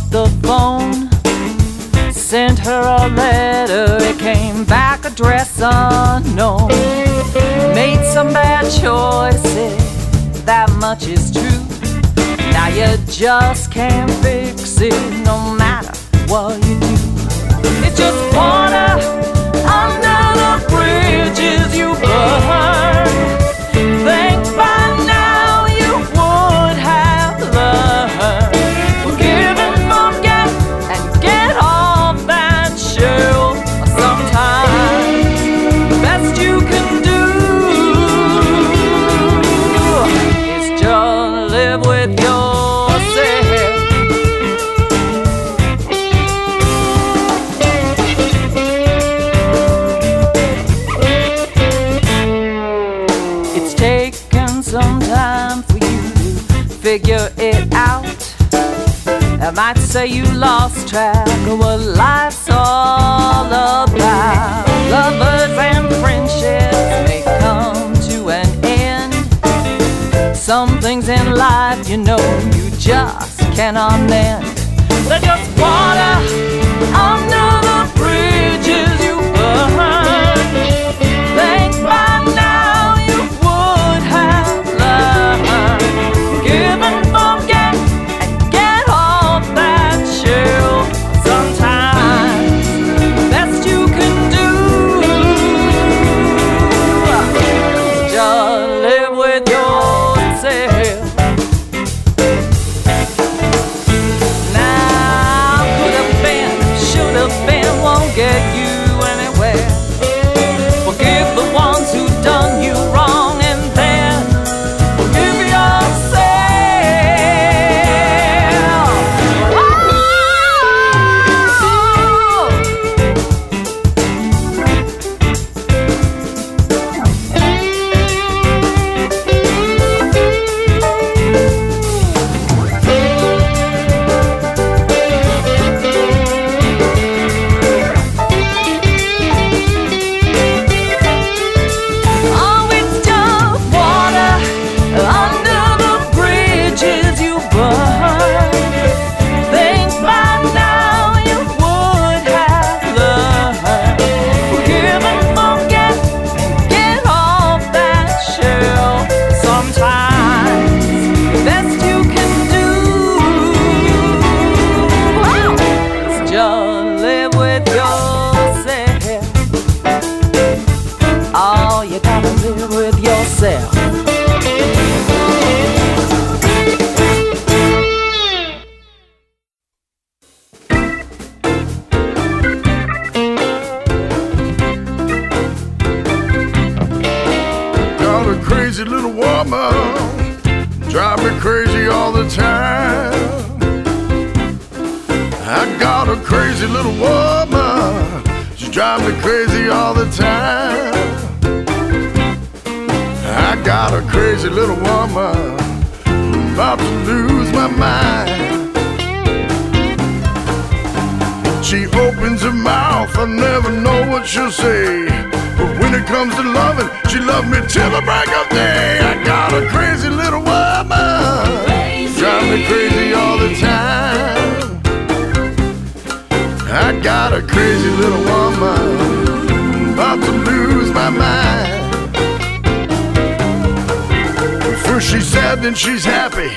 then 235.67 235.75
she's 235.75 236.05
happy. 236.05 236.47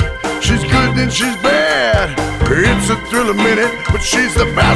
She's 0.41 0.63
good, 0.63 0.95
then 0.95 1.11
she's 1.11 1.35
bad. 1.43 2.15
It's 2.49 2.91
a 2.91 2.97
thriller 3.09 3.35
minute, 3.35 3.73
but 3.91 4.03
she's 4.03 4.35
the. 4.35 4.70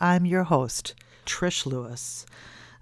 I'm 0.00 0.24
your 0.26 0.44
host, 0.44 0.94
Trish 1.26 1.66
Lewis. 1.66 2.24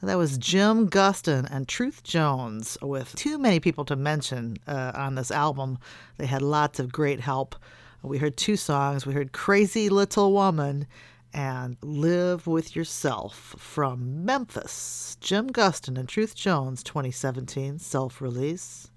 That 0.02 0.18
was 0.18 0.36
Jim 0.36 0.90
Guston 0.90 1.48
and 1.50 1.66
Truth 1.66 2.02
Jones 2.02 2.76
with 2.82 3.14
too 3.16 3.38
many 3.38 3.58
people 3.58 3.86
to 3.86 3.96
mention 3.96 4.58
uh, 4.66 4.92
on 4.94 5.14
this 5.14 5.30
album. 5.30 5.78
They 6.18 6.26
had 6.26 6.42
lots 6.42 6.78
of 6.78 6.92
great 6.92 7.20
help. 7.20 7.56
We 8.02 8.18
heard 8.18 8.36
two 8.36 8.56
songs. 8.56 9.06
We 9.06 9.14
heard 9.14 9.32
Crazy 9.32 9.88
Little 9.88 10.34
Woman 10.34 10.86
and 11.32 11.78
Live 11.80 12.46
With 12.46 12.76
Yourself 12.76 13.54
from 13.58 14.26
Memphis. 14.26 15.16
Jim 15.18 15.48
Guston 15.50 15.98
and 15.98 16.08
Truth 16.08 16.34
Jones, 16.34 16.82
2017 16.82 17.78
self 17.78 18.20
release. 18.20 18.90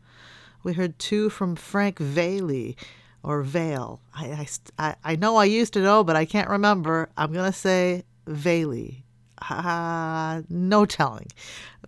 We 0.61 0.73
heard 0.73 0.99
two 0.99 1.29
from 1.29 1.55
Frank 1.55 1.99
Valey 1.99 2.75
or 3.23 3.41
Vale. 3.41 4.01
I, 4.13 4.47
I, 4.77 4.95
I, 5.03 5.15
know 5.15 5.35
I 5.35 5.45
used 5.45 5.73
to 5.73 5.81
know, 5.81 6.03
but 6.03 6.15
I 6.15 6.25
can't 6.25 6.49
remember. 6.49 7.09
I'm 7.17 7.33
going 7.33 7.51
to 7.51 7.57
say 7.57 8.03
Valey. 8.27 9.03
Uh, 9.49 10.41
no 10.49 10.85
telling. 10.85 11.27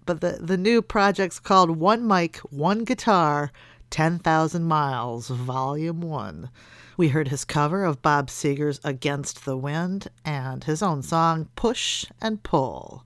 But 0.05 0.21
the, 0.21 0.39
the 0.41 0.57
new 0.57 0.81
project's 0.81 1.39
called 1.39 1.71
One 1.71 2.07
Mic, 2.07 2.37
One 2.49 2.83
Guitar, 2.83 3.51
10,000 3.89 4.63
Miles, 4.63 5.27
Volume 5.27 6.01
1. 6.01 6.49
We 6.97 7.09
heard 7.09 7.29
his 7.29 7.45
cover 7.45 7.83
of 7.83 8.01
Bob 8.01 8.29
Seger's 8.29 8.79
Against 8.83 9.45
the 9.45 9.57
Wind 9.57 10.07
and 10.23 10.63
his 10.63 10.83
own 10.83 11.01
song 11.01 11.49
Push 11.55 12.05
and 12.21 12.43
Pull. 12.43 13.05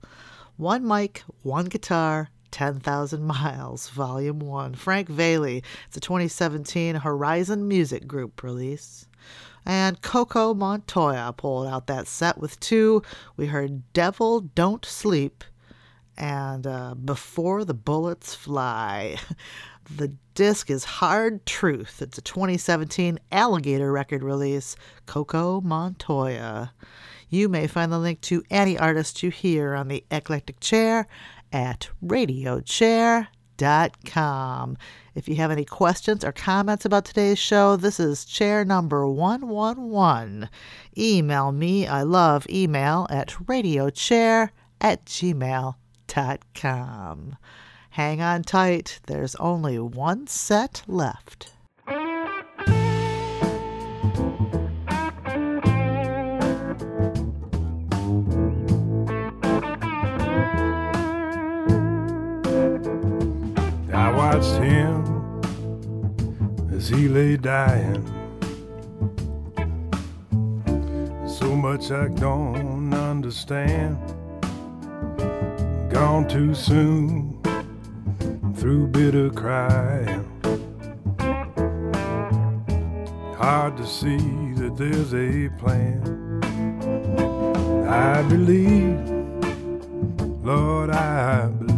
One 0.56 0.86
mic, 0.86 1.22
one 1.42 1.66
guitar, 1.66 2.30
10,000 2.56 3.22
Miles, 3.22 3.90
Volume 3.90 4.38
1. 4.38 4.76
Frank 4.76 5.10
Valey. 5.10 5.62
It's 5.88 5.98
a 5.98 6.00
2017 6.00 6.94
Horizon 6.94 7.68
Music 7.68 8.06
Group 8.06 8.42
release. 8.42 9.06
And 9.66 10.00
Coco 10.00 10.54
Montoya 10.54 11.34
pulled 11.36 11.66
out 11.66 11.86
that 11.88 12.06
set 12.06 12.38
with 12.38 12.58
two. 12.58 13.02
We 13.36 13.44
heard 13.44 13.92
Devil 13.92 14.40
Don't 14.40 14.86
Sleep 14.86 15.44
and 16.16 16.66
uh, 16.66 16.94
Before 16.94 17.62
the 17.66 17.74
Bullets 17.74 18.34
Fly. 18.34 19.18
The 19.88 20.16
disc 20.34 20.68
is 20.68 20.84
Hard 20.84 21.46
Truth. 21.46 22.02
It's 22.02 22.18
a 22.18 22.22
2017 22.22 23.20
Alligator 23.30 23.92
record 23.92 24.24
release, 24.24 24.74
Coco 25.06 25.60
Montoya. 25.60 26.72
You 27.28 27.48
may 27.48 27.68
find 27.68 27.92
the 27.92 27.98
link 28.00 28.20
to 28.22 28.42
any 28.50 28.76
artist 28.76 29.22
you 29.22 29.30
hear 29.30 29.74
on 29.74 29.86
the 29.86 30.04
Eclectic 30.10 30.58
Chair 30.58 31.06
at 31.52 31.88
radiochair.com. 32.04 33.26
If 35.14 35.28
you 35.28 35.36
have 35.36 35.50
any 35.50 35.64
questions 35.64 36.24
or 36.24 36.32
comments 36.32 36.84
about 36.84 37.04
today's 37.06 37.38
show, 37.38 37.76
this 37.76 37.98
is 37.98 38.24
chair 38.24 38.64
number 38.64 39.08
111. 39.08 40.48
Email 40.98 41.52
me. 41.52 41.86
I 41.86 42.02
love 42.02 42.46
email 42.50 43.06
at 43.08 43.28
radiochair 43.46 44.50
at 44.80 45.04
gmail.com. 45.06 45.76
Hang 47.90 48.20
on 48.20 48.42
tight, 48.42 49.00
there's 49.06 49.34
only 49.36 49.78
one 49.78 50.26
set 50.26 50.82
left. 50.86 51.55
Watched 64.36 64.62
him 64.62 65.40
as 66.70 66.88
he 66.90 67.08
lay 67.08 67.38
dying. 67.38 68.04
So 71.26 71.56
much 71.56 71.90
I 71.90 72.08
don't 72.08 72.92
understand. 72.92 73.96
Gone 75.90 76.28
too 76.28 76.54
soon 76.54 77.40
through 78.56 78.88
bitter 78.88 79.30
crying. 79.30 80.24
Hard 83.38 83.78
to 83.78 83.86
see 83.86 84.18
that 84.60 84.74
there's 84.76 85.14
a 85.14 85.48
plan. 85.60 86.02
I 87.88 88.22
believe, 88.24 89.00
Lord, 90.44 90.90
I 90.90 91.46
believe. 91.46 91.75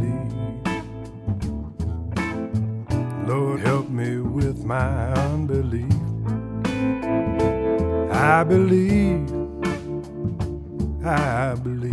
Lord, 3.29 3.61
help 3.61 3.91
me 3.91 4.21
with 4.21 4.65
my 4.65 5.13
unbelief. 5.13 5.93
I 8.11 8.43
believe, 8.43 9.29
I 11.05 11.55
believe. 11.63 11.93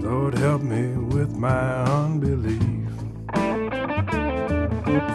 Lord, 0.00 0.38
help 0.38 0.62
me 0.62 0.96
with 1.12 1.36
my 1.36 1.82
unbelief. 1.86 2.88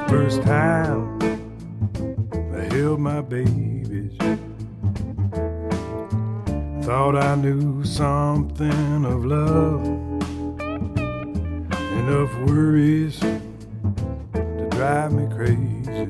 First 0.09 0.43
time 0.43 1.21
I 2.53 2.63
held 2.75 2.99
my 2.99 3.21
babies, 3.21 4.17
thought 6.85 7.15
I 7.15 7.35
knew 7.35 7.85
something 7.85 9.05
of 9.05 9.23
love. 9.23 10.12
Enough 12.03 12.35
worries 12.49 13.17
to 14.33 14.67
drive 14.71 15.13
me 15.13 15.25
crazy. 15.33 16.09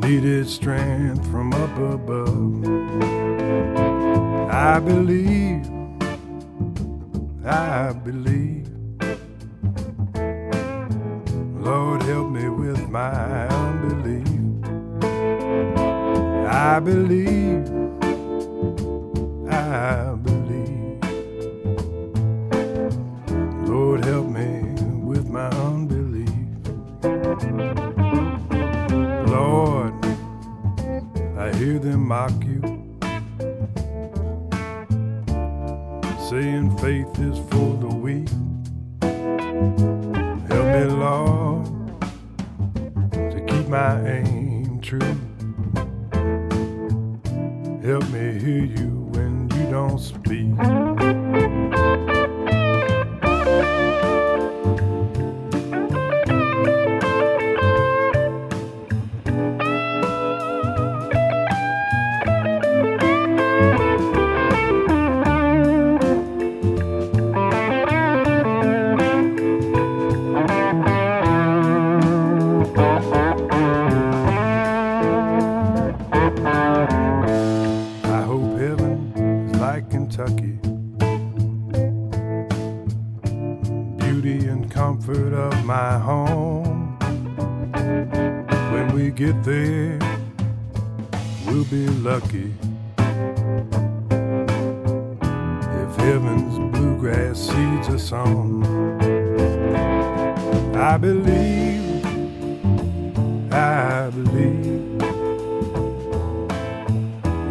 Needed 0.00 0.46
strength 0.46 1.26
from 1.30 1.54
up 1.54 1.78
above. 1.78 2.62
I 4.50 4.80
believe, 4.80 5.64
I 7.46 7.94
believe. 8.04 8.68
Lord, 11.64 12.02
help 12.02 12.28
me 12.28 12.50
with 12.50 12.86
my 12.90 13.48
unbelief. 13.48 14.28
I 16.46 16.80
believe, 16.80 17.66
I 19.50 20.14
believe. 20.22 20.33
hear 31.64 31.78
them 31.78 32.06
mock 32.08 32.32
you, 32.44 32.60
saying 36.28 36.76
faith 36.76 37.18
is 37.20 37.38
for 37.48 37.70
the 37.80 37.88
weak. 37.88 38.28
Help 40.50 40.66
me, 40.74 40.84
Lord, 40.92 41.64
to 43.12 43.44
keep 43.48 43.66
my 43.68 43.98
aim 44.06 44.78
true. 44.82 45.00
Help 47.82 48.06
me 48.10 48.38
hear 48.38 48.64
you 48.66 49.08
when 49.14 49.48
you 49.56 49.70
don't 49.70 49.98
speak. 49.98 50.93
comfort 84.74 85.32
of 85.32 85.64
my 85.64 85.98
home. 86.00 86.98
When 88.72 88.92
we 88.92 89.10
get 89.10 89.44
there, 89.44 90.00
we'll 91.46 91.64
be 91.66 91.86
lucky. 91.86 92.52
If 95.80 95.96
heaven's 95.96 96.58
bluegrass 96.74 97.38
seeds 97.38 97.88
us 97.88 98.10
on, 98.10 98.64
I 100.74 100.96
believe, 100.96 102.04
I 103.52 104.10
believe. 104.10 105.00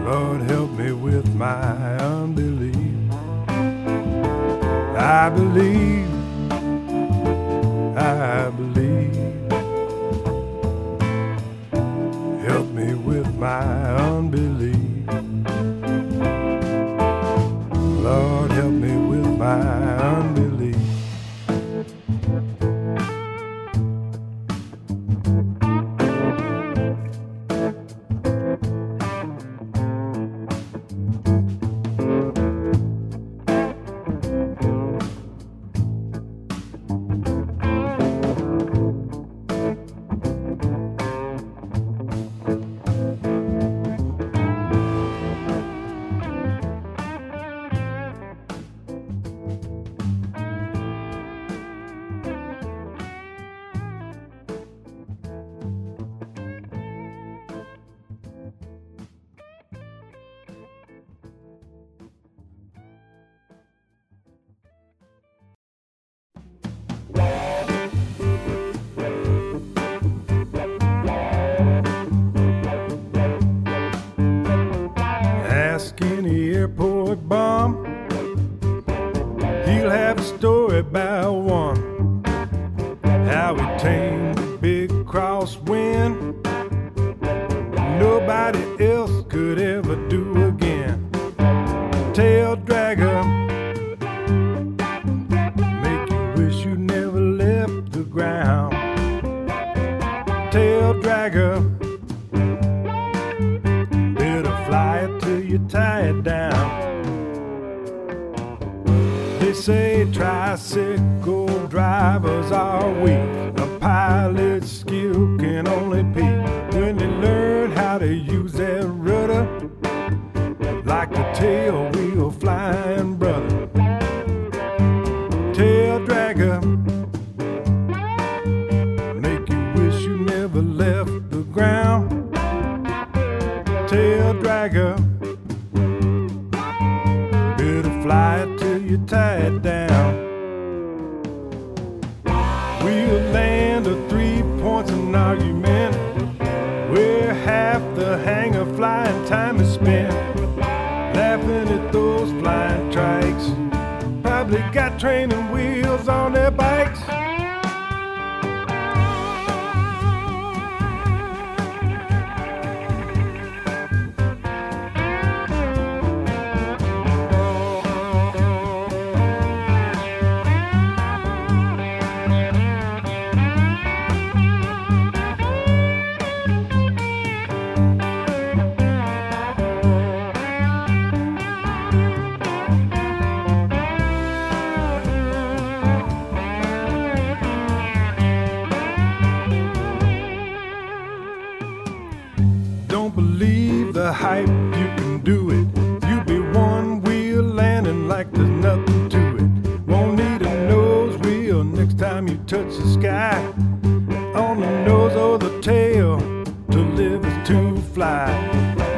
Lord, 0.05 0.41
help 0.41 0.71
me 0.71 0.91
with 0.91 1.33
my 1.35 1.97
unbelief. 1.99 3.13
I 4.97 5.29
believe. 5.33 6.12
I 8.03 8.52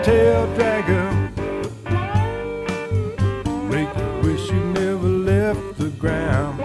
tail 0.06 0.45
dragger. 0.56 1.10
Make 3.72 3.90
you 3.98 4.10
wish 4.22 4.52
you 4.52 4.60
never 4.82 5.07
left 5.07 5.80
the 5.80 5.90
ground. 5.98 6.64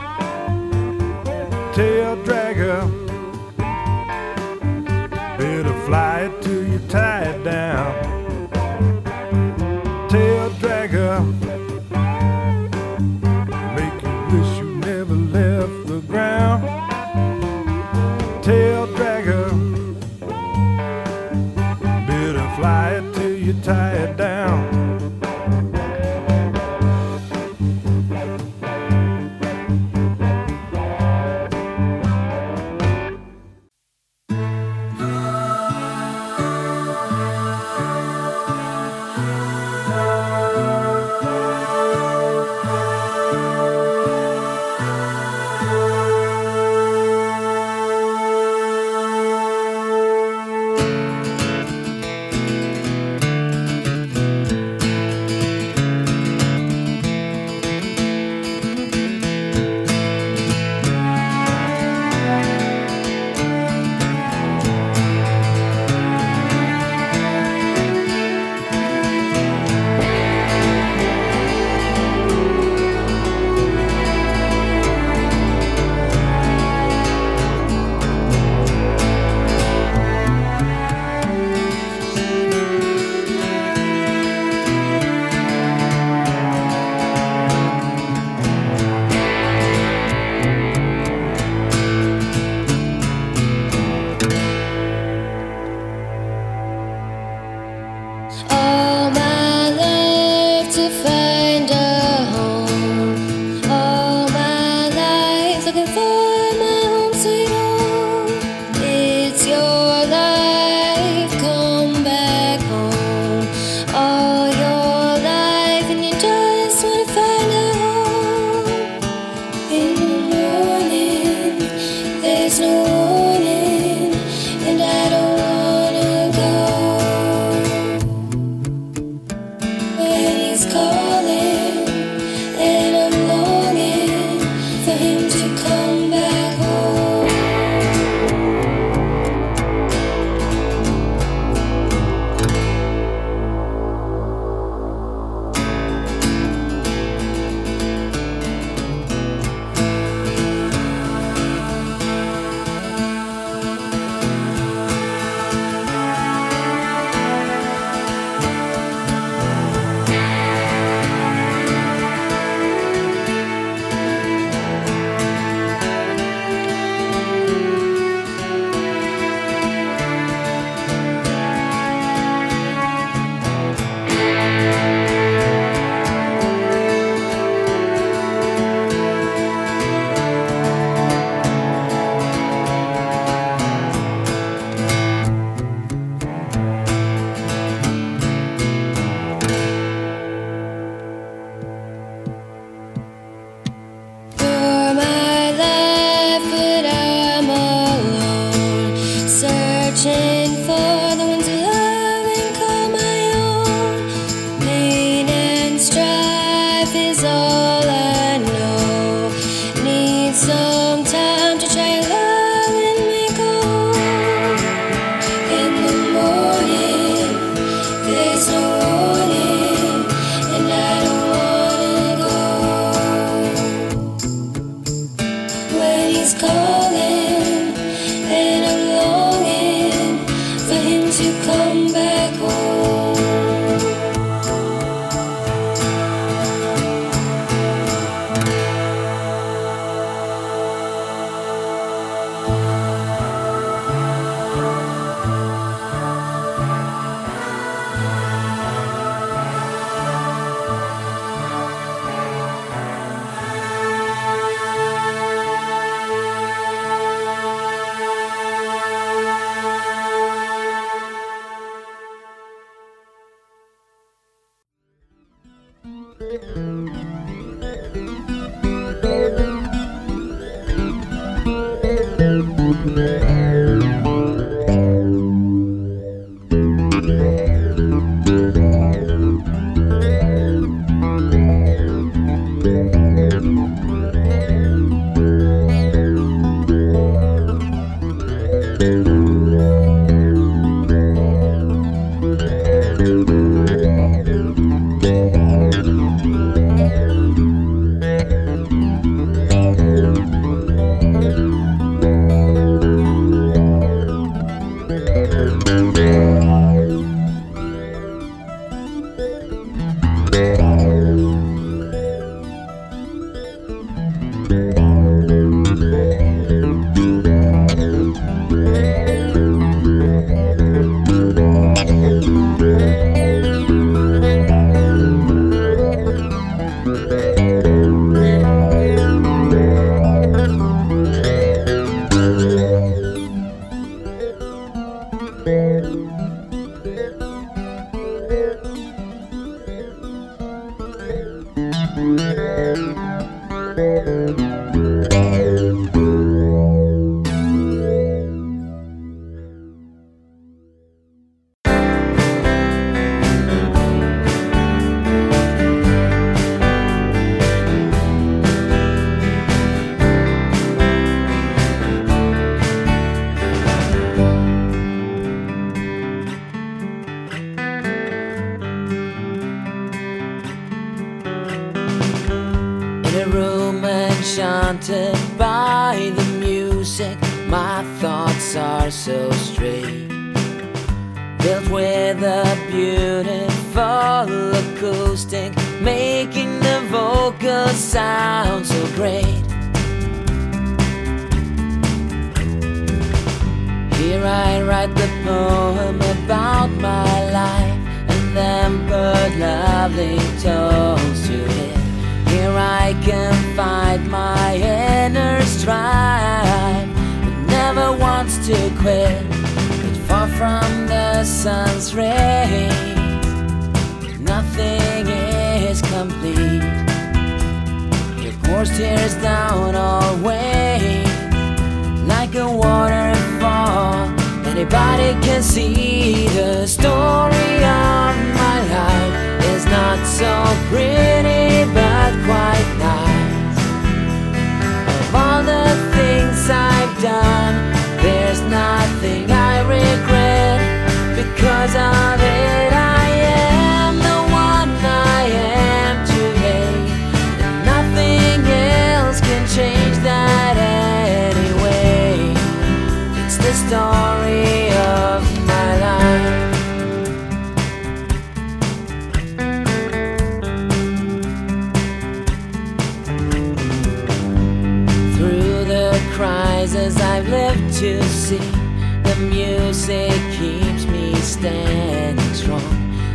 to 467.80 468.02
see 468.10 468.36
the 468.36 469.16
music 469.30 470.12
keeps 470.38 470.84
me 470.84 471.14
standing 471.14 472.34
strong. 472.34 472.60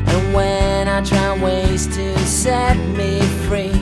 And 0.08 0.34
when 0.34 0.88
I 0.88 1.04
try 1.04 1.40
ways 1.40 1.86
to 1.96 2.18
set 2.26 2.76
me 2.98 3.22
free, 3.48 3.78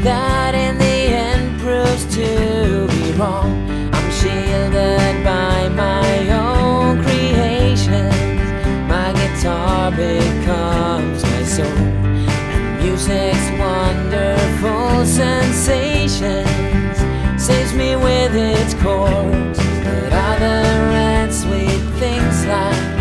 that 0.00 0.54
in 0.54 0.78
the 0.78 0.84
end 0.84 1.60
proves 1.60 2.06
to 2.14 2.88
be 2.88 3.12
wrong. 3.18 3.52
I'm 3.92 4.10
shielded 4.10 5.22
by 5.22 5.68
my 5.68 6.30
own 6.30 7.02
creations. 7.02 8.16
My 8.88 9.12
guitar 9.12 9.90
becomes 9.90 11.22
my 11.24 11.42
soul, 11.42 11.66
and 11.66 12.82
music's 12.82 13.50
wonderful 13.60 15.04
sensations 15.04 16.48
saves 17.38 17.74
me 17.74 17.96
with 17.96 18.34
its 18.34 18.72
chords 18.82 19.55
other 20.36 20.44
and 20.44 21.32
sweet 21.32 21.82
things 21.98 22.44
like 22.46 22.96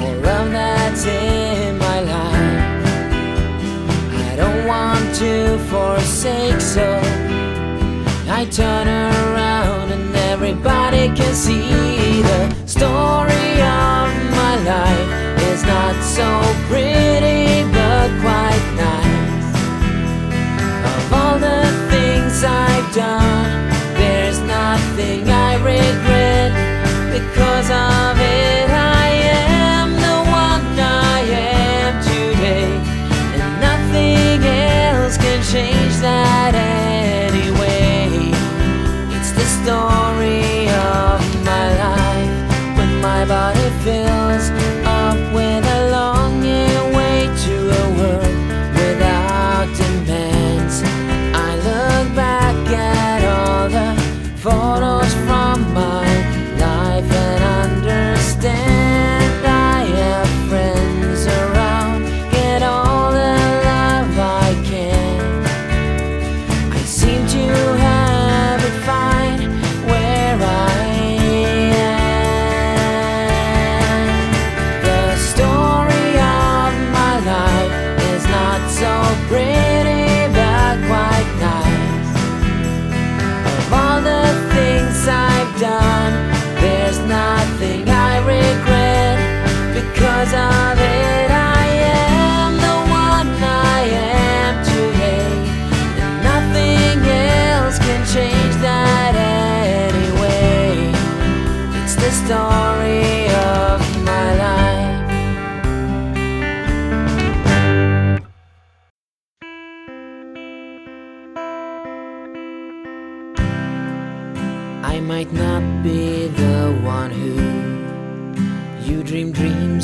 all 0.00 0.24
of 0.24 0.52
that 0.52 0.96
in 1.06 1.76
my 1.76 2.00
life. 2.00 2.86
I 4.30 4.36
don't 4.36 4.66
want 4.66 5.14
to 5.16 5.58
forsake, 5.70 6.60
so 6.60 7.00
I 8.28 8.46
turn 8.50 8.88
around 8.88 9.92
and 9.92 10.16
everybody 10.32 11.08
can 11.14 11.34
see 11.34 12.22
the 12.22 12.42
story 12.66 13.52
of 13.60 14.08
my 14.40 14.54
life 14.72 15.08
is 15.52 15.62
not 15.64 15.96
so 16.02 16.28
pretty 16.68 17.68
but 17.76 18.08
quite 18.24 18.66
nice. 18.86 19.48
Of 20.92 21.12
all 21.12 21.38
the 21.38 21.62
things 21.90 22.42
I've 22.42 22.94
done, 22.94 23.70
there's 23.98 24.40
nothing 24.40 25.28
I 25.28 25.56
regret 25.56 26.11
because 27.34 27.70
of 27.70 28.20
it. 28.20 28.61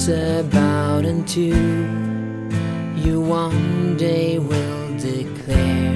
About 0.09 1.05
until 1.05 1.57
you 2.97 3.21
one 3.21 3.97
day 3.97 4.39
will 4.39 4.97
declare 4.97 5.93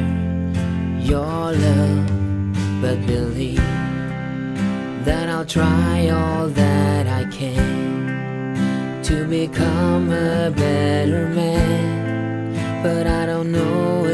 your 1.01 1.53
love, 1.53 2.83
but 2.83 3.07
believe 3.07 3.57
that 5.05 5.29
I'll 5.29 5.47
try 5.47 6.11
all 6.11 6.49
that 6.49 7.07
I 7.07 7.25
can 7.31 9.03
to 9.05 9.27
become 9.27 10.11
a 10.11 10.51
better 10.51 11.29
man. 11.29 12.83
But 12.83 13.07
I 13.07 13.27
don't 13.27 13.51
know 13.51 14.05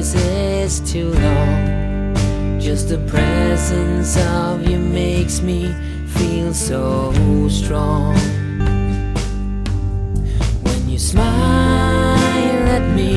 is 0.00 0.80
too 0.80 1.12
long. 1.12 2.58
Just 2.58 2.88
the 2.88 2.98
presence 3.06 4.16
of 4.16 4.66
you 4.66 4.78
makes 4.78 5.42
me 5.42 5.74
feel 6.06 6.54
so 6.54 7.12
strong. 7.48 8.14
When 10.62 10.88
you 10.88 10.98
smile 10.98 12.68
at 12.76 12.94
me, 12.96 13.16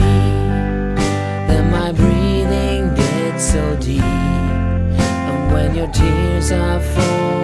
then 1.47 1.71
my 1.71 1.93
breathing 1.93 2.93
gets 2.95 3.53
so 3.53 3.75
deep. 3.77 4.03
And 4.03 5.53
when 5.53 5.75
your 5.75 5.87
tears 5.87 6.51
are 6.51 6.81
falling 6.81 7.42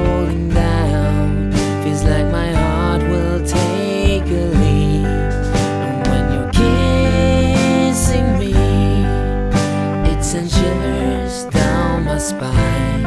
spine. 12.29 13.05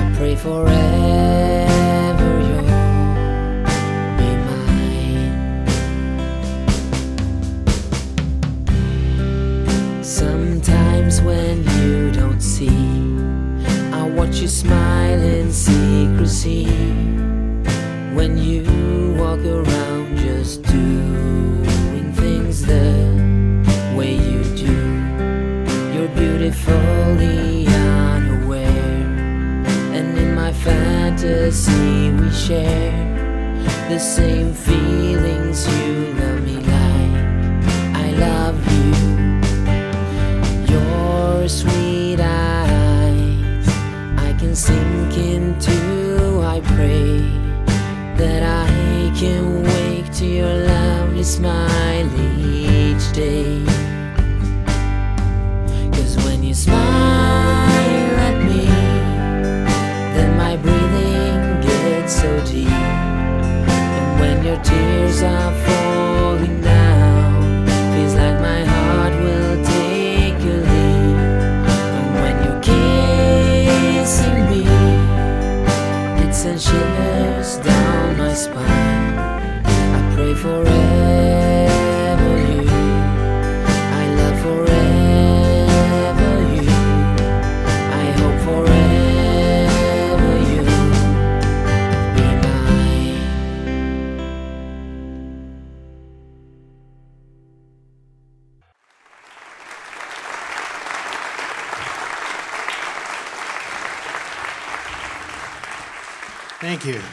I 0.00 0.12
pray 0.16 0.34
forever 0.34 0.72
you'll 2.48 2.66
be 4.18 4.30
mine. 4.48 5.34
Sometimes 10.02 11.20
when 11.22 11.56
you 11.78 12.10
don't 12.10 12.40
see, 12.40 12.80
I 13.92 14.02
watch 14.16 14.36
you 14.42 14.48
smile 14.48 15.22
in 15.22 15.52
secrecy. 15.52 16.64
When 18.16 18.36
you 18.36 18.64
walk 19.18 19.44
around 19.44 20.16
just 20.16 20.62
doing 20.64 22.12
things 22.12 22.66
the 22.66 22.90
way 23.96 24.14
you 24.14 24.42
do, 24.56 24.74
you're 25.94 26.12
beautifully 26.16 27.51
fantasy, 31.22 32.10
we 32.10 32.30
share 32.32 32.90
the 33.88 33.98
same 33.98 34.52
feelings 34.52 35.66
you 35.68 36.14
love 36.14 36.42
me 36.42 36.56
like 36.56 37.14
I 37.94 38.10
love 38.26 38.58
you. 38.72 38.90
Your 40.74 41.48
sweet 41.48 42.18
eyes, 42.20 43.68
I 44.18 44.34
can 44.36 44.56
sink 44.56 45.16
into. 45.16 46.42
I 46.42 46.60
pray 46.74 47.20
that 48.16 48.42
I 48.42 49.12
can 49.16 49.62
wake 49.62 50.12
to 50.14 50.26
your 50.26 50.54
lovely 50.66 51.22
smile 51.22 52.10
each 52.18 53.12
day. 53.12 53.64
Cause 55.92 56.16
when 56.24 56.42
you 56.42 56.54
smile 56.54 57.21
tears 64.62 65.22
are 65.22 65.52
falling 65.52 65.81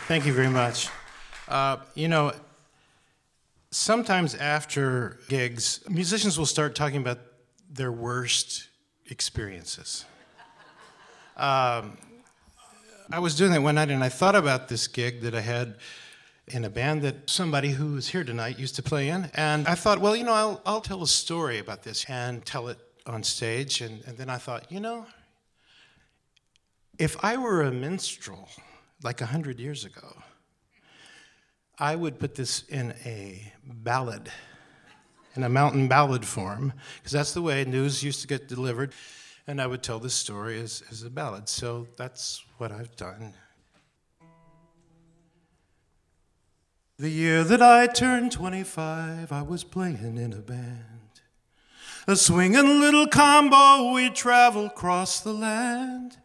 Thank 0.09 0.25
you. 0.25 0.33
Very 0.33 0.49
much. 0.49 0.89
Uh, 1.47 1.77
you 1.93 2.07
know, 2.07 2.31
sometimes 3.69 4.33
after 4.33 5.19
gigs, 5.29 5.81
musicians 5.87 6.35
will 6.35 6.47
start 6.47 6.73
talking 6.73 6.99
about 6.99 7.19
their 7.71 7.91
worst 7.91 8.69
experiences. 9.11 10.05
Um, 11.37 11.95
I 13.11 13.19
was 13.19 13.35
doing 13.35 13.51
that 13.51 13.61
one 13.61 13.75
night 13.75 13.91
and 13.91 14.03
I 14.03 14.09
thought 14.09 14.35
about 14.35 14.67
this 14.67 14.87
gig 14.87 15.21
that 15.21 15.35
I 15.35 15.41
had 15.41 15.75
in 16.47 16.65
a 16.65 16.71
band 16.71 17.03
that 17.03 17.29
somebody 17.29 17.69
who 17.69 17.95
is 17.95 18.07
here 18.07 18.23
tonight 18.23 18.57
used 18.57 18.75
to 18.77 18.81
play 18.81 19.09
in. 19.09 19.29
And 19.35 19.67
I 19.67 19.75
thought, 19.75 19.99
well, 19.99 20.15
you 20.15 20.23
know, 20.23 20.33
I'll, 20.33 20.61
I'll 20.65 20.81
tell 20.81 21.03
a 21.03 21.07
story 21.07 21.59
about 21.59 21.83
this 21.83 22.03
and 22.09 22.43
tell 22.43 22.67
it 22.69 22.79
on 23.05 23.21
stage. 23.21 23.81
And, 23.81 24.03
and 24.07 24.17
then 24.17 24.31
I 24.31 24.37
thought, 24.37 24.71
you 24.71 24.79
know, 24.79 25.05
if 26.97 27.15
I 27.23 27.37
were 27.37 27.61
a 27.61 27.71
minstrel 27.71 28.49
like 29.03 29.21
a 29.21 29.25
hundred 29.25 29.59
years 29.59 29.85
ago, 29.85 30.21
I 31.77 31.95
would 31.95 32.19
put 32.19 32.35
this 32.35 32.63
in 32.67 32.93
a 33.05 33.53
ballad, 33.63 34.29
in 35.35 35.43
a 35.43 35.49
mountain 35.49 35.87
ballad 35.87 36.25
form, 36.25 36.73
because 36.97 37.13
that's 37.13 37.33
the 37.33 37.41
way 37.41 37.63
news 37.63 38.03
used 38.03 38.21
to 38.21 38.27
get 38.27 38.47
delivered. 38.47 38.93
And 39.47 39.61
I 39.61 39.67
would 39.67 39.81
tell 39.81 39.99
this 39.99 40.13
story 40.13 40.59
as, 40.59 40.83
as 40.91 41.03
a 41.03 41.09
ballad. 41.09 41.47
So 41.47 41.87
that's 41.97 42.43
what 42.57 42.71
I've 42.71 42.95
done. 42.95 43.33
The 46.99 47.09
year 47.09 47.45
that 47.45 47.61
I 47.61 47.87
turned 47.87 48.33
25, 48.33 49.31
I 49.31 49.41
was 49.41 49.63
playing 49.63 50.17
in 50.17 50.33
a 50.33 50.41
band. 50.41 51.21
A 52.07 52.17
swinging 52.17 52.81
little 52.81 53.07
combo, 53.07 53.93
we 53.93 54.09
travel 54.09 54.65
across 54.65 55.21
the 55.21 55.31
land. 55.31 56.17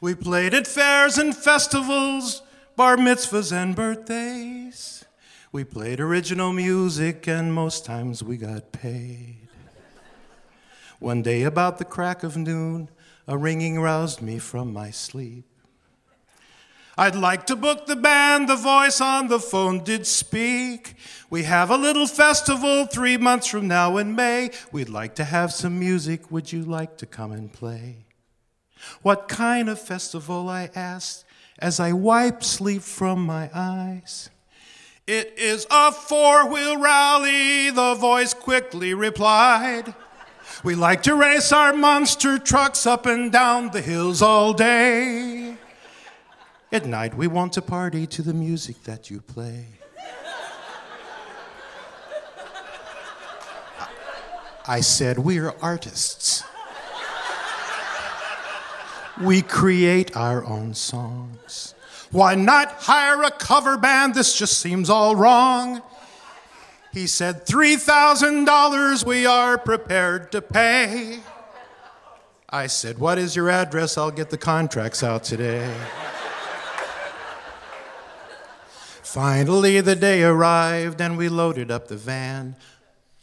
We 0.00 0.14
played 0.14 0.54
at 0.54 0.66
fairs 0.66 1.18
and 1.18 1.36
festivals, 1.36 2.42
bar 2.74 2.96
mitzvahs 2.96 3.52
and 3.52 3.76
birthdays. 3.76 5.04
We 5.52 5.64
played 5.64 6.00
original 6.00 6.54
music, 6.54 7.28
and 7.28 7.52
most 7.52 7.84
times 7.84 8.22
we 8.22 8.38
got 8.38 8.72
paid. 8.72 9.36
One 11.00 11.20
day, 11.20 11.42
about 11.42 11.78
the 11.78 11.84
crack 11.84 12.22
of 12.22 12.36
noon, 12.36 12.88
a 13.26 13.36
ringing 13.36 13.78
roused 13.78 14.22
me 14.22 14.38
from 14.38 14.72
my 14.72 14.90
sleep. 14.90 15.44
I'd 16.96 17.16
like 17.16 17.46
to 17.46 17.56
book 17.56 17.86
the 17.86 17.96
band, 17.96 18.48
the 18.48 18.56
voice 18.56 19.00
on 19.00 19.28
the 19.28 19.38
phone 19.40 19.84
did 19.84 20.06
speak. 20.06 20.94
We 21.28 21.44
have 21.44 21.70
a 21.70 21.76
little 21.76 22.06
festival 22.06 22.86
three 22.86 23.16
months 23.16 23.46
from 23.46 23.68
now 23.68 23.96
in 23.98 24.14
May. 24.14 24.50
We'd 24.72 24.88
like 24.88 25.14
to 25.16 25.24
have 25.24 25.52
some 25.52 25.78
music. 25.78 26.30
Would 26.30 26.52
you 26.52 26.62
like 26.62 26.96
to 26.98 27.06
come 27.06 27.32
and 27.32 27.52
play? 27.52 28.04
What 29.02 29.28
kind 29.28 29.68
of 29.68 29.80
festival? 29.80 30.48
I 30.48 30.70
asked 30.74 31.24
as 31.58 31.78
I 31.80 31.92
wiped 31.92 32.44
sleep 32.44 32.82
from 32.82 33.24
my 33.24 33.50
eyes. 33.54 34.30
It 35.06 35.34
is 35.36 35.66
a 35.70 35.92
four 35.92 36.48
wheel 36.48 36.78
rally, 36.78 37.70
the 37.70 37.94
voice 37.94 38.32
quickly 38.32 38.94
replied. 38.94 39.94
We 40.62 40.74
like 40.74 41.02
to 41.04 41.14
race 41.14 41.52
our 41.52 41.72
monster 41.72 42.38
trucks 42.38 42.86
up 42.86 43.06
and 43.06 43.32
down 43.32 43.70
the 43.70 43.80
hills 43.80 44.22
all 44.22 44.52
day. 44.52 45.56
At 46.72 46.86
night, 46.86 47.16
we 47.16 47.26
want 47.26 47.54
to 47.54 47.62
party 47.62 48.06
to 48.06 48.22
the 48.22 48.34
music 48.34 48.84
that 48.84 49.10
you 49.10 49.20
play. 49.20 49.66
I 54.68 54.80
said, 54.80 55.18
We're 55.18 55.52
artists. 55.60 56.44
We 59.20 59.42
create 59.42 60.16
our 60.16 60.44
own 60.44 60.74
songs. 60.74 61.74
Why 62.10 62.34
not 62.34 62.72
hire 62.72 63.22
a 63.22 63.30
cover 63.30 63.76
band? 63.76 64.14
This 64.14 64.36
just 64.36 64.58
seems 64.58 64.90
all 64.90 65.14
wrong. 65.14 65.82
He 66.92 67.06
said, 67.06 67.46
$3,000 67.46 69.04
we 69.04 69.26
are 69.26 69.58
prepared 69.58 70.32
to 70.32 70.42
pay. 70.42 71.20
I 72.48 72.66
said, 72.66 72.98
What 72.98 73.18
is 73.18 73.36
your 73.36 73.48
address? 73.48 73.96
I'll 73.96 74.10
get 74.10 74.30
the 74.30 74.38
contracts 74.38 75.04
out 75.04 75.22
today. 75.22 75.72
Finally, 79.02 79.80
the 79.80 79.96
day 79.96 80.22
arrived 80.22 81.00
and 81.00 81.16
we 81.16 81.28
loaded 81.28 81.70
up 81.70 81.88
the 81.88 81.96
van. 81.96 82.56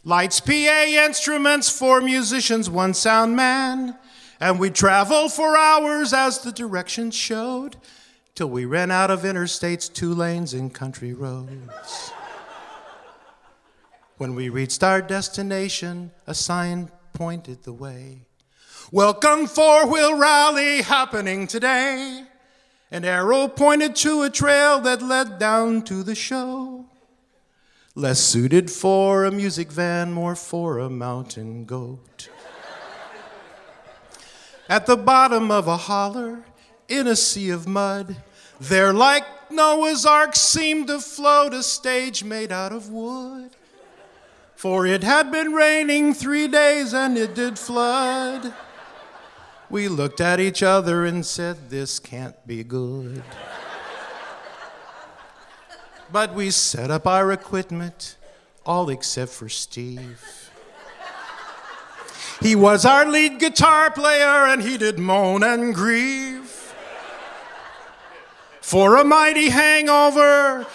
Lights, 0.04 0.40
PA 0.40 0.52
instruments, 0.52 1.68
four 1.68 2.00
musicians, 2.00 2.70
one 2.70 2.94
sound 2.94 3.36
man. 3.36 3.96
And 4.40 4.60
we 4.60 4.70
traveled 4.70 5.32
for 5.32 5.56
hours 5.56 6.12
as 6.12 6.38
the 6.40 6.52
directions 6.52 7.14
showed 7.14 7.76
till 8.34 8.48
we 8.48 8.64
ran 8.64 8.90
out 8.90 9.10
of 9.10 9.22
interstates, 9.22 9.92
two 9.92 10.14
lanes, 10.14 10.54
and 10.54 10.72
country 10.72 11.12
roads. 11.12 12.12
When 14.16 14.36
we 14.36 14.48
reached 14.48 14.84
our 14.84 15.02
destination, 15.02 16.12
a 16.26 16.34
sign 16.34 16.90
pointed 17.12 17.64
the 17.64 17.72
way. 17.72 18.26
Welcome, 18.92 19.46
four 19.46 19.86
wheel 19.86 20.16
rally 20.16 20.82
happening 20.82 21.46
today. 21.48 22.24
An 22.90 23.04
arrow 23.04 23.48
pointed 23.48 23.96
to 23.96 24.22
a 24.22 24.30
trail 24.30 24.80
that 24.80 25.02
led 25.02 25.38
down 25.38 25.82
to 25.82 26.02
the 26.02 26.14
show. 26.14 26.86
Less 27.94 28.20
suited 28.20 28.70
for 28.70 29.24
a 29.24 29.32
music 29.32 29.70
van, 29.72 30.12
more 30.12 30.36
for 30.36 30.78
a 30.78 30.88
mountain 30.88 31.64
goat. 31.64 32.28
At 34.68 34.86
the 34.86 34.96
bottom 34.96 35.50
of 35.50 35.66
a 35.66 35.76
holler, 35.76 36.44
in 36.88 37.06
a 37.06 37.16
sea 37.16 37.50
of 37.50 37.66
mud, 37.66 38.16
there, 38.60 38.92
like 38.92 39.24
Noah's 39.50 40.04
Ark, 40.04 40.36
seemed 40.36 40.88
to 40.88 40.98
float 41.00 41.54
a 41.54 41.62
stage 41.62 42.22
made 42.22 42.52
out 42.52 42.72
of 42.72 42.90
wood. 42.90 43.50
For 44.56 44.86
it 44.86 45.04
had 45.04 45.30
been 45.30 45.52
raining 45.52 46.12
three 46.14 46.48
days 46.48 46.92
and 46.92 47.16
it 47.16 47.34
did 47.34 47.58
flood. 47.58 48.52
We 49.70 49.88
looked 49.88 50.20
at 50.20 50.40
each 50.40 50.62
other 50.62 51.04
and 51.04 51.24
said, 51.24 51.70
This 51.70 51.98
can't 51.98 52.34
be 52.46 52.64
good. 52.64 53.22
but 56.10 56.34
we 56.34 56.50
set 56.50 56.90
up 56.90 57.06
our 57.06 57.30
equipment, 57.32 58.16
all 58.66 58.90
except 58.90 59.30
for 59.30 59.48
Steve. 59.48 60.47
He 62.40 62.54
was 62.54 62.84
our 62.84 63.06
lead 63.06 63.38
guitar 63.38 63.90
player 63.90 64.46
and 64.46 64.62
he 64.62 64.78
did 64.78 64.98
moan 64.98 65.42
and 65.42 65.74
grieve. 65.74 66.74
For 68.60 68.96
a 68.96 69.04
mighty 69.04 69.48
hangover, 69.48 70.66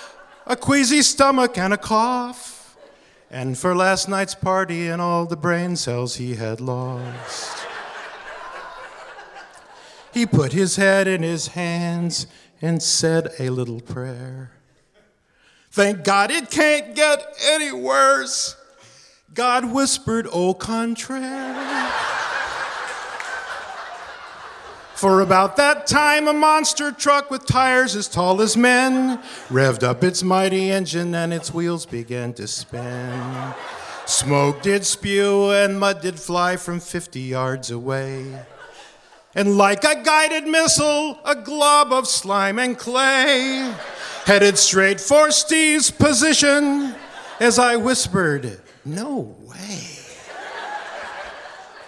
a 0.46 0.56
queasy 0.56 1.02
stomach, 1.02 1.58
and 1.58 1.74
a 1.74 1.78
cough. 1.78 2.76
And 3.30 3.58
for 3.58 3.76
last 3.76 4.10
night's 4.10 4.36
party 4.36 4.88
and 4.88 5.02
all 5.02 5.26
the 5.26 5.38
brain 5.38 5.76
cells 5.76 6.16
he 6.16 6.36
had 6.36 6.60
lost. 6.60 7.66
He 10.14 10.26
put 10.26 10.54
his 10.54 10.76
head 10.76 11.08
in 11.08 11.24
his 11.24 11.48
hands 11.48 12.28
and 12.62 12.82
said 12.84 13.30
a 13.40 13.50
little 13.50 13.80
prayer. 13.80 14.52
Thank 15.72 16.04
God 16.04 16.30
it 16.30 16.52
can't 16.52 16.96
get 16.96 17.26
any 17.44 17.72
worse. 17.72 18.56
God 19.34 19.72
whispered, 19.72 20.28
au 20.32 20.54
contraire. 20.54 21.92
For 24.94 25.22
about 25.22 25.58
that 25.58 25.88
time, 25.88 26.28
a 26.28 26.34
monster 26.34 26.92
truck 26.92 27.32
with 27.32 27.46
tires 27.46 27.96
as 27.96 28.08
tall 28.08 28.42
as 28.42 28.56
men 28.56 29.18
revved 29.50 29.84
up 29.84 30.04
its 30.04 30.24
mighty 30.24 30.70
engine 30.70 31.16
and 31.16 31.34
its 31.34 31.54
wheels 31.54 31.86
began 31.86 32.34
to 32.34 32.48
spin. 32.48 33.54
Smoke 34.06 34.62
did 34.62 34.86
spew 34.86 35.52
and 35.52 35.80
mud 35.80 36.02
did 36.02 36.20
fly 36.20 36.56
from 36.56 36.80
50 36.80 37.20
yards 37.20 37.72
away. 37.72 38.46
And 39.34 39.58
like 39.58 39.84
a 39.84 40.02
guided 40.04 40.46
missile, 40.46 41.20
a 41.26 41.36
glob 41.36 41.92
of 41.92 42.08
slime 42.08 42.60
and 42.60 42.78
clay 42.78 43.74
headed 44.26 44.58
straight 44.60 45.02
for 45.02 45.32
Steve's 45.32 45.90
position 45.90 46.94
as 47.40 47.58
I 47.58 47.78
whispered, 47.78 48.62
No 48.86 49.36
way. 49.42 49.88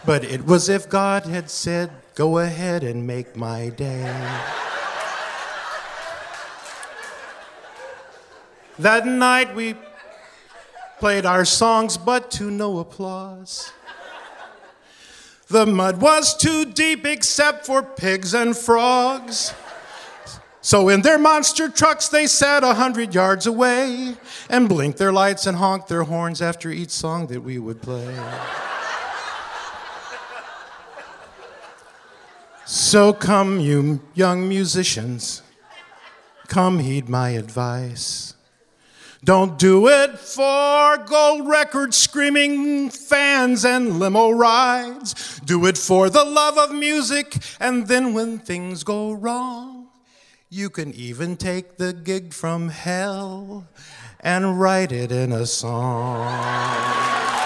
But 0.06 0.24
it 0.24 0.46
was 0.46 0.70
if 0.70 0.88
God 0.88 1.26
had 1.26 1.50
said, 1.50 1.92
Go 2.16 2.38
ahead 2.38 2.84
and 2.84 3.06
make 3.06 3.36
my 3.36 3.70
day. 3.70 4.04
That 8.80 9.06
night 9.06 9.54
we 9.56 9.76
played 11.00 11.26
our 11.26 11.44
songs, 11.44 11.98
but 11.98 12.32
to 12.32 12.50
no 12.50 12.80
applause. 12.80 13.74
The 15.48 15.66
mud 15.66 16.02
was 16.02 16.36
too 16.36 16.66
deep 16.66 17.06
except 17.06 17.66
for 17.66 17.84
pigs 17.84 18.34
and 18.34 18.56
frogs. 18.56 19.54
So 20.66 20.90
in 20.90 21.04
their 21.04 21.20
monster 21.20 21.70
trucks 21.70 22.08
they 22.08 22.26
sat 22.26 22.64
a 22.64 22.74
hundred 22.74 23.14
yards 23.14 23.46
away 23.46 24.16
and 24.50 24.68
blinked 24.68 24.98
their 24.98 25.14
lights 25.14 25.46
and 25.46 25.58
honked 25.58 25.90
their 25.90 26.06
horns 26.06 26.42
after 26.42 26.72
each 26.72 26.90
song 26.90 27.28
that 27.28 27.42
we 27.42 27.60
would 27.60 27.84
play. 27.84 28.12
So 32.66 33.14
come, 33.14 33.60
you 33.60 34.02
young 34.16 34.50
musicians, 34.50 35.44
come 36.48 36.80
heed 36.80 37.10
my 37.10 37.30
advice. 37.30 38.34
Don't 39.24 39.60
do 39.60 39.88
it 39.88 40.18
for 40.18 40.98
gold 40.98 41.48
record 41.48 41.94
screaming 41.94 42.90
fans 42.90 43.66
and 43.66 44.00
limo 44.00 44.32
rides. 44.32 45.40
Do 45.42 45.68
it 45.68 45.78
for 45.78 46.10
the 46.10 46.24
love 46.26 46.58
of 46.58 46.74
music, 46.74 47.38
and 47.60 47.88
then 47.88 48.16
when 48.16 48.40
things 48.40 48.84
go 48.84 49.12
wrong, 49.12 49.75
you 50.50 50.70
can 50.70 50.94
even 50.94 51.38
take 51.38 51.78
the 51.78 51.92
gig 51.92 52.34
from 52.34 52.70
hell 52.70 53.68
and 54.20 54.60
write 54.60 54.92
it 54.92 55.12
in 55.12 55.32
a 55.32 55.46
song. 55.46 57.45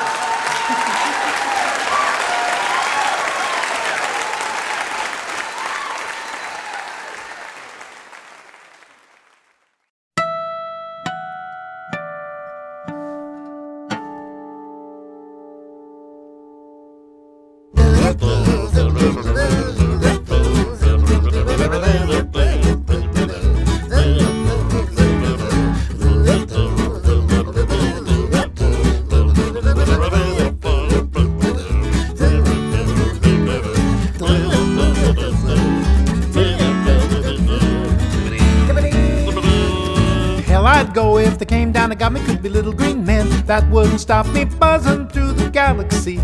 That 43.50 43.68
wouldn't 43.72 44.00
stop 44.00 44.28
me 44.28 44.46
buzzing 44.46 45.08
through 45.08 45.32
the 45.32 45.50
galaxy. 45.50 46.18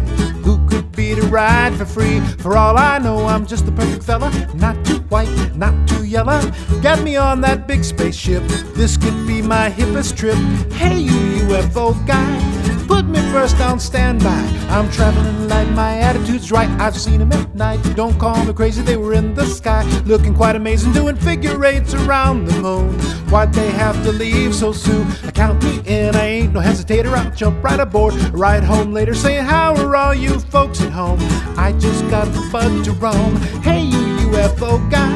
Who 0.44 0.64
could 0.68 0.92
be 0.92 1.16
to 1.16 1.24
ride 1.24 1.74
for 1.74 1.84
free? 1.84 2.20
For 2.20 2.56
all 2.56 2.78
I 2.78 3.00
know, 3.00 3.26
I'm 3.26 3.48
just 3.48 3.66
the 3.66 3.72
perfect 3.72 4.04
fella. 4.04 4.30
Not 4.54 4.86
too 4.86 5.00
white, 5.10 5.56
not 5.56 5.74
too 5.88 6.06
yellow. 6.06 6.40
Get 6.84 7.02
me 7.02 7.16
on 7.16 7.42
that 7.42 7.68
big 7.68 7.84
spaceship. 7.84 8.44
This 8.76 8.96
could 8.96 9.26
be 9.26 9.42
my 9.42 9.72
hippest 9.72 10.18
trip. 10.18 10.36
Hey, 10.74 11.00
you 11.00 11.25
UFO 11.48 11.94
guy. 12.08 12.86
Put 12.88 13.06
me 13.06 13.20
first 13.32 13.60
on 13.62 13.80
standby. 13.80 14.42
I'm 14.70 14.90
traveling 14.92 15.48
light, 15.48 15.70
my 15.72 15.98
attitude's 15.98 16.52
right. 16.52 16.70
I've 16.80 16.96
seen 16.96 17.20
them 17.20 17.32
at 17.34 17.54
night. 17.56 17.80
Don't 17.96 18.18
call 18.20 18.44
me 18.46 18.54
crazy, 18.54 18.82
they 18.82 18.98
were 18.98 19.14
in 19.14 19.34
the 19.34 19.46
sky. 19.46 19.84
Looking 20.06 20.34
quite 20.34 20.56
amazing, 20.56 20.94
doing 20.94 21.16
figure 21.16 21.64
eights 21.66 21.94
around 21.94 22.48
the 22.48 22.62
moon. 22.62 22.94
Why'd 23.30 23.54
they 23.54 23.70
have 23.72 23.96
to 24.04 24.12
leave 24.12 24.54
so 24.54 24.72
soon? 24.72 25.08
I 25.24 25.32
Count 25.32 25.64
me 25.64 25.82
in, 25.86 26.16
I 26.16 26.26
ain't 26.26 26.54
no 26.54 26.60
hesitator. 26.60 27.14
I'll 27.16 27.32
jump 27.32 27.64
right 27.64 27.80
aboard. 27.80 28.14
Ride 28.34 28.64
home 28.64 28.92
later, 28.92 29.14
saying, 29.14 29.46
How 29.46 29.76
are 29.76 29.96
all 29.96 30.14
you 30.14 30.40
folks 30.40 30.82
at 30.82 30.92
home? 30.92 31.20
I 31.58 31.74
just 31.80 32.08
got 32.10 32.26
the 32.34 32.48
bud 32.52 32.86
to 32.86 32.92
roam. 32.94 33.36
Hey, 33.62 33.82
you 33.82 34.16
UFO 34.32 34.90
guy, 34.90 35.10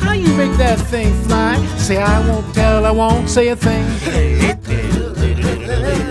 how 0.00 0.12
you 0.12 0.34
make 0.34 0.56
that 0.58 0.78
thing 0.78 1.12
fly? 1.24 1.64
Say, 1.76 1.96
I 1.96 2.26
won't 2.28 2.54
tell, 2.54 2.84
I 2.84 2.90
won't 2.90 3.28
say 3.28 3.48
a 3.48 3.56
thing. 3.56 4.41
Pluto, 5.72 6.01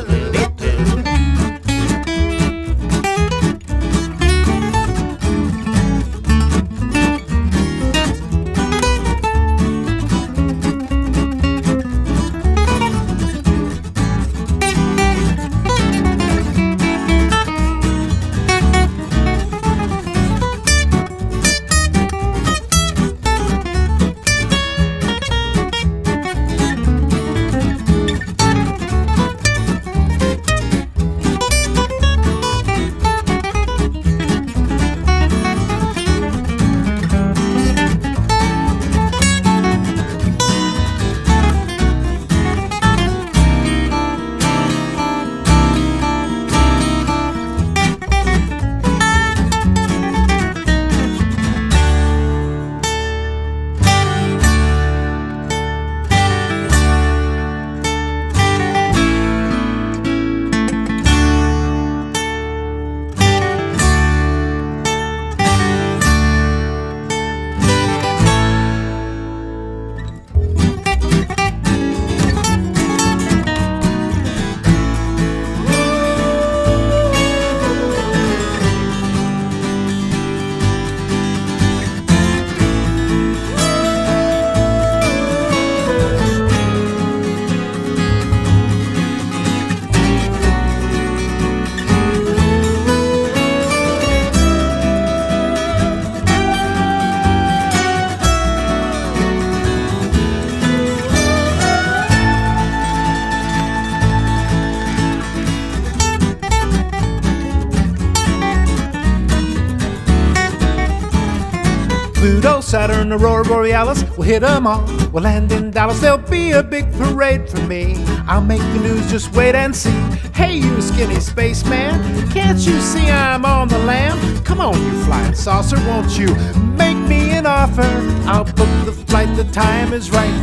Saturn, 112.82 113.14
Aurora 113.14 113.44
Borealis, 113.44 114.04
we'll 114.18 114.28
hit 114.28 114.42
'em 114.42 114.66
all. 114.66 114.84
We'll 115.12 115.22
land 115.22 115.52
in 115.52 115.70
Dallas, 115.70 116.00
there'll 116.00 116.18
be 116.18 116.54
a 116.54 116.64
big 116.64 116.92
parade 116.94 117.48
for 117.48 117.62
me. 117.68 118.04
I'll 118.28 118.42
make 118.42 118.66
the 118.74 118.80
news, 118.80 119.06
just 119.12 119.32
wait 119.36 119.54
and 119.54 119.76
see. 119.76 119.94
Hey, 120.34 120.56
you 120.56 120.82
skinny 120.82 121.20
spaceman, 121.20 121.94
can't 122.32 122.58
you 122.58 122.82
see 122.82 123.08
I'm 123.12 123.46
on 123.46 123.68
the 123.68 123.78
lam? 123.78 124.18
Come 124.44 124.62
on, 124.62 124.74
you 124.84 125.04
flying 125.04 125.36
saucer, 125.36 125.78
won't 125.88 126.18
you 126.18 126.34
make 126.76 126.98
me 126.98 127.30
an 127.34 127.46
offer? 127.46 127.92
I'll 128.26 128.46
book 128.46 128.74
the 128.86 128.94
flight, 129.06 129.30
the 129.36 129.44
time 129.44 129.94
is 129.94 130.10
right. 130.10 130.34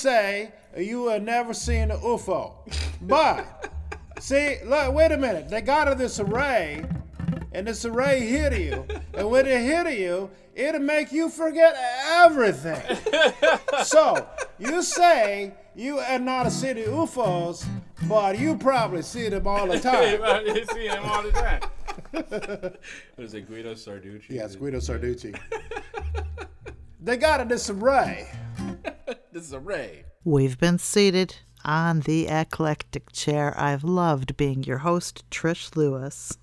Say 0.00 0.52
you 0.76 1.08
have 1.08 1.22
never 1.22 1.52
seen 1.52 1.90
an 1.90 1.98
UFO. 1.98 2.52
But, 3.02 3.72
see, 4.20 4.58
look, 4.64 4.94
wait 4.94 5.12
a 5.12 5.18
minute. 5.18 5.48
They 5.48 5.60
got 5.60 5.96
this 5.98 6.20
array, 6.20 6.84
and 7.52 7.66
this 7.66 7.84
array 7.84 8.20
hit 8.20 8.58
you. 8.58 8.86
And 9.14 9.30
when 9.30 9.46
it 9.46 9.60
hit 9.60 9.98
you, 9.98 10.30
it'll 10.54 10.80
make 10.80 11.12
you 11.12 11.28
forget 11.28 11.74
everything. 12.06 12.82
so, 13.84 14.26
you 14.58 14.82
say 14.82 15.52
you 15.74 15.98
have 15.98 16.22
not 16.22 16.50
seen 16.50 16.76
the 16.76 16.82
UFOs, 16.84 17.66
but 18.08 18.38
you 18.38 18.56
probably 18.56 19.02
see 19.02 19.28
them 19.28 19.46
all 19.46 19.66
the 19.66 19.80
time. 19.80 20.20
I 20.22 20.64
see 20.72 20.88
them 20.88 21.04
all 21.04 21.22
the 21.22 21.32
time. 21.32 21.60
what 22.12 23.24
is 23.24 23.34
it, 23.34 23.48
Guido 23.48 23.74
Sarducci? 23.74 24.30
Yes, 24.30 24.56
Guido 24.56 24.78
Sarducci. 24.78 25.38
they 27.00 27.16
got 27.16 27.46
this 27.48 27.68
array. 27.70 28.28
This 29.32 29.44
is 29.44 29.52
a 29.52 29.60
Ray. 29.60 30.04
We've 30.24 30.58
been 30.58 30.78
seated 30.78 31.36
on 31.64 32.00
the 32.00 32.26
eclectic 32.26 33.12
chair. 33.12 33.54
I've 33.56 33.84
loved 33.84 34.36
being 34.36 34.64
your 34.64 34.78
host, 34.78 35.28
Trish 35.30 35.76
Lewis. 35.76 36.36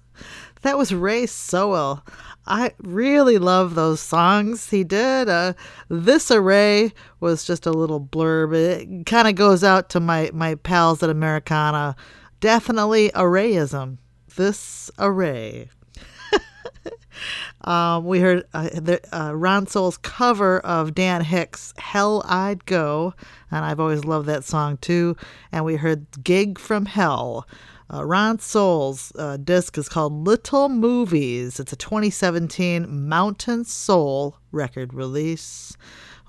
That 0.61 0.77
was 0.77 0.93
Ray 0.93 1.25
Sowell. 1.25 2.03
I 2.45 2.73
really 2.79 3.37
love 3.37 3.75
those 3.75 3.99
songs 3.99 4.69
he 4.69 4.83
did. 4.83 5.29
Uh, 5.29 5.53
this 5.89 6.31
array 6.31 6.93
was 7.19 7.43
just 7.43 7.65
a 7.65 7.71
little 7.71 8.01
blurb. 8.01 8.55
It 8.55 9.05
kind 9.05 9.27
of 9.27 9.35
goes 9.35 9.63
out 9.63 9.89
to 9.91 9.99
my, 9.99 10.31
my 10.33 10.55
pals 10.55 11.03
at 11.03 11.09
Americana. 11.09 11.95
Definitely 12.39 13.09
arrayism. 13.09 13.97
This 14.35 14.89
array. 14.97 15.69
Um, 17.61 18.05
we 18.05 18.19
heard 18.19 18.45
uh, 18.53 18.69
the, 18.69 19.01
uh, 19.11 19.33
Ron 19.33 19.67
Sowell's 19.67 19.97
cover 19.97 20.59
of 20.59 20.95
Dan 20.95 21.23
Hicks' 21.23 21.73
Hell 21.77 22.23
I'd 22.25 22.65
Go, 22.65 23.13
and 23.51 23.65
I've 23.65 23.79
always 23.79 24.05
loved 24.05 24.27
that 24.27 24.43
song 24.43 24.77
too. 24.77 25.15
And 25.51 25.65
we 25.65 25.75
heard 25.75 26.05
Gig 26.23 26.59
from 26.59 26.85
Hell. 26.85 27.47
Uh, 27.93 28.03
Ron 28.03 28.39
Sowell's 28.39 29.13
uh, 29.17 29.37
disc 29.37 29.77
is 29.77 29.87
called 29.87 30.13
Little 30.27 30.67
Movies. 30.67 31.59
It's 31.59 31.71
a 31.71 31.77
2017 31.77 33.07
Mountain 33.07 33.63
Soul 33.63 34.37
record 34.51 34.93
release. 34.93 35.77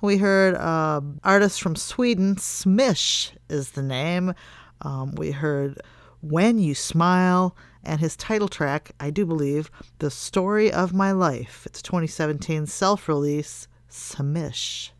We 0.01 0.17
heard 0.17 0.55
uh, 0.55 1.01
artist 1.25 1.61
from 1.61 1.75
Sweden, 1.75 2.35
Smish 2.35 3.31
is 3.49 3.71
the 3.71 3.81
name. 3.81 4.33
Um, 4.81 5.13
we 5.15 5.31
heard 5.31 5.81
When 6.21 6.57
You 6.57 6.73
Smile, 6.73 7.53
and 7.83 7.99
his 7.99 8.15
title 8.15 8.47
track, 8.47 8.91
I 8.99 9.09
do 9.09 9.25
believe, 9.25 9.71
The 9.99 10.11
Story 10.11 10.71
of 10.71 10.93
My 10.93 11.11
Life. 11.11 11.63
It's 11.65 11.81
2017 11.81 12.65
self 12.65 13.07
release, 13.07 13.67
Samish. 13.89 14.91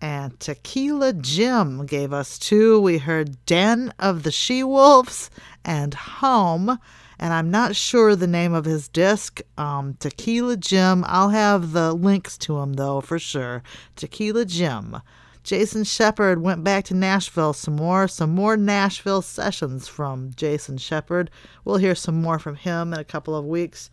And 0.00 0.38
Tequila 0.40 1.12
Jim 1.12 1.86
gave 1.86 2.12
us 2.12 2.38
two. 2.38 2.80
We 2.80 2.98
heard 2.98 3.44
Den 3.46 3.94
of 4.00 4.24
the 4.24 4.32
She 4.32 4.64
Wolves 4.64 5.30
and 5.64 5.94
Home. 5.94 6.78
And 7.20 7.32
I'm 7.32 7.52
not 7.52 7.76
sure 7.76 8.16
the 8.16 8.26
name 8.26 8.52
of 8.52 8.64
his 8.64 8.88
disc. 8.88 9.40
Um, 9.56 9.94
Tequila 10.00 10.56
Jim. 10.56 11.04
I'll 11.06 11.28
have 11.28 11.70
the 11.70 11.92
links 11.92 12.36
to 12.38 12.58
him 12.58 12.72
though 12.72 13.00
for 13.00 13.20
sure. 13.20 13.62
Tequila 13.94 14.44
Jim. 14.44 14.96
Jason 15.42 15.84
Shepard 15.84 16.40
went 16.40 16.62
back 16.62 16.84
to 16.84 16.94
Nashville 16.94 17.52
some 17.52 17.76
more, 17.76 18.06
some 18.06 18.34
more 18.34 18.56
Nashville 18.56 19.22
sessions 19.22 19.88
from 19.88 20.30
Jason 20.36 20.78
Shepard. 20.78 21.30
We'll 21.64 21.78
hear 21.78 21.94
some 21.94 22.20
more 22.20 22.38
from 22.38 22.56
him 22.56 22.92
in 22.92 23.00
a 23.00 23.04
couple 23.04 23.34
of 23.34 23.44
weeks. 23.44 23.90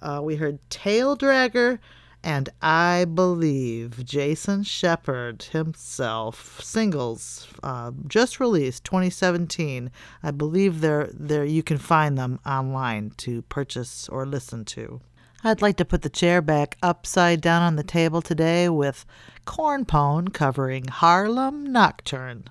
Uh, 0.00 0.20
we 0.22 0.36
heard 0.36 0.58
Tail 0.70 1.16
Dragger 1.16 1.78
and 2.24 2.48
I 2.60 3.04
Believe, 3.04 4.04
Jason 4.04 4.62
Shepard 4.62 5.42
himself, 5.44 6.60
singles, 6.62 7.48
uh, 7.62 7.90
just 8.06 8.38
released 8.38 8.84
2017. 8.84 9.90
I 10.22 10.30
believe 10.30 10.80
they're 10.80 11.10
there. 11.12 11.44
You 11.44 11.64
can 11.64 11.78
find 11.78 12.16
them 12.16 12.38
online 12.46 13.10
to 13.18 13.42
purchase 13.42 14.08
or 14.08 14.24
listen 14.24 14.64
to. 14.66 15.00
I'd 15.44 15.60
like 15.60 15.76
to 15.78 15.84
put 15.84 16.02
the 16.02 16.08
chair 16.08 16.40
back 16.40 16.76
upside 16.84 17.40
down 17.40 17.62
on 17.62 17.74
the 17.74 17.82
table 17.82 18.22
today 18.22 18.68
with 18.68 19.04
Cornpone 19.44 20.32
covering 20.32 20.86
Harlem 20.86 21.66
Nocturne. 21.66 22.44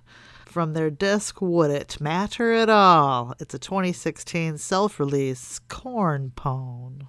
From 0.45 0.73
their 0.73 0.89
disc 0.89 1.41
Would 1.41 1.71
It 1.71 2.01
Matter 2.01 2.51
at 2.51 2.67
All? 2.67 3.33
It's 3.39 3.53
a 3.53 3.59
2016 3.59 4.57
self 4.57 4.99
release, 4.99 5.61
Cornpone. 5.69 7.07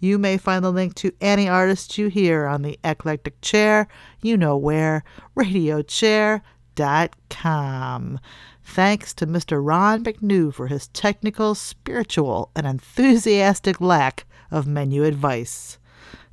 You 0.00 0.18
may 0.18 0.38
find 0.38 0.64
the 0.64 0.72
link 0.72 0.96
to 0.96 1.12
any 1.20 1.48
artist 1.48 1.96
you 1.96 2.08
hear 2.08 2.46
on 2.46 2.62
the 2.62 2.76
Eclectic 2.82 3.40
Chair, 3.40 3.86
you 4.22 4.36
know 4.36 4.56
where, 4.56 5.04
radiochair.com. 5.36 8.20
Thanks 8.64 9.14
to 9.14 9.26
Mr. 9.28 9.64
Ron 9.64 10.02
McNew 10.02 10.52
for 10.52 10.66
his 10.66 10.88
technical, 10.88 11.54
spiritual, 11.54 12.50
and 12.56 12.66
enthusiastic 12.66 13.80
lack 13.80 14.26
of 14.56 14.66
menu 14.66 15.04
advice. 15.04 15.78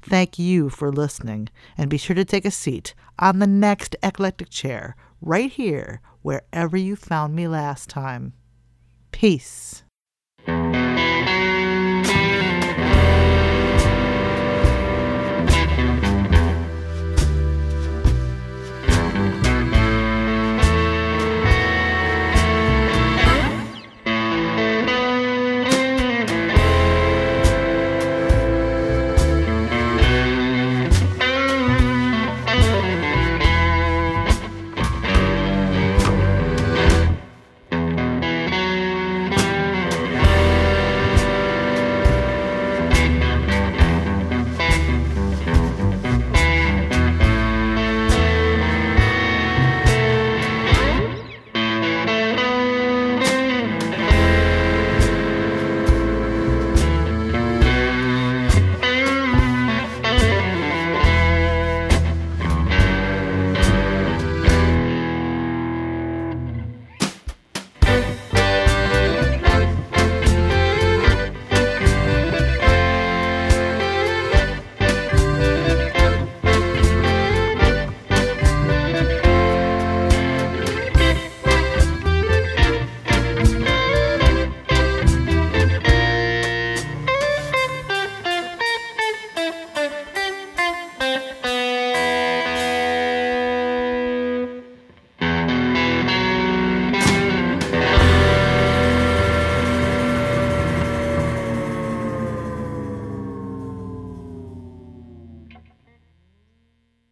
Thank 0.01 0.39
you 0.39 0.69
for 0.69 0.91
listening, 0.91 1.49
and 1.77 1.89
be 1.89 1.97
sure 1.97 2.15
to 2.15 2.25
take 2.25 2.45
a 2.45 2.51
seat 2.51 2.95
on 3.19 3.39
the 3.39 3.47
next 3.47 3.95
eclectic 4.01 4.49
chair 4.49 4.95
right 5.21 5.51
here, 5.51 6.01
wherever 6.21 6.77
you 6.77 6.95
found 6.95 7.35
me 7.35 7.47
last 7.47 7.89
time. 7.89 8.33
Peace. 9.11 9.83